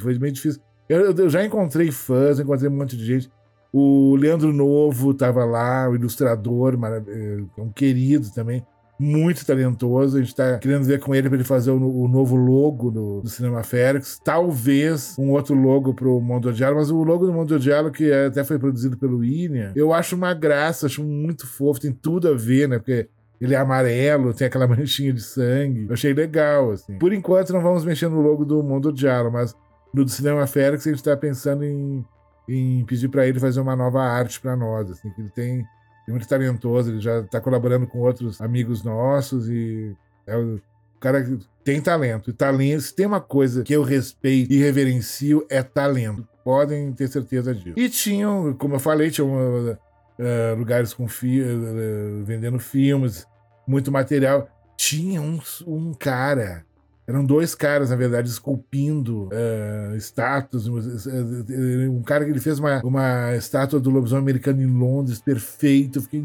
foi 0.00 0.18
meio 0.18 0.32
difícil. 0.32 0.60
Eu, 0.88 1.12
eu 1.12 1.28
já 1.28 1.44
encontrei 1.44 1.90
fãs, 1.90 2.38
encontrei 2.40 2.70
um 2.70 2.76
monte 2.76 2.96
de 2.96 3.04
gente. 3.04 3.30
O 3.72 4.16
Leandro 4.16 4.52
Novo 4.52 5.10
estava 5.10 5.44
lá, 5.44 5.88
o 5.88 5.94
ilustrador, 5.94 6.78
eh, 7.08 7.42
um 7.58 7.70
querido 7.70 8.32
também 8.32 8.64
muito 8.98 9.44
talentoso. 9.44 10.16
A 10.16 10.20
gente 10.20 10.34
tá 10.34 10.58
querendo 10.58 10.84
ver 10.84 11.00
com 11.00 11.14
ele 11.14 11.28
para 11.28 11.36
ele 11.36 11.44
fazer 11.44 11.70
o, 11.70 11.76
o, 11.76 12.08
novo 12.08 12.36
logo 12.36 12.90
do, 12.90 13.20
do 13.20 13.28
Cinema 13.28 13.62
Félix. 13.62 14.20
Talvez 14.22 15.16
um 15.18 15.30
outro 15.30 15.54
logo 15.54 15.94
pro 15.94 16.20
Mundo 16.20 16.52
Diário, 16.52 16.76
mas 16.76 16.90
o 16.90 17.02
logo 17.02 17.26
do 17.26 17.32
Mundo 17.32 17.58
Diário, 17.58 17.90
que 17.90 18.12
até 18.12 18.44
foi 18.44 18.58
produzido 18.58 18.96
pelo 18.96 19.18
William, 19.18 19.72
eu 19.76 19.92
acho 19.92 20.16
uma 20.16 20.32
graça, 20.34 20.86
acho 20.86 21.02
muito 21.02 21.46
fofo, 21.46 21.80
tem 21.80 21.92
tudo 21.92 22.28
a 22.28 22.34
ver, 22.34 22.68
né? 22.68 22.78
Porque 22.78 23.08
ele 23.40 23.54
é 23.54 23.58
amarelo, 23.58 24.32
tem 24.32 24.46
aquela 24.46 24.66
manchinha 24.68 25.12
de 25.12 25.22
sangue. 25.22 25.86
Eu 25.88 25.92
achei 25.92 26.12
legal, 26.12 26.72
assim. 26.72 26.98
Por 26.98 27.12
enquanto, 27.12 27.52
não 27.52 27.60
vamos 27.60 27.84
mexer 27.84 28.08
no 28.08 28.20
logo 28.20 28.44
do 28.44 28.62
Mundo 28.62 28.92
Diário, 28.92 29.30
mas 29.30 29.54
no 29.92 30.04
do 30.04 30.10
Cinema 30.10 30.46
Félix 30.46 30.86
a 30.86 30.90
gente 30.90 31.02
tá 31.02 31.16
pensando 31.16 31.64
em, 31.64 32.04
em 32.48 32.84
pedir 32.84 33.08
para 33.08 33.26
ele 33.26 33.38
fazer 33.38 33.60
uma 33.60 33.76
nova 33.76 34.02
arte 34.02 34.40
para 34.40 34.56
nós, 34.56 34.90
assim, 34.90 35.10
que 35.10 35.20
ele 35.20 35.30
tem 35.30 35.64
é 36.06 36.10
muito 36.10 36.28
talentoso, 36.28 36.90
ele 36.90 37.00
já 37.00 37.20
está 37.20 37.40
colaborando 37.40 37.86
com 37.86 37.98
outros 37.98 38.40
amigos 38.40 38.82
nossos 38.82 39.48
e 39.48 39.94
é 40.26 40.36
o 40.36 40.60
cara 41.00 41.22
que 41.22 41.38
tem 41.64 41.80
talento. 41.80 42.30
E 42.30 42.32
talento, 42.32 42.82
se 42.82 42.94
tem 42.94 43.06
uma 43.06 43.20
coisa 43.20 43.62
que 43.62 43.72
eu 43.72 43.82
respeito 43.82 44.52
e 44.52 44.58
reverencio, 44.58 45.44
é 45.48 45.62
talento. 45.62 46.26
Podem 46.44 46.92
ter 46.92 47.08
certeza 47.08 47.54
disso. 47.54 47.76
E 47.76 47.88
tinham, 47.88 48.54
como 48.54 48.76
eu 48.76 48.78
falei, 48.78 49.10
tinham 49.10 49.30
uh, 49.32 50.54
lugares 50.56 50.94
com 50.94 51.08
fi 51.08 51.42
uh, 51.42 52.24
vendendo 52.24 52.58
filmes, 52.58 53.26
muito 53.66 53.90
material. 53.90 54.48
Tinha 54.76 55.20
um, 55.20 55.40
um 55.66 55.92
cara 55.92 56.64
eram 57.06 57.24
dois 57.24 57.54
caras, 57.54 57.90
na 57.90 57.96
verdade, 57.96 58.28
esculpindo 58.28 59.28
uh, 59.28 59.96
estátuas. 59.96 60.66
Um 60.66 62.02
cara 62.02 62.24
que 62.24 62.30
ele 62.30 62.40
fez 62.40 62.58
uma, 62.58 62.80
uma 62.82 63.34
estátua 63.36 63.78
do 63.78 63.90
lobisomem 63.90 64.22
americano 64.22 64.60
em 64.60 64.66
Londres, 64.66 65.20
perfeito. 65.20 66.02
Fiquei 66.02 66.24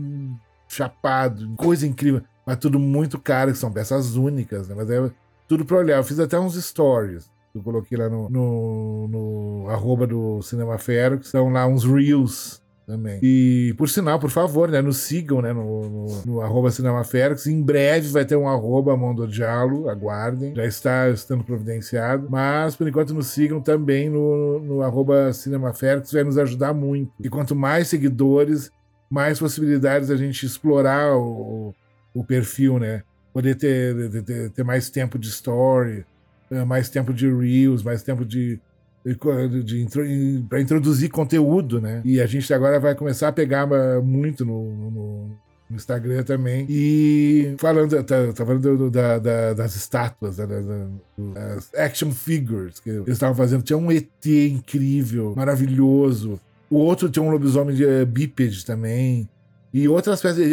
chapado. 0.68 1.54
Coisa 1.56 1.86
incrível. 1.86 2.22
Mas 2.46 2.58
tudo 2.58 2.80
muito 2.80 3.20
caro, 3.20 3.52
que 3.52 3.58
são 3.58 3.72
peças 3.72 4.16
únicas, 4.16 4.68
né? 4.68 4.76
Mas 4.76 4.90
é 4.90 5.12
tudo 5.48 5.66
pra 5.66 5.78
olhar. 5.78 5.98
Eu 5.98 6.04
fiz 6.04 6.20
até 6.20 6.40
uns 6.40 6.56
stories. 6.56 7.30
Eu 7.54 7.62
coloquei 7.62 7.98
lá 7.98 8.10
no, 8.10 8.30
no, 8.30 9.08
no 9.08 9.70
arroba 9.70 10.08
do 10.08 10.42
Cinema 10.42 10.78
Fero, 10.78 11.20
que 11.20 11.28
são 11.28 11.52
lá 11.52 11.68
uns 11.68 11.84
reels 11.84 12.61
também. 12.92 13.20
E, 13.24 13.74
por 13.78 13.88
sinal, 13.88 14.20
por 14.20 14.30
favor, 14.30 14.70
né, 14.70 14.82
nos 14.82 14.98
sigam, 14.98 15.42
né, 15.42 15.54
no, 15.54 15.90
no, 15.90 16.22
no 16.26 16.42
arroba 16.42 16.70
CinemaFerix. 16.70 17.48
Em 17.48 17.62
breve 17.62 18.10
vai 18.10 18.26
ter 18.26 18.36
um 18.36 18.50
arroba 18.50 18.98
Mondo 18.98 19.28
aguardem. 19.90 20.54
Já 20.54 20.66
está 20.66 21.10
estando 21.10 21.44
providenciado. 21.44 22.28
Mas, 22.30 22.76
por 22.76 22.88
enquanto, 22.88 23.14
nos 23.14 23.28
sigam 23.28 23.62
também 23.62 24.10
no, 24.10 24.60
no 24.60 24.82
arroba 24.82 25.32
CinemaFerix. 25.32 26.12
Vai 26.12 26.24
nos 26.26 26.38
ajudar 26.38 26.74
muito. 26.74 27.14
E 27.24 27.30
quanto 27.30 27.56
mais 27.56 27.88
seguidores, 27.88 28.70
mais 29.10 29.40
possibilidades 29.40 30.12
a 30.12 30.18
gente 30.18 30.46
explorar 30.46 31.16
o, 31.16 31.74
o 32.14 32.24
perfil, 32.24 32.78
né? 32.78 33.04
Poder 33.34 33.56
ter, 33.56 34.24
ter, 34.24 34.50
ter 34.50 34.64
mais 34.64 34.90
tempo 34.90 35.18
de 35.18 35.30
story, 35.30 36.06
eh, 36.50 36.66
mais 36.66 36.90
tempo 36.90 37.14
de 37.14 37.34
reels, 37.34 37.82
mais 37.82 38.04
tempo 38.04 38.26
de 38.26 38.60
para 40.48 40.62
introduzir 40.62 41.10
conteúdo, 41.10 41.82
né? 41.82 42.02
E 42.06 42.22
a 42.22 42.26
gente 42.26 42.54
agora 42.54 42.80
vai 42.80 42.96
começar 42.96 43.30
a 43.30 43.32
pegar 43.32 43.68
muito 44.04 44.46
no, 44.46 44.64
no, 44.76 44.92
no 45.70 45.76
Instagram 45.76 46.24
também. 46.24 46.66
E 46.70 47.56
falando, 47.58 48.04
tá, 48.04 48.34
tá 48.34 48.46
falando 48.46 48.78
do, 48.78 48.92
da, 48.92 49.18
da, 49.18 49.54
das 49.54 49.76
estátuas, 49.76 50.38
da, 50.38 50.46
das 50.46 51.74
action 51.76 52.12
figures 52.12 52.80
que 52.80 52.90
eles 52.90 53.10
estavam 53.10 53.36
fazendo. 53.36 53.64
Tinha 53.64 53.78
um 53.78 53.92
ET 53.92 54.26
incrível, 54.26 55.34
maravilhoso. 55.36 56.40
O 56.70 56.78
outro 56.78 57.10
tinha 57.10 57.24
um 57.24 57.30
lobisomem 57.30 57.76
de 57.76 57.84
uh, 57.84 58.06
bípede 58.06 58.66
também. 58.66 59.28
E 59.74 59.88
outras 59.88 60.22
peças, 60.22 60.46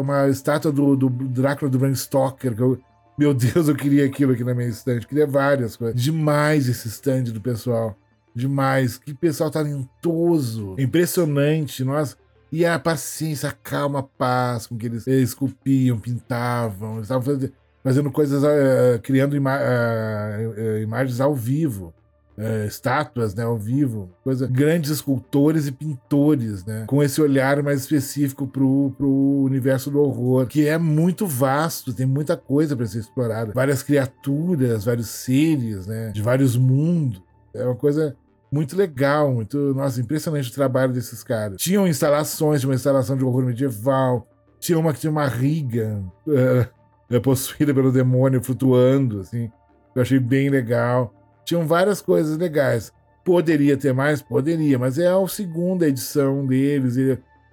uma 0.00 0.28
estátua 0.28 0.72
do, 0.72 0.96
do 0.96 1.08
Drácula 1.08 1.70
do 1.70 1.78
Bram 1.78 1.94
Stoker, 1.94 2.54
que 2.54 2.62
eu, 2.62 2.78
meu 3.22 3.32
Deus, 3.32 3.68
eu 3.68 3.76
queria 3.76 4.04
aquilo 4.04 4.32
aqui 4.32 4.42
na 4.42 4.52
minha 4.52 4.68
estante. 4.68 5.06
Queria 5.06 5.26
várias 5.26 5.76
coisas. 5.76 6.00
Demais 6.00 6.68
esse 6.68 6.88
stand 6.88 7.24
do 7.24 7.40
pessoal. 7.40 7.96
Demais. 8.34 8.98
Que 8.98 9.14
pessoal 9.14 9.50
talentoso. 9.50 10.74
Impressionante. 10.78 11.84
Nossa. 11.84 12.16
E 12.50 12.66
a 12.66 12.78
paciência, 12.78 13.48
a 13.48 13.52
calma, 13.52 14.00
a 14.00 14.02
paz 14.02 14.66
com 14.66 14.76
que 14.76 14.86
eles 14.86 15.06
esculpiam, 15.06 15.98
pintavam. 15.98 16.94
Eles 16.94 17.04
estavam 17.04 17.22
fazendo, 17.22 17.52
fazendo 17.82 18.10
coisas, 18.10 18.42
uh, 18.42 19.00
criando 19.02 19.36
ima 19.36 19.56
uh, 19.56 20.50
uh, 20.50 20.78
imagens 20.78 21.20
ao 21.20 21.34
vivo 21.34 21.94
é, 22.42 22.66
estátuas 22.66 23.34
né, 23.34 23.44
ao 23.44 23.56
vivo, 23.56 24.10
coisa, 24.24 24.46
grandes 24.46 24.90
escultores 24.90 25.66
e 25.66 25.72
pintores, 25.72 26.64
né, 26.64 26.84
com 26.86 27.02
esse 27.02 27.20
olhar 27.20 27.62
mais 27.62 27.80
específico 27.80 28.46
pro, 28.46 28.92
pro 28.96 29.08
universo 29.08 29.90
do 29.90 30.00
horror, 30.00 30.46
que 30.46 30.66
é 30.66 30.76
muito 30.76 31.26
vasto, 31.26 31.92
tem 31.92 32.06
muita 32.06 32.36
coisa 32.36 32.76
para 32.76 32.86
ser 32.86 32.98
explorada, 32.98 33.52
várias 33.54 33.82
criaturas, 33.82 34.84
vários 34.84 35.08
seres, 35.08 35.86
né, 35.86 36.10
de 36.10 36.20
vários 36.20 36.56
mundos. 36.56 37.22
É 37.54 37.64
uma 37.64 37.76
coisa 37.76 38.16
muito 38.50 38.76
legal, 38.76 39.32
muito, 39.32 39.56
nossa, 39.74 40.00
impressionante 40.00 40.50
o 40.50 40.54
trabalho 40.54 40.92
desses 40.92 41.22
caras. 41.22 41.60
Tinham 41.60 41.86
instalações, 41.86 42.60
de 42.60 42.66
uma 42.66 42.74
instalação 42.74 43.16
de 43.16 43.24
horror 43.24 43.44
medieval, 43.44 44.26
tinha 44.58 44.78
uma 44.78 44.92
que 44.92 45.00
tinha 45.00 45.10
uma 45.10 45.26
riga 45.26 46.02
uh, 46.26 47.20
possuída 47.22 47.72
pelo 47.72 47.92
demônio 47.92 48.42
flutuando, 48.42 49.20
assim, 49.20 49.50
eu 49.94 50.02
achei 50.02 50.18
bem 50.18 50.48
legal. 50.48 51.12
Tinham 51.44 51.66
várias 51.66 52.00
coisas 52.00 52.36
legais. 52.36 52.92
Poderia 53.24 53.76
ter 53.76 53.92
mais? 53.92 54.20
Poderia, 54.20 54.78
mas 54.78 54.98
é 54.98 55.08
a 55.08 55.28
segunda 55.28 55.86
edição 55.86 56.46
deles. 56.46 56.96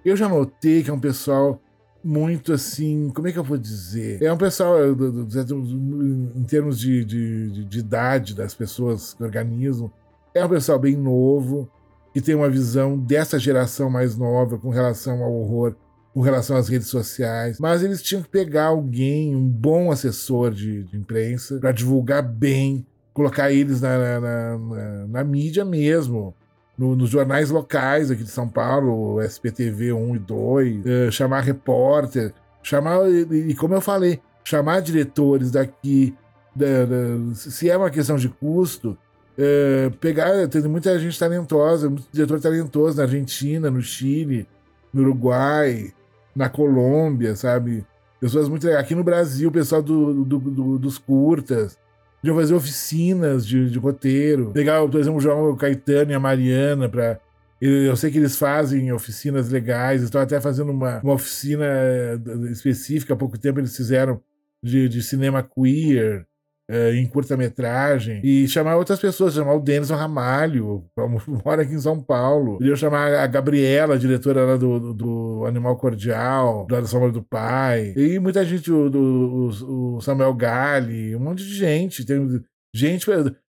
Eu 0.04 0.16
já 0.16 0.28
notei 0.28 0.82
que 0.82 0.90
é 0.90 0.92
um 0.92 1.00
pessoal 1.00 1.60
muito 2.02 2.52
assim, 2.52 3.10
como 3.14 3.28
é 3.28 3.32
que 3.32 3.38
eu 3.38 3.44
vou 3.44 3.58
dizer? 3.58 4.22
É 4.22 4.32
um 4.32 4.36
pessoal, 4.36 4.76
em 4.80 6.44
termos 6.44 6.78
de, 6.78 7.04
de, 7.04 7.64
de 7.64 7.78
idade 7.78 8.34
das 8.34 8.54
pessoas 8.54 9.14
que 9.14 9.22
organizam, 9.22 9.90
é 10.34 10.44
um 10.44 10.48
pessoal 10.48 10.78
bem 10.78 10.96
novo, 10.96 11.68
que 12.12 12.20
tem 12.20 12.34
uma 12.34 12.48
visão 12.48 12.98
dessa 12.98 13.38
geração 13.38 13.90
mais 13.90 14.16
nova 14.16 14.58
com 14.58 14.70
relação 14.70 15.22
ao 15.22 15.32
horror, 15.32 15.76
com 16.12 16.20
relação 16.20 16.56
às 16.56 16.68
redes 16.68 16.88
sociais. 16.88 17.58
Mas 17.60 17.82
eles 17.82 18.02
tinham 18.02 18.22
que 18.22 18.28
pegar 18.28 18.66
alguém, 18.66 19.36
um 19.36 19.48
bom 19.48 19.90
assessor 19.90 20.52
de, 20.52 20.84
de 20.84 20.96
imprensa, 20.96 21.58
para 21.58 21.72
divulgar 21.72 22.22
bem, 22.22 22.84
colocar 23.20 23.52
eles 23.52 23.82
na, 23.82 23.98
na, 23.98 24.20
na, 24.20 25.06
na 25.06 25.24
mídia 25.24 25.64
mesmo. 25.64 26.34
No, 26.78 26.96
nos 26.96 27.10
jornais 27.10 27.50
locais 27.50 28.10
aqui 28.10 28.24
de 28.24 28.30
São 28.30 28.48
Paulo, 28.48 29.20
SPTV 29.20 29.92
1 29.92 30.16
e 30.16 30.18
2, 30.18 30.76
uh, 30.76 30.88
eh, 30.88 31.10
chamar 31.10 31.40
repórter, 31.40 32.32
chamar, 32.62 33.06
e, 33.10 33.50
e, 33.50 33.54
como 33.54 33.74
eu 33.74 33.82
falei, 33.82 34.18
chamar 34.42 34.80
diretores 34.80 35.50
daqui, 35.50 36.16
da, 36.56 36.86
da, 36.86 37.34
se 37.34 37.68
é 37.68 37.76
uma 37.76 37.90
questão 37.90 38.16
de 38.16 38.30
custo, 38.30 38.96
uh, 39.36 39.94
pegar, 39.98 40.48
tem 40.48 40.62
muita 40.62 40.98
gente 40.98 41.18
talentosa, 41.18 41.90
muito 41.90 42.08
diretor 42.10 42.40
talentoso 42.40 42.96
na 42.96 43.02
Argentina, 43.02 43.70
no 43.70 43.82
Chile, 43.82 44.48
no 44.90 45.02
Uruguai, 45.02 45.92
na 46.34 46.48
Colômbia, 46.48 47.36
sabe? 47.36 47.84
Pessoas 48.18 48.48
muito 48.48 48.64
legais. 48.64 48.82
Aqui 48.82 48.94
no 48.94 49.04
Brasil, 49.04 49.50
o 49.50 49.52
pessoal 49.52 49.82
do, 49.82 50.24
do, 50.24 50.38
do, 50.38 50.78
dos 50.78 50.96
curtas, 50.96 51.78
de 52.22 52.32
fazer 52.32 52.54
oficinas 52.54 53.46
de, 53.46 53.70
de 53.70 53.78
roteiro. 53.78 54.50
Pegar, 54.52 54.86
por 54.86 55.00
exemplo, 55.00 55.18
o 55.18 55.22
João 55.22 55.56
Caetano 55.56 56.10
e 56.10 56.14
a 56.14 56.20
Mariana 56.20 56.88
para 56.88 57.20
eu 57.60 57.94
sei 57.94 58.10
que 58.10 58.16
eles 58.16 58.36
fazem 58.36 58.90
oficinas 58.90 59.50
legais, 59.50 60.02
estão 60.02 60.18
até 60.18 60.40
fazendo 60.40 60.72
uma, 60.72 60.98
uma 61.00 61.12
oficina 61.12 61.66
eh, 61.66 62.18
específica. 62.50 63.12
Há 63.12 63.16
pouco 63.16 63.38
tempo 63.38 63.60
eles 63.60 63.76
fizeram 63.76 64.18
de, 64.62 64.88
de 64.88 65.02
cinema 65.02 65.42
queer, 65.42 66.26
uh, 66.70 66.94
em 66.94 67.06
curta-metragem, 67.06 68.20
e 68.22 68.46
chamar 68.46 68.76
outras 68.76 69.00
pessoas, 69.00 69.34
chamar 69.34 69.54
o 69.54 69.60
Denis 69.60 69.90
Ramalho, 69.90 70.84
mora 71.44 71.62
aqui 71.62 71.74
em 71.74 71.80
São 71.80 72.00
Paulo. 72.00 72.58
Podia 72.58 72.76
chamar 72.76 73.14
a 73.14 73.26
Gabriela, 73.26 73.94
a 73.94 73.98
diretora 73.98 74.44
lá 74.44 74.56
do, 74.56 74.94
do 74.94 75.44
Animal 75.46 75.76
Cordial, 75.76 76.66
do 76.66 76.86
Sombra 76.86 77.10
do 77.10 77.22
Pai, 77.22 77.92
e 77.96 78.18
muita 78.20 78.44
gente, 78.44 78.70
o, 78.70 78.88
do, 78.88 79.50
o 79.66 80.00
Samuel 80.00 80.34
Gali, 80.34 81.16
um 81.16 81.20
monte 81.20 81.44
de 81.44 81.54
gente. 81.54 82.06
Tem 82.06 82.40
gente, 82.72 83.06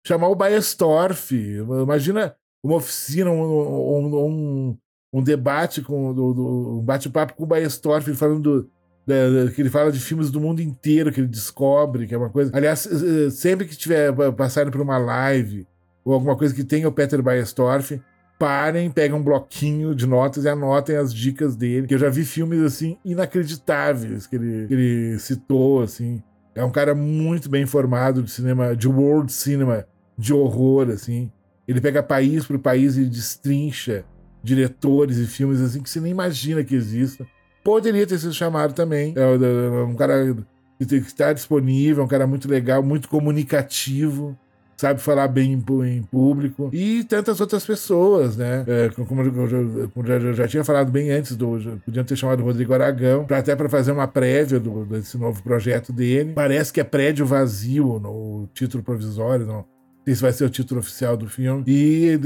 chamar 0.05 0.29
o 0.29 0.35
Baestorff, 0.35 1.35
imagina 1.35 2.33
uma 2.63 2.75
oficina, 2.75 3.29
um, 3.29 3.41
um, 3.41 4.25
um, 4.25 4.77
um 5.13 5.23
debate 5.23 5.81
com 5.81 6.13
do, 6.13 6.33
do, 6.33 6.79
um 6.79 6.83
bate-papo 6.83 7.33
com 7.33 7.43
o 7.43 7.47
Baestorff 7.47 8.13
falando 8.15 8.41
do, 8.41 8.71
que 9.53 9.61
ele 9.61 9.69
fala 9.69 9.91
de 9.91 9.99
filmes 9.99 10.29
do 10.29 10.39
mundo 10.39 10.61
inteiro 10.61 11.11
que 11.11 11.19
ele 11.19 11.27
descobre, 11.27 12.07
que 12.07 12.13
é 12.13 12.17
uma 12.17 12.29
coisa. 12.29 12.51
Aliás, 12.53 12.85
eh, 12.85 13.27
eh, 13.27 13.29
sempre 13.29 13.65
que 13.65 13.75
tiver 13.75 14.13
passando 14.33 14.71
por 14.71 14.81
uma 14.81 14.97
live 14.97 15.67
ou 16.03 16.13
alguma 16.13 16.35
coisa 16.35 16.53
que 16.53 16.63
tenha 16.63 16.87
o 16.87 16.91
Peter 16.91 17.21
Baestorff, 17.21 18.01
parem, 18.37 18.89
pegam 18.89 19.19
um 19.19 19.23
bloquinho 19.23 19.93
de 19.93 20.07
notas 20.07 20.45
e 20.45 20.49
anotem 20.49 20.95
as 20.95 21.13
dicas 21.13 21.55
dele. 21.55 21.87
Que 21.87 21.95
eu 21.95 21.99
já 21.99 22.09
vi 22.09 22.23
filmes 22.23 22.61
assim 22.61 22.97
inacreditáveis 23.03 24.25
que 24.25 24.35
ele, 24.35 24.67
que 24.67 24.73
ele 24.73 25.19
citou, 25.19 25.83
assim. 25.83 26.21
É 26.55 26.63
um 26.63 26.71
cara 26.71 26.95
muito 26.95 27.49
bem 27.49 27.63
informado 27.63 28.23
de 28.23 28.31
cinema, 28.31 28.75
de 28.75 28.87
world 28.87 29.31
cinema, 29.31 29.85
de 30.17 30.33
horror, 30.33 30.89
assim. 30.89 31.31
Ele 31.67 31.79
pega 31.79 32.01
país 32.01 32.45
por 32.45 32.57
país 32.59 32.97
e 32.97 33.05
destrincha 33.05 34.03
diretores 34.43 35.17
e 35.17 35.27
filmes 35.27 35.59
assim 35.61 35.83
que 35.83 35.89
você 35.89 35.99
nem 35.99 36.11
imagina 36.11 36.63
que 36.63 36.73
existam 36.73 37.25
poderia 37.63 38.05
ter 38.05 38.19
sido 38.19 38.33
chamado 38.33 38.73
também. 38.73 39.13
É, 39.15 39.21
é 39.21 39.83
um 39.83 39.95
cara 39.95 40.35
que 40.77 40.95
está 40.95 41.33
disponível, 41.33 42.03
um 42.03 42.07
cara 42.07 42.25
muito 42.25 42.49
legal, 42.49 42.81
muito 42.81 43.09
comunicativo 43.09 44.37
sabe 44.79 45.01
falar 45.01 45.27
bem 45.27 45.51
em, 45.51 46.01
público, 46.03 46.69
e 46.71 47.03
tantas 47.03 47.41
outras 47.41 47.65
pessoas, 47.65 48.37
né? 48.37 48.63
É, 48.65 48.89
como, 48.89 49.21
eu 49.21 49.47
já, 49.47 49.57
como 49.93 50.07
já, 50.07 50.19
já, 50.31 50.47
tinha 50.47 50.63
falado 50.63 50.89
bem 50.89 51.11
antes, 51.11 51.35
do, 51.35 51.59
podiam 51.85 52.05
ter 52.05 52.15
chamado 52.15 52.39
o 52.39 52.45
Rodrigo 52.45 52.73
Aragão, 52.73 53.25
pra, 53.25 53.39
até 53.39 53.57
para 53.57 53.67
fazer 53.67 53.91
uma 53.91 54.07
prévia 54.07 54.57
do, 54.57 54.85
desse 54.85 55.17
novo 55.17 55.43
projeto 55.43 55.91
dele. 55.91 56.31
Parece 56.33 56.71
que 56.71 56.79
é 56.79 56.83
prédio 56.85 57.25
vazio 57.25 57.99
no 57.99 58.47
título 58.53 58.81
provisório, 58.81 59.45
não 59.45 59.65
sei 60.05 60.15
se 60.15 60.21
vai 60.21 60.31
ser 60.31 60.45
o 60.45 60.49
título 60.49 60.79
oficial 60.79 61.17
do 61.17 61.27
filme. 61.27 61.61
E 61.67 62.17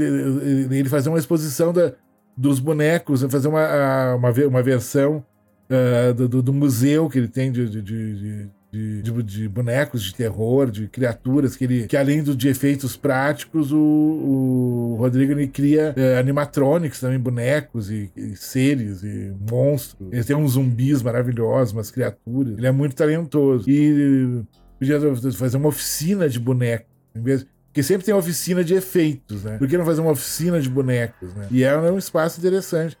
ele 0.70 0.88
fazer 0.88 1.08
uma 1.08 1.18
exposição 1.18 1.72
da, 1.72 1.92
dos 2.36 2.58
bonecos, 2.58 3.22
fazer 3.30 3.48
uma, 3.48 4.14
uma, 4.14 4.30
uma 4.30 4.62
versão 4.62 5.24
uh, 5.70 6.14
do, 6.14 6.42
do, 6.42 6.52
museu 6.52 7.08
que 7.08 7.18
ele 7.18 7.28
tem 7.28 7.52
de, 7.52 7.68
de, 7.68 7.82
de 7.82 8.50
de, 8.74 9.02
de, 9.02 9.22
de, 9.22 9.48
bonecos 9.48 10.02
de 10.02 10.12
terror, 10.12 10.68
de 10.68 10.88
criaturas, 10.88 11.54
que 11.54 11.64
ele 11.64 11.86
que 11.86 11.96
além 11.96 12.22
do, 12.22 12.34
de 12.34 12.48
efeitos 12.48 12.96
práticos, 12.96 13.70
o, 13.70 13.78
o 13.78 14.96
Rodrigo 14.98 15.32
ele 15.32 15.46
cria 15.46 15.94
é, 15.96 16.18
animatronics 16.18 16.98
também, 16.98 17.18
bonecos 17.18 17.90
e, 17.90 18.10
e, 18.16 18.34
seres 18.34 19.04
e 19.04 19.32
monstros. 19.48 20.12
Ele 20.12 20.24
tem 20.24 20.34
uns 20.34 20.52
zumbis 20.52 21.02
maravilhosos, 21.02 21.72
umas 21.72 21.90
criaturas. 21.90 22.58
Ele 22.58 22.66
é 22.66 22.72
muito 22.72 22.96
talentoso. 22.96 23.70
E 23.70 24.42
podia 24.78 24.98
fazer 25.32 25.56
uma 25.56 25.68
oficina 25.68 26.28
de 26.28 26.40
bonecos. 26.40 26.92
Em 27.14 27.22
vez, 27.22 27.46
porque 27.74 27.82
sempre 27.82 28.06
tem 28.06 28.14
oficina 28.14 28.62
de 28.62 28.72
efeitos, 28.72 29.42
né? 29.42 29.58
Por 29.58 29.66
que 29.66 29.76
não 29.76 29.84
fazer 29.84 30.00
uma 30.00 30.12
oficina 30.12 30.60
de 30.60 30.70
bonecos, 30.70 31.34
né? 31.34 31.48
E 31.50 31.64
é 31.64 31.76
um 31.76 31.98
espaço 31.98 32.38
interessante. 32.38 32.96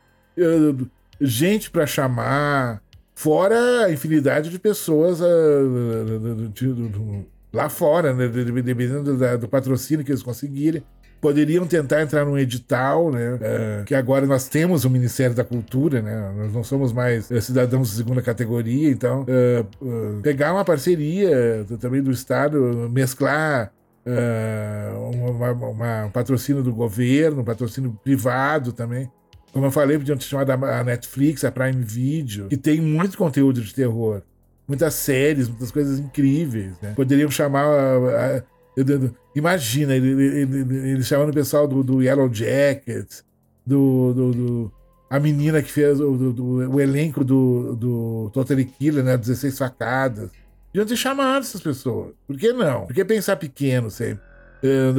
gente 1.20 1.70
para 1.70 1.86
chamar, 1.86 2.82
fora 3.14 3.84
a 3.84 3.92
infinidade 3.92 4.50
de 4.50 4.58
pessoas 4.58 5.20
uh, 5.20 7.24
lá 7.52 7.68
fora, 7.68 8.12
né? 8.12 8.26
Dependendo 8.26 9.16
do, 9.38 9.48
patrocínio 9.48 10.04
que 10.04 10.10
eles 10.10 10.24
conseguirem 10.24 10.82
poderiam 11.20 11.66
tentar 11.66 12.02
entrar 12.02 12.26
num 12.26 12.36
edital, 12.36 13.10
né? 13.10 13.34
Uh, 13.34 13.84
que 13.84 13.94
agora 13.94 14.26
nós 14.26 14.46
temos 14.46 14.84
o 14.84 14.90
Ministério 14.90 15.34
da 15.34 15.42
Cultura, 15.42 16.02
né? 16.02 16.34
Nós 16.36 16.52
não 16.52 16.62
somos 16.62 16.92
mais 16.92 17.30
uh, 17.30 17.40
cidadãos 17.40 17.90
de 17.90 17.96
segunda 17.96 18.20
categoria, 18.20 18.90
então 18.90 19.22
uh, 19.22 20.20
pegar 20.20 20.52
uma 20.52 20.66
parceria 20.66 21.64
também 21.80 22.02
do 22.02 22.10
Estado, 22.10 22.90
mesclar 22.92 23.72
uma, 25.30 25.52
uma, 25.52 26.04
um 26.06 26.10
patrocínio 26.10 26.62
do 26.62 26.72
governo, 26.72 27.40
um 27.40 27.44
patrocínio 27.44 27.98
privado 28.02 28.72
também. 28.72 29.10
Como 29.52 29.66
eu 29.66 29.70
falei, 29.70 29.96
podiam 29.96 30.18
ter 30.18 30.24
chamado 30.24 30.50
a 30.50 30.84
Netflix, 30.84 31.44
a 31.44 31.52
Prime 31.52 31.82
Video, 31.82 32.48
que 32.48 32.56
tem 32.56 32.80
muito 32.80 33.16
conteúdo 33.16 33.62
de 33.62 33.72
terror. 33.72 34.20
Muitas 34.66 34.94
séries, 34.94 35.48
muitas 35.48 35.70
coisas 35.70 35.98
incríveis, 35.98 36.72
né? 36.82 36.92
Poderiam 36.96 37.30
chamar. 37.30 37.64
A, 37.64 38.38
a, 38.38 38.42
imagina, 39.36 39.94
ele, 39.94 40.08
ele, 40.08 40.58
ele, 40.58 40.90
ele 40.90 41.02
chamando 41.04 41.30
o 41.30 41.34
pessoal 41.34 41.68
do, 41.68 41.84
do 41.84 42.02
Yellow 42.02 42.32
Jackets, 42.32 43.24
do, 43.64 44.12
do, 44.12 44.32
do, 44.32 44.72
a 45.08 45.20
menina 45.20 45.62
que 45.62 45.70
fez 45.70 46.00
o, 46.00 46.16
do, 46.16 46.72
o 46.72 46.80
elenco 46.80 47.22
do, 47.22 47.76
do 47.76 48.30
Totally 48.32 48.64
Killer, 48.64 49.04
né? 49.04 49.16
16 49.16 49.56
facadas. 49.56 50.30
Deviam 50.74 50.88
ter 50.88 50.96
chamado 50.96 51.44
essas 51.44 51.60
pessoas. 51.60 52.14
Por 52.26 52.36
que 52.36 52.52
não? 52.52 52.84
Por 52.84 52.92
que 52.92 53.04
pensar 53.04 53.36
pequeno 53.36 53.92
sempre? 53.92 54.24
Eh, 54.60 54.92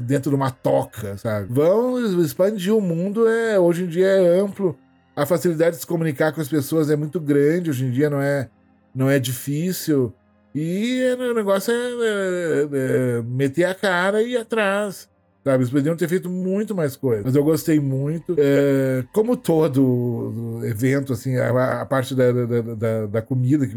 dentro 0.00 0.30
de 0.30 0.36
uma 0.36 0.50
toca, 0.50 1.18
sabe? 1.18 1.48
Vão 1.50 2.00
expandir 2.22 2.74
o 2.74 2.80
mundo, 2.80 3.28
é, 3.28 3.58
hoje 3.58 3.84
em 3.84 3.86
dia 3.86 4.06
é 4.06 4.40
amplo. 4.40 4.78
A 5.14 5.26
facilidade 5.26 5.76
de 5.76 5.82
se 5.82 5.86
comunicar 5.86 6.32
com 6.32 6.40
as 6.40 6.48
pessoas 6.48 6.88
é 6.88 6.96
muito 6.96 7.20
grande, 7.20 7.68
hoje 7.68 7.84
em 7.84 7.90
dia 7.90 8.08
não 8.08 8.22
é, 8.22 8.48
não 8.94 9.10
é 9.10 9.18
difícil. 9.18 10.14
E 10.54 11.02
o 11.18 11.34
negócio 11.34 11.70
é, 11.70 11.76
é, 11.76 13.18
é 13.18 13.22
meter 13.22 13.64
a 13.64 13.74
cara 13.74 14.22
e 14.22 14.32
ir 14.32 14.36
atrás. 14.38 15.06
Sabe, 15.44 15.58
eles 15.58 15.70
poderiam 15.70 15.96
ter 15.96 16.08
feito 16.08 16.30
muito 16.30 16.74
mais 16.74 16.96
coisas. 16.96 17.24
Mas 17.24 17.34
eu 17.34 17.42
gostei 17.42 17.80
muito. 17.80 18.36
É, 18.38 19.04
como 19.12 19.36
todo 19.36 20.60
evento, 20.62 21.12
assim, 21.12 21.36
a, 21.36 21.82
a 21.82 21.86
parte 21.86 22.14
da, 22.14 22.30
da, 22.30 22.60
da, 22.74 23.06
da, 23.06 23.22
comida, 23.22 23.66
que 23.66 23.74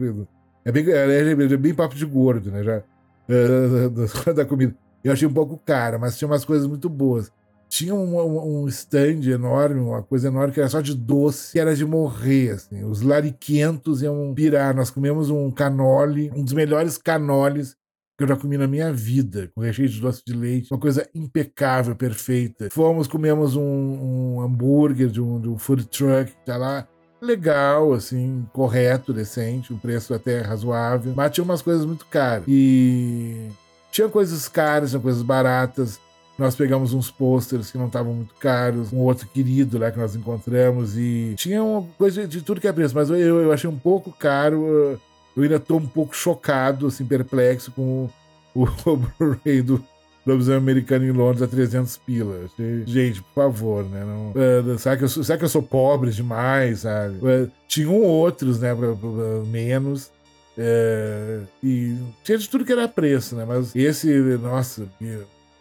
é 0.66 0.72
bem, 0.72 0.86
é, 0.90 1.32
é 1.32 1.58
bem 1.58 1.74
papo 1.74 1.96
de 1.96 2.06
gordo, 2.06 2.52
né? 2.52 2.64
Já, 2.64 2.84
é, 3.30 4.34
da 4.34 4.46
comida. 4.46 4.76
Eu 5.04 5.14
achei 5.14 5.28
um 5.28 5.34
pouco 5.34 5.58
cara, 5.64 6.00
mas 6.00 6.18
tinha 6.18 6.28
umas 6.28 6.44
coisas 6.44 6.66
muito 6.66 6.90
boas. 6.90 7.32
Tinha 7.70 7.94
um, 7.94 8.64
um 8.64 8.68
stand 8.68 9.22
enorme, 9.30 9.80
uma 9.80 10.02
coisa 10.02 10.28
enorme 10.28 10.54
que 10.54 10.60
era 10.60 10.70
só 10.70 10.82
de 10.82 10.96
doce, 10.96 11.60
era 11.60 11.76
de 11.76 11.86
morrer, 11.86 12.52
assim. 12.52 12.84
Os 12.84 13.02
lariquentos 13.02 14.02
iam 14.02 14.34
pirar. 14.34 14.76
Nós 14.76 14.90
comemos 14.90 15.30
um 15.30 15.52
canole, 15.52 16.32
um 16.36 16.44
dos 16.44 16.54
melhores 16.54 16.98
canoles 16.98 17.76
que 18.18 18.24
eu 18.24 18.28
já 18.28 18.36
comi 18.38 18.58
na 18.58 18.66
minha 18.66 18.94
vida, 18.94 19.52
com 19.54 19.62
recheio 19.62 19.90
de 19.90 20.00
doce 20.00 20.22
de 20.26 20.34
leite, 20.34 20.72
uma 20.72 20.80
coisa 20.80 21.08
impecável, 21.14 21.96
perfeita. 21.96 22.70
Fomos, 22.72 23.08
comemos 23.08 23.58
um, 23.58 23.62
um 23.62 24.42
hambúrguer 24.42 25.10
de 25.10 25.22
um, 25.22 25.40
de 25.40 25.50
um 25.50 25.58
food 25.58 25.86
truck, 25.88 26.32
tá 26.46 26.56
lá, 26.56 26.88
legal, 27.26 27.94
assim, 27.94 28.46
correto, 28.54 29.12
decente, 29.12 29.74
um 29.74 29.78
preço 29.78 30.14
até 30.14 30.42
razoável, 30.42 31.14
mas 31.16 31.32
tinha 31.32 31.44
umas 31.44 31.62
coisas 31.62 31.86
muito 31.86 32.06
caras. 32.06 32.46
E 32.48 33.50
tinha 33.92 34.08
coisas 34.10 34.48
caras, 34.48 34.92
tinha 34.92 35.02
coisas 35.02 35.22
baratas. 35.22 36.00
nós 36.38 36.56
pegamos 36.56 36.94
uns 36.94 37.10
posters 37.10 37.72
que 37.72 37.78
não 37.78 37.88
estavam 37.88 38.14
muito 38.14 38.36
caros, 38.36 38.92
um 38.94 39.00
outro 39.00 39.28
querido 39.28 39.78
lá 39.78 39.92
que 39.92 39.98
nós 39.98 40.16
encontramos 40.16 40.98
e 40.98 41.34
tinha 41.38 41.64
uma 41.64 41.88
coisa 41.98 42.28
de 42.28 42.42
tudo 42.42 42.62
que 42.62 42.68
é 42.68 42.74
preço, 42.74 42.94
mas 42.94 43.10
eu, 43.10 43.18
eu 43.18 43.52
achei 43.52 43.70
um 43.70 43.80
pouco 43.80 44.12
caro. 44.12 45.00
Eu 45.36 45.44
ainda 45.44 45.60
tô 45.60 45.78
um 45.78 45.88
pouco 45.88 46.16
chocado, 46.16 46.88
assim, 46.88 47.06
perplexo 47.06 47.72
com 47.72 48.10
o, 48.54 48.64
o 48.86 48.98
Blu-ray 48.98 49.62
do 49.62 49.84
Lobisomem 50.26 50.58
Americano 50.58 51.06
em 51.06 51.12
Londres 51.12 51.44
a 51.44 51.48
300 51.48 51.98
pilas. 51.98 52.52
Gente, 52.86 53.22
por 53.22 53.44
favor, 53.44 53.84
né? 53.86 54.04
Não, 54.04 54.32
uh, 54.32 54.80
será, 54.80 54.98
que 54.98 55.04
eu, 55.04 55.10
será 55.10 55.38
que 55.38 55.46
eu 55.46 55.50
sou 55.50 55.62
pobre 55.62 56.10
demais, 56.10 56.80
sabe? 56.80 57.18
Uh, 57.18 57.52
tinham 57.68 58.02
outros, 58.02 58.60
né? 58.60 58.74
Pra, 58.74 58.96
pra, 58.96 59.10
menos. 59.46 60.12
Uh, 60.58 61.46
e 61.62 61.96
tinha 62.24 62.38
de 62.38 62.50
tudo 62.50 62.66
que 62.66 62.72
era 62.72 62.88
preço, 62.88 63.36
né? 63.36 63.46
Mas 63.46 63.76
esse, 63.76 64.12
nossa, 64.38 64.88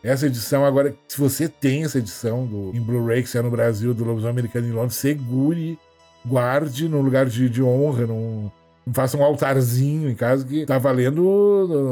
essa 0.02 0.26
edição, 0.26 0.64
agora, 0.64 0.94
se 1.08 1.18
você 1.18 1.46
tem 1.48 1.84
essa 1.84 1.98
edição 1.98 2.46
do, 2.46 2.74
em 2.74 2.80
Blu-ray 2.80 3.22
que 3.22 3.28
saiu 3.28 3.42
no 3.42 3.50
Brasil, 3.50 3.92
do 3.92 4.04
Lobisomem 4.04 4.32
Americano 4.32 4.66
em 4.66 4.72
Londres, 4.72 4.96
segure, 4.96 5.78
guarde 6.24 6.88
num 6.88 7.02
lugar 7.02 7.26
de, 7.26 7.50
de 7.50 7.62
honra, 7.62 8.06
num, 8.06 8.50
faça 8.92 9.16
um 9.16 9.22
altarzinho 9.22 10.10
em 10.10 10.14
casa 10.14 10.44
que 10.44 10.66
tá 10.66 10.78
valendo 10.78 11.26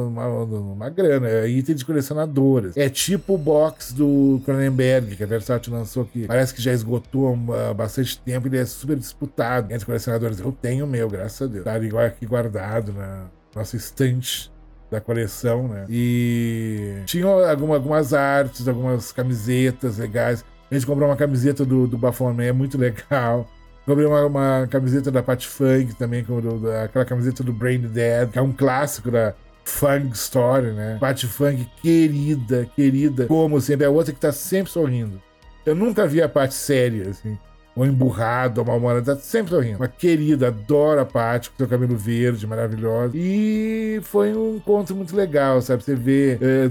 uma, 0.08 0.26
uma 0.26 0.90
grana. 0.90 1.28
É 1.28 1.48
item 1.48 1.74
de 1.74 1.84
colecionadoras. 1.84 2.76
É 2.76 2.88
tipo 2.88 3.34
o 3.34 3.38
box 3.38 3.92
do 3.92 4.40
Cronenberg, 4.44 5.16
que 5.16 5.22
a 5.22 5.26
Versace 5.26 5.70
lançou 5.70 6.02
aqui. 6.02 6.26
Parece 6.26 6.54
que 6.54 6.60
já 6.60 6.72
esgotou 6.72 7.38
há 7.54 7.72
bastante 7.72 8.18
tempo 8.18 8.48
ele 8.48 8.58
é 8.58 8.64
super 8.64 8.96
disputado 8.96 9.72
entre 9.72 9.86
colecionadores. 9.86 10.38
Eu 10.40 10.52
tenho 10.52 10.84
o 10.84 10.88
meu, 10.88 11.08
graças 11.08 11.42
a 11.42 11.50
Deus. 11.50 11.64
Tá 11.64 11.76
aqui 12.06 12.26
guardado 12.26 12.92
na 12.92 13.26
nossa 13.54 13.76
estante 13.76 14.50
da 14.90 15.00
coleção, 15.00 15.68
né? 15.68 15.86
E 15.88 17.02
tinha 17.06 17.26
alguma, 17.26 17.76
algumas 17.76 18.12
artes, 18.12 18.68
algumas 18.68 19.10
camisetas 19.10 19.96
legais. 19.96 20.44
A 20.70 20.74
gente 20.74 20.86
comprou 20.86 21.08
uma 21.08 21.16
camiseta 21.16 21.64
do, 21.64 21.86
do 21.86 21.96
Baphomet, 21.96 22.48
é 22.48 22.52
muito 22.52 22.76
legal. 22.76 23.48
Comprei 23.86 24.06
uma, 24.06 24.26
uma, 24.26 24.68
camiseta 24.70 25.10
da 25.10 25.22
Pat 25.22 25.44
Funk 25.44 25.94
também, 25.94 26.24
com, 26.24 26.40
do, 26.40 26.70
aquela 26.70 27.04
camiseta 27.04 27.42
do 27.42 27.52
Brain 27.52 27.80
Dead, 27.80 28.30
que 28.30 28.38
é 28.38 28.42
um 28.42 28.52
clássico 28.52 29.10
da 29.10 29.34
Funk 29.64 30.14
Story, 30.14 30.72
né? 30.72 30.98
Pat 31.00 31.24
Funk, 31.24 31.68
querida, 31.80 32.68
querida, 32.76 33.26
como 33.26 33.60
sempre, 33.60 33.84
é 33.84 33.88
outra 33.88 34.12
que 34.12 34.20
tá 34.20 34.32
sempre 34.32 34.70
sorrindo. 34.72 35.20
Eu 35.66 35.74
nunca 35.74 36.06
vi 36.06 36.22
a 36.22 36.28
Pat 36.28 36.50
séria, 36.52 37.10
assim 37.10 37.36
ou 37.74 37.86
emburrado, 37.86 38.60
ou 38.60 38.66
mal-humorado, 38.66 39.04
tá 39.04 39.16
sempre 39.16 39.52
sorrindo. 39.52 39.78
Uma 39.78 39.88
querida, 39.88 40.48
adoro 40.48 41.00
a 41.00 41.06
Paty, 41.06 41.50
com 41.50 41.56
seu 41.56 41.66
cabelo 41.66 41.96
verde, 41.96 42.46
maravilhosa. 42.46 43.12
E 43.16 44.00
foi 44.02 44.34
um 44.34 44.56
encontro 44.56 44.94
muito 44.94 45.16
legal, 45.16 45.60
sabe? 45.62 45.82
Você 45.82 45.94
vê. 45.94 46.38
É, 46.40 46.68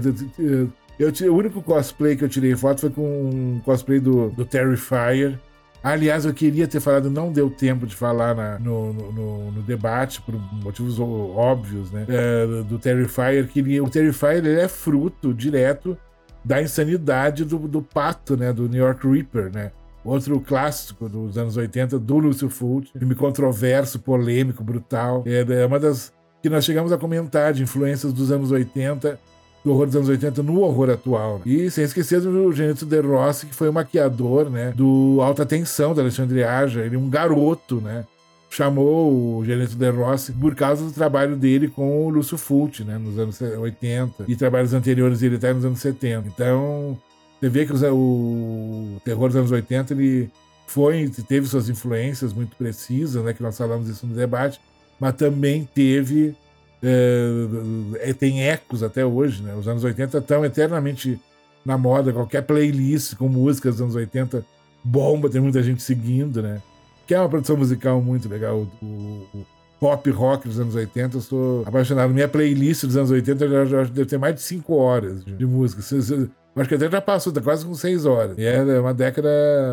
eu, 0.98 1.32
o 1.32 1.36
único 1.36 1.60
cosplay 1.62 2.16
que 2.16 2.24
eu 2.24 2.28
tirei 2.28 2.54
foto 2.54 2.82
foi 2.82 2.90
com 2.90 3.02
um 3.02 3.60
cosplay 3.64 3.98
do, 3.98 4.30
do 4.30 4.44
Terrifier. 4.44 5.38
Aliás, 5.82 6.24
eu 6.24 6.32
queria 6.32 6.68
ter 6.68 6.78
falado, 6.78 7.10
não 7.10 7.32
deu 7.32 7.50
tempo 7.50 7.86
de 7.86 7.96
falar 7.96 8.34
na, 8.34 8.58
no, 8.58 8.92
no, 8.92 9.50
no, 9.50 9.62
debate, 9.62 10.22
por 10.22 10.34
motivos 10.62 11.00
óbvios, 11.00 11.90
né? 11.90 12.06
É, 12.08 12.62
do 12.62 12.78
Terrifier. 12.78 13.48
Que 13.48 13.80
o 13.80 13.88
Terrifier 13.88 14.36
ele 14.36 14.60
é 14.60 14.68
fruto 14.68 15.34
direto 15.34 15.98
da 16.44 16.62
insanidade 16.62 17.44
do, 17.44 17.58
do 17.58 17.82
pato, 17.82 18.36
né? 18.36 18.52
Do 18.52 18.68
New 18.68 18.80
York 18.80 19.06
Reaper, 19.06 19.50
né? 19.52 19.72
Outro 20.04 20.40
clássico 20.40 21.08
dos 21.08 21.36
anos 21.36 21.56
80, 21.56 21.98
do 21.98 22.18
Lúcio 22.18 22.48
Fulci, 22.48 22.92
filme 22.96 23.14
controverso, 23.14 23.98
polêmico, 23.98 24.62
brutal. 24.62 25.24
É, 25.26 25.62
é 25.62 25.66
uma 25.66 25.78
das 25.78 26.12
que 26.42 26.48
nós 26.48 26.64
chegamos 26.64 26.92
a 26.92 26.98
comentar 26.98 27.52
de 27.52 27.62
influências 27.62 28.12
dos 28.12 28.32
anos 28.32 28.50
80 28.50 29.18
do 29.64 29.70
horror 29.70 29.86
dos 29.86 29.96
anos 29.96 30.08
80 30.08 30.42
no 30.42 30.60
horror 30.60 30.90
atual. 30.90 31.40
E 31.46 31.70
sem 31.70 31.84
esquecer 31.84 32.20
do 32.20 32.52
Genito 32.52 32.84
De 32.84 33.00
Rossi, 33.00 33.46
que 33.46 33.54
foi 33.54 33.68
o 33.68 33.72
maquiador, 33.72 34.50
né, 34.50 34.72
do 34.74 35.18
Alta 35.20 35.46
Tensão, 35.46 35.94
da 35.94 36.02
Alexandre 36.02 36.42
Aja. 36.42 36.80
Ele 36.80 36.96
um 36.96 37.08
garoto, 37.08 37.80
né, 37.80 38.04
chamou 38.50 39.38
o 39.38 39.44
Genito 39.44 39.76
De 39.76 39.90
Rossi 39.90 40.32
por 40.32 40.54
causa 40.54 40.84
do 40.84 40.92
trabalho 40.92 41.36
dele 41.36 41.68
com 41.68 42.06
o 42.06 42.10
Lúcio 42.10 42.36
Fulci, 42.36 42.84
né, 42.84 42.98
nos 42.98 43.18
anos 43.18 43.40
80, 43.40 44.24
e 44.28 44.36
trabalhos 44.36 44.74
anteriores 44.74 45.20
dele 45.20 45.36
até 45.36 45.52
nos 45.52 45.64
anos 45.64 45.80
70. 45.80 46.28
Então, 46.28 46.98
você 47.40 47.48
vê 47.48 47.64
que 47.64 47.72
o 47.72 49.00
terror 49.04 49.28
dos 49.28 49.36
anos 49.36 49.50
80 49.50 49.94
ele 49.94 50.30
foi, 50.66 51.08
teve 51.28 51.46
suas 51.46 51.68
influências 51.68 52.32
muito 52.32 52.56
precisas, 52.56 53.22
né, 53.24 53.32
que 53.32 53.42
nós 53.42 53.56
falamos 53.56 53.88
isso 53.88 54.06
no 54.06 54.14
debate, 54.14 54.60
mas 54.98 55.14
também 55.14 55.68
teve 55.74 56.34
é, 56.82 58.12
tem 58.12 58.48
ecos 58.48 58.82
até 58.82 59.04
hoje, 59.04 59.42
né? 59.42 59.54
Os 59.54 59.68
anos 59.68 59.84
80 59.84 60.18
estão 60.18 60.44
eternamente 60.44 61.20
na 61.64 61.78
moda, 61.78 62.12
qualquer 62.12 62.42
playlist 62.42 63.14
com 63.14 63.28
músicas 63.28 63.74
dos 63.74 63.82
anos 63.82 63.94
80 63.94 64.44
bomba, 64.82 65.30
tem 65.30 65.40
muita 65.40 65.62
gente 65.62 65.82
seguindo, 65.82 66.42
né? 66.42 66.60
Que 67.06 67.14
é 67.14 67.20
uma 67.20 67.28
produção 67.28 67.56
musical 67.56 68.00
muito 68.00 68.28
legal. 68.28 68.66
O, 68.82 68.84
o 68.84 69.46
pop 69.78 70.10
rock 70.10 70.48
dos 70.48 70.58
anos 70.58 70.74
80, 70.74 71.16
eu 71.16 71.20
sou 71.20 71.62
apaixonado. 71.66 72.12
Minha 72.12 72.28
playlist 72.28 72.84
dos 72.84 72.96
anos 72.96 73.10
80 73.10 73.48
já, 73.48 73.64
já 73.64 73.84
deve 73.84 74.06
ter 74.06 74.18
mais 74.18 74.34
de 74.34 74.42
5 74.42 74.74
horas 74.74 75.24
de, 75.24 75.46
música. 75.46 75.82
Acho 76.54 76.68
que 76.68 76.74
até 76.74 76.90
já 76.90 77.00
passou, 77.00 77.32
tá 77.32 77.40
quase 77.40 77.64
com 77.64 77.74
seis 77.74 78.04
horas. 78.04 78.36
E 78.36 78.44
é 78.44 78.78
uma 78.78 78.92
década 78.92 79.30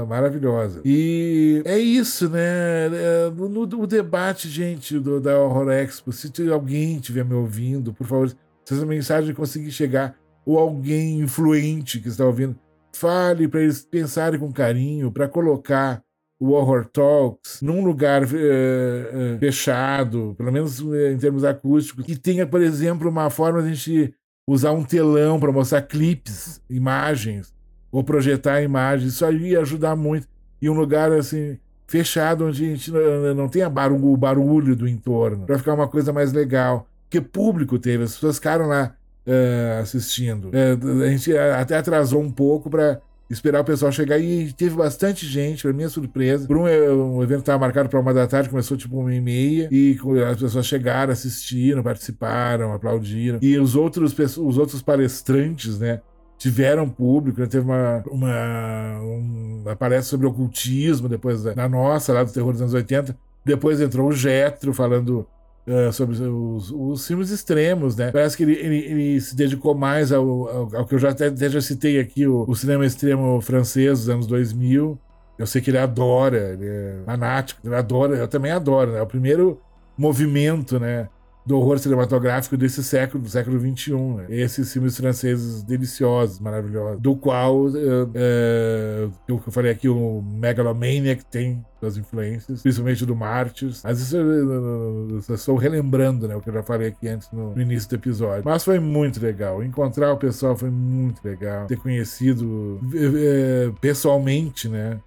maravilhosa. 0.07 0.81
E 0.85 1.61
é 1.65 1.77
isso, 1.77 2.29
né? 2.29 2.87
É, 2.87 3.29
no, 3.35 3.65
no 3.65 3.85
debate, 3.85 4.47
gente, 4.47 4.97
do, 4.97 5.19
da 5.19 5.37
Horror 5.37 5.71
Expo, 5.71 6.13
se 6.13 6.31
alguém 6.49 6.95
estiver 6.95 7.25
me 7.25 7.33
ouvindo, 7.33 7.93
por 7.93 8.07
favor, 8.07 8.29
se 8.29 8.73
essa 8.73 8.85
mensagem 8.85 9.35
conseguir 9.35 9.71
chegar, 9.71 10.15
ou 10.45 10.57
alguém 10.57 11.19
influente 11.19 11.99
que 11.99 12.07
está 12.07 12.25
ouvindo, 12.25 12.55
fale 12.95 13.47
para 13.47 13.61
eles 13.61 13.81
pensarem 13.83 14.39
com 14.39 14.51
carinho, 14.51 15.11
para 15.11 15.27
colocar 15.27 16.01
o 16.39 16.51
Horror 16.51 16.85
Talks 16.85 17.61
num 17.61 17.83
lugar 17.83 18.23
uh, 18.23 18.27
uh, 18.27 19.39
fechado, 19.39 20.33
pelo 20.37 20.51
menos 20.51 20.79
uh, 20.79 20.95
em 21.07 21.17
termos 21.17 21.43
acústicos, 21.43 22.05
que 22.05 22.15
tenha, 22.15 22.47
por 22.47 22.61
exemplo, 22.61 23.09
uma 23.09 23.29
forma 23.29 23.61
de 23.61 23.67
a 23.67 23.73
gente 23.73 24.15
usar 24.51 24.71
um 24.71 24.83
telão 24.83 25.39
para 25.39 25.51
mostrar 25.51 25.83
clipes, 25.83 26.59
imagens, 26.69 27.53
ou 27.91 28.03
projetar 28.03 28.61
imagens. 28.61 29.13
Isso 29.13 29.25
aí 29.25 29.51
ia 29.51 29.61
ajudar 29.61 29.95
muito. 29.95 30.27
E 30.61 30.69
um 30.69 30.73
lugar 30.73 31.11
assim 31.11 31.57
fechado 31.87 32.45
onde 32.45 32.63
a 32.63 32.67
gente 32.67 32.91
não 33.35 33.47
tenha 33.47 33.69
barulho, 33.69 34.11
o 34.11 34.17
barulho 34.17 34.75
do 34.75 34.87
entorno, 34.87 35.45
para 35.45 35.57
ficar 35.57 35.73
uma 35.73 35.87
coisa 35.87 36.11
mais 36.11 36.33
legal. 36.33 36.87
Que 37.09 37.19
público 37.19 37.79
teve, 37.79 38.03
as 38.03 38.13
pessoas 38.13 38.35
ficaram 38.35 38.67
lá 38.67 38.95
uh, 39.25 39.81
assistindo. 39.81 40.49
Uh, 40.49 41.03
a 41.03 41.09
gente 41.09 41.35
até 41.35 41.77
atrasou 41.77 42.21
um 42.21 42.31
pouco 42.31 42.69
para 42.69 43.01
esperar 43.29 43.61
o 43.61 43.63
pessoal 43.63 43.91
chegar 43.91 44.17
e 44.17 44.51
teve 44.53 44.75
bastante 44.75 45.25
gente, 45.25 45.61
para 45.61 45.71
minha 45.71 45.89
surpresa. 45.89 46.47
Por 46.47 46.57
um, 46.57 46.63
um 46.63 47.23
evento 47.23 47.37
que 47.37 47.43
estava 47.43 47.59
marcado 47.59 47.87
para 47.87 47.99
uma 47.99 48.13
da 48.13 48.25
tarde, 48.25 48.49
começou 48.49 48.75
tipo 48.75 48.99
uma 48.99 49.13
e 49.13 49.21
meia, 49.21 49.69
e 49.71 49.97
as 50.29 50.39
pessoas 50.39 50.65
chegaram, 50.65 51.13
assistiram, 51.13 51.83
participaram, 51.83 52.73
aplaudiram. 52.73 53.39
E 53.41 53.57
os 53.59 53.75
outros, 53.75 54.17
os 54.37 54.57
outros 54.57 54.81
palestrantes, 54.81 55.79
né? 55.79 56.01
Tiveram 56.37 56.87
público, 56.87 57.41
né, 57.41 57.47
teve 57.47 57.65
uma, 57.65 58.01
uma, 58.09 58.99
uma 59.01 59.75
palestra 59.75 60.09
sobre 60.09 60.25
ocultismo 60.25 61.09
depois 61.09 61.43
da, 61.43 61.53
na 61.53 61.67
nossa, 61.67 62.13
lá 62.13 62.23
do 62.23 62.31
terror 62.31 62.53
dos 62.53 62.61
anos 62.61 62.73
80. 62.73 63.15
Depois 63.43 63.81
entrou 63.81 64.07
o 64.07 64.13
Getro 64.13 64.73
falando 64.73 65.27
Uh, 65.69 65.93
sobre 65.93 66.15
os, 66.15 66.71
os, 66.71 67.05
filmes 67.05 67.29
extremos, 67.29 67.95
né? 67.95 68.09
Parece 68.11 68.35
que 68.35 68.41
ele, 68.41 68.53
ele, 68.53 68.77
ele 68.77 69.21
se 69.21 69.35
dedicou 69.35 69.75
mais 69.75 70.11
ao, 70.11 70.25
ao, 70.49 70.75
ao, 70.77 70.85
que 70.87 70.95
eu 70.95 70.97
já 70.97 71.09
até, 71.09 71.27
até 71.27 71.47
já 71.47 71.61
citei 71.61 71.99
aqui, 71.99 72.25
o, 72.25 72.43
o, 72.47 72.55
cinema 72.55 72.83
extremo 72.83 73.39
francês 73.39 73.99
dos 73.99 74.09
anos 74.09 74.25
2000. 74.25 74.97
Eu 75.37 75.45
sei 75.45 75.61
que 75.61 75.69
ele 75.69 75.77
adora, 75.77 76.53
ele 76.53 76.65
é 76.65 77.01
fanático, 77.05 77.61
ele 77.63 77.75
adora, 77.75 78.15
eu 78.15 78.27
também 78.27 78.51
adoro, 78.51 78.93
né? 78.93 79.01
O 79.03 79.05
primeiro 79.05 79.61
movimento, 79.95 80.79
né? 80.79 81.07
Do 81.49 81.57
horror 81.57 81.79
cinematográfico 81.79 82.55
desse 82.55 82.83
século, 82.83 83.23
do 83.23 83.27
século 83.29 83.59
XXI. 83.59 83.93
Né? 83.93 84.25
Esses 84.29 84.71
filmes 84.71 84.95
franceses 84.95 85.63
deliciosos, 85.63 86.39
maravilhosos, 86.39 87.01
do 87.01 87.15
qual 87.15 87.61
uh, 87.61 87.69
uh, 87.69 89.11
eu 89.27 89.39
falei 89.49 89.71
aqui, 89.71 89.89
o 89.89 90.21
Megalomaniac 90.21 91.25
tem 91.25 91.65
suas 91.79 91.97
influências, 91.97 92.61
principalmente 92.61 93.03
do 93.03 93.15
Martyrs. 93.15 93.81
Mas 93.83 93.99
isso 93.99 94.15
eu, 94.15 95.09
eu 95.09 95.33
estou 95.33 95.55
relembrando, 95.55 96.27
né, 96.27 96.35
o 96.35 96.41
que 96.41 96.49
eu 96.49 96.53
já 96.53 96.61
falei 96.61 96.89
aqui 96.89 97.07
antes 97.07 97.31
no, 97.31 97.55
no, 97.55 97.61
início 97.63 97.89
do 97.89 97.95
episódio. 97.95 98.43
Mas 98.45 98.63
foi 98.63 98.77
muito 98.77 99.19
legal. 99.19 99.63
Encontrar 99.63 100.13
o 100.13 100.17
pessoal 100.17 100.55
foi 100.55 100.69
muito 100.69 101.19
legal. 101.25 101.65
Ter 101.65 101.77
conhecido 101.77 102.79
uh, 102.83 103.73
pessoalmente, 103.81 104.69
né? 104.69 104.99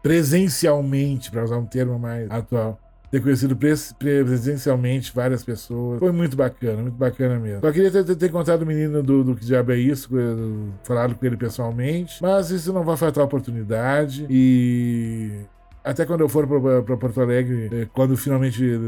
presencialmente, 0.00 1.28
para 1.28 1.42
usar 1.42 1.56
um 1.56 1.66
termo 1.66 1.98
mais 1.98 2.30
atual, 2.30 2.78
ter 3.14 3.22
conhecido 3.22 3.56
presencialmente 3.96 5.12
várias 5.14 5.44
pessoas. 5.44 6.00
Foi 6.00 6.10
muito 6.10 6.36
bacana, 6.36 6.82
muito 6.82 6.96
bacana 6.96 7.38
mesmo. 7.38 7.60
Só 7.60 7.70
queria 7.70 7.88
ter, 7.88 8.04
ter, 8.04 8.16
ter 8.16 8.28
contado 8.28 8.62
o 8.62 8.66
menino 8.66 9.04
do, 9.04 9.22
do 9.22 9.36
Que 9.36 9.44
Diabo 9.44 9.70
é 9.70 9.76
Isso, 9.76 10.10
falado 10.82 11.14
com 11.14 11.24
ele 11.24 11.36
pessoalmente, 11.36 12.20
mas 12.20 12.50
isso 12.50 12.72
não 12.72 12.82
vai 12.82 12.96
faltar 12.96 13.22
oportunidade 13.22 14.26
e 14.28 15.30
até 15.84 16.04
quando 16.04 16.22
eu 16.22 16.28
for 16.28 16.44
para 16.82 16.96
Porto 16.96 17.20
Alegre, 17.20 17.70
eh, 17.72 17.86
quando 17.92 18.16
finalmente 18.16 18.80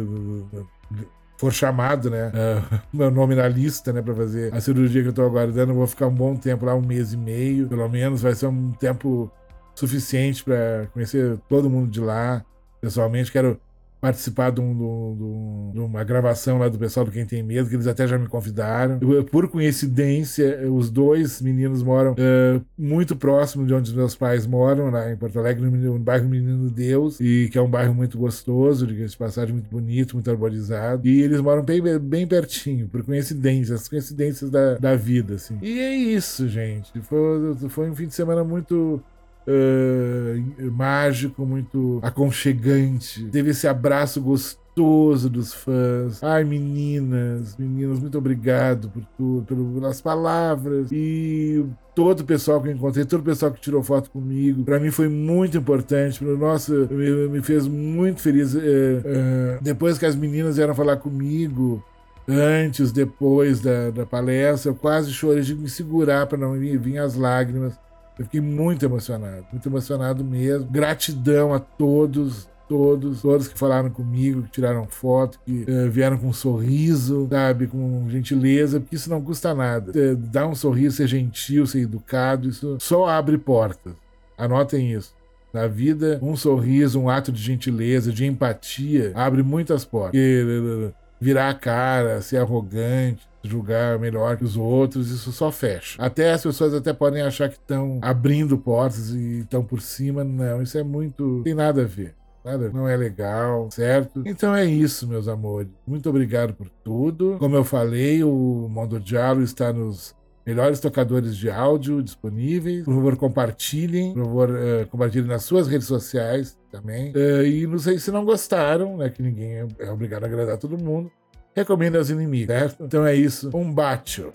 for 1.39 1.53
chamado, 1.53 2.11
né? 2.11 2.33
Uh, 2.35 2.81
meu 2.97 3.11
nome 3.13 3.37
na 3.37 3.47
lista, 3.47 3.93
né? 3.93 4.03
Pra 4.03 4.15
fazer 4.15 4.53
a 4.53 4.61
cirurgia 4.61 5.03
que 5.03 5.09
eu 5.09 5.13
tô 5.13 5.23
aguardando. 5.23 5.71
Eu 5.71 5.77
vou 5.77 5.87
ficar 5.87 6.07
um 6.07 6.15
bom 6.15 6.35
tempo 6.35 6.65
lá, 6.65 6.75
um 6.75 6.81
mês 6.81 7.13
e 7.13 7.17
meio, 7.17 7.69
pelo 7.69 7.87
menos. 7.89 8.23
Vai 8.23 8.35
ser 8.35 8.47
um 8.47 8.73
tempo 8.73 9.31
suficiente 9.75 10.43
para 10.43 10.89
conhecer 10.95 11.39
todo 11.49 11.69
mundo 11.69 11.91
de 11.91 12.01
lá. 12.01 12.43
Pessoalmente, 12.81 13.31
quero 13.31 13.61
participar 14.07 14.51
de, 14.53 14.61
um, 14.61 15.73
de, 15.75 15.81
uma 15.81 16.05
gravação 16.05 16.59
lá 16.59 16.69
do 16.69 16.79
pessoal 16.79 17.05
do 17.05 17.11
Quem 17.11 17.27
Tem 17.27 17.43
Medo, 17.43 17.69
que 17.69 17.75
eles 17.75 17.89
até 17.89 18.07
já 18.07 18.17
me 18.17 18.29
convidaram. 18.29 19.01
Eu, 19.03 19.25
por 19.25 19.49
coincidência, 19.49 20.71
os 20.71 20.91
dois 20.91 21.43
meninos 21.43 21.83
moram 21.83 22.13
uh, 22.13 22.65
muito 22.79 23.17
próximo 23.17 23.67
de 23.67 23.75
onde 23.75 23.93
meus 23.93 24.15
pais 24.15 24.47
moram, 24.47 24.91
lá 24.91 25.11
em 25.11 25.17
Porto 25.17 25.41
Alegre, 25.41 25.69
no, 25.69 25.95
no 25.95 25.99
bairro 25.99 26.29
Menino 26.29 26.71
Deus, 26.71 27.19
e 27.19 27.49
que 27.51 27.59
é 27.59 27.61
um 27.63 27.69
bairro 27.69 27.93
muito 27.93 28.17
gostoso, 28.17 28.87
de 28.87 29.17
passagem, 29.17 29.55
muito 29.55 29.69
bonito, 29.69 30.15
muito 30.15 30.31
arborizado. 30.31 31.09
E 31.09 31.23
eles 31.23 31.41
moram 31.41 31.65
bem, 31.65 31.83
bem 31.99 32.29
pertinho, 32.29 32.87
por 32.87 33.03
coincidência, 33.03 33.75
as 33.75 33.89
coincidências 33.89 34.51
da, 34.51 34.75
da 34.75 34.95
vida, 34.95 35.35
assim. 35.35 35.59
E 35.61 35.81
é 35.81 35.93
isso, 35.97 36.47
gente. 36.47 36.93
Foi, 37.01 37.57
foi 37.69 37.91
um 37.91 37.95
fim 37.95 38.07
de 38.07 38.15
semana 38.15 38.45
muito 38.45 39.03
uh, 39.47 40.73
mágico, 40.73 41.47
muito 41.47 41.99
aconchegante. 42.03 43.25
Teve 43.27 43.51
esse 43.51 43.67
abraço 43.67 44.21
gostoso 44.21 45.31
dos 45.31 45.55
fãs. 45.55 46.23
Ai, 46.23 46.45
meninas, 46.45 47.57
meninas, 47.57 47.99
muito 47.99 48.19
obrigado 48.19 48.91
por 48.91 49.03
tudo, 49.17 49.75
pelas 49.75 50.01
palavras 50.01 50.89
e 50.93 51.65
todo 51.95 52.21
o 52.21 52.25
pessoal 52.25 52.61
que 52.61 52.69
eu 52.69 52.73
encontrei, 52.73 53.05
todo 53.07 53.21
o 53.21 53.25
pessoal 53.25 53.51
que 53.51 53.61
tirou 53.61 53.83
foto 53.83 54.11
comigo. 54.11 54.65
Para 54.65 54.79
mim 54.79 54.91
foi 54.91 55.09
muito 55.09 55.57
importante. 55.57 56.23
Nossa, 56.23 56.73
me, 56.91 57.29
me 57.29 57.43
fez 57.43 57.67
muito 57.67 58.21
feliz. 58.21 58.55
Uh, 58.55 58.59
uh, 58.59 59.63
depois 59.63 59.97
que 59.97 60.05
as 60.05 60.15
meninas 60.15 60.57
vieram 60.57 60.75
falar 60.75 60.99
comigo, 60.99 61.83
antes, 62.29 62.93
depois 62.93 63.61
da, 63.61 63.91
da 63.91 64.05
palestra, 64.05 64.71
eu 64.71 64.75
quase 64.75 65.11
chorei 65.11 65.43
de 65.43 65.55
me 65.55 65.71
segurar 65.71 66.27
para 66.27 66.37
não 66.37 66.53
vir 66.53 66.99
as 66.99 67.15
lágrimas. 67.15 67.79
Eu 68.19 68.25
fiquei 68.25 68.41
muito 68.41 68.85
emocionado, 68.85 69.47
muito 69.53 69.69
emocionado 69.69 70.25
mesmo. 70.25 70.67
Gratidão 70.71 71.53
a 71.53 71.59
todos, 71.59 72.49
todos, 72.67 73.21
todos 73.21 73.49
que 73.49 73.59
falaram 73.59 73.91
comigo, 73.91 74.43
que 74.43 74.51
tiraram 74.51 74.87
foto, 74.87 75.39
que 75.45 75.67
uh, 75.69 75.91
vieram 75.91 76.17
com 76.17 76.29
um 76.29 76.33
sorriso, 76.33 77.29
sabe, 77.31 77.67
com 77.67 78.09
gentileza, 78.09 78.81
porque 78.81 78.97
isso 78.97 79.11
não 79.11 79.21
custa 79.21 79.55
nada. 79.55 79.93
Uh, 79.93 80.17
dar 80.17 80.47
um 80.47 80.55
sorriso, 80.55 80.97
ser 80.97 81.09
gentil, 81.09 81.67
ser 81.67 81.81
educado, 81.81 82.49
isso 82.49 82.79
só 82.81 83.07
abre 83.07 83.37
portas. 83.37 83.93
Anotem 84.39 84.93
isso. 84.93 85.15
Na 85.53 85.67
vida, 85.67 86.19
um 86.23 86.37
sorriso, 86.37 87.01
um 87.01 87.09
ato 87.09 87.33
de 87.33 87.43
gentileza, 87.43 88.13
de 88.13 88.27
empatia, 88.27 89.13
abre 89.15 89.43
muitas 89.43 89.85
portas. 89.85 90.21
Porque, 90.21 90.93
virar 91.21 91.51
a 91.51 91.55
cara, 91.55 92.21
ser 92.21 92.39
arrogante, 92.39 93.27
julgar 93.43 93.99
melhor 93.99 94.37
que 94.37 94.45
os 94.45 94.57
outros, 94.57 95.11
isso 95.11 95.33
só 95.33 95.51
fecha. 95.51 96.03
Até 96.03 96.33
as 96.33 96.43
pessoas 96.43 96.75
até 96.75 96.93
podem 96.93 97.23
achar 97.23 97.49
que 97.49 97.57
estão 97.57 97.99
abrindo 98.03 98.59
portas 98.59 99.11
e 99.11 99.41
estão 99.41 99.65
por 99.65 99.81
cima. 99.81 100.25
Não, 100.25 100.63
isso 100.63 100.77
é 100.77 100.83
muito. 100.83 101.43
tem 101.45 101.55
nada 101.55 101.83
a 101.83 101.87
ver. 101.87 102.15
Nada, 102.45 102.71
não 102.71 102.89
é 102.89 102.97
legal, 102.97 103.69
certo? 103.73 104.23
Então 104.25 104.55
é 104.55 104.65
isso, 104.65 105.09
meus 105.09 105.27
amores. 105.27 105.69
Muito 105.85 106.09
obrigado 106.09 106.55
por 106.55 106.69
tudo. 106.85 107.37
Como 107.41 107.57
eu 107.57 107.65
falei, 107.65 108.23
o 108.23 108.69
Mondo 108.71 109.01
Diálogo 109.01 109.43
está 109.43 109.73
nos 109.73 110.15
melhores 110.47 110.79
tocadores 110.81 111.37
de 111.37 111.51
áudio 111.51 112.03
disponíveis. 112.03 112.85
Por 112.85 112.95
favor, 112.95 113.17
compartilhem. 113.17 114.15
Por 114.15 114.25
favor, 114.25 114.51
uh, 114.51 114.87
compartilhem 114.89 115.27
nas 115.27 115.43
suas 115.43 115.67
redes 115.67 115.87
sociais 115.87 116.57
também. 116.71 117.13
Uh, 117.13 117.45
e 117.45 117.67
não 117.67 117.79
sei 117.79 117.99
se 117.99 118.11
não 118.11 118.25
gostaram, 118.25 118.97
né? 118.97 119.11
Que 119.11 119.23
ninguém 119.23 119.67
é, 119.79 119.91
obrigado 119.91 120.25
a 120.25 120.27
agradar 120.27 120.57
todo 120.59 120.79
mundo 120.79 121.11
recomenda 121.57 121.97
aos 121.97 122.11
inimigos, 122.11 122.55
certo? 122.55 122.85
Então 122.85 123.07
é 123.07 123.15
isso. 123.15 123.51
Um 123.55 123.73
bacio. 123.73 124.31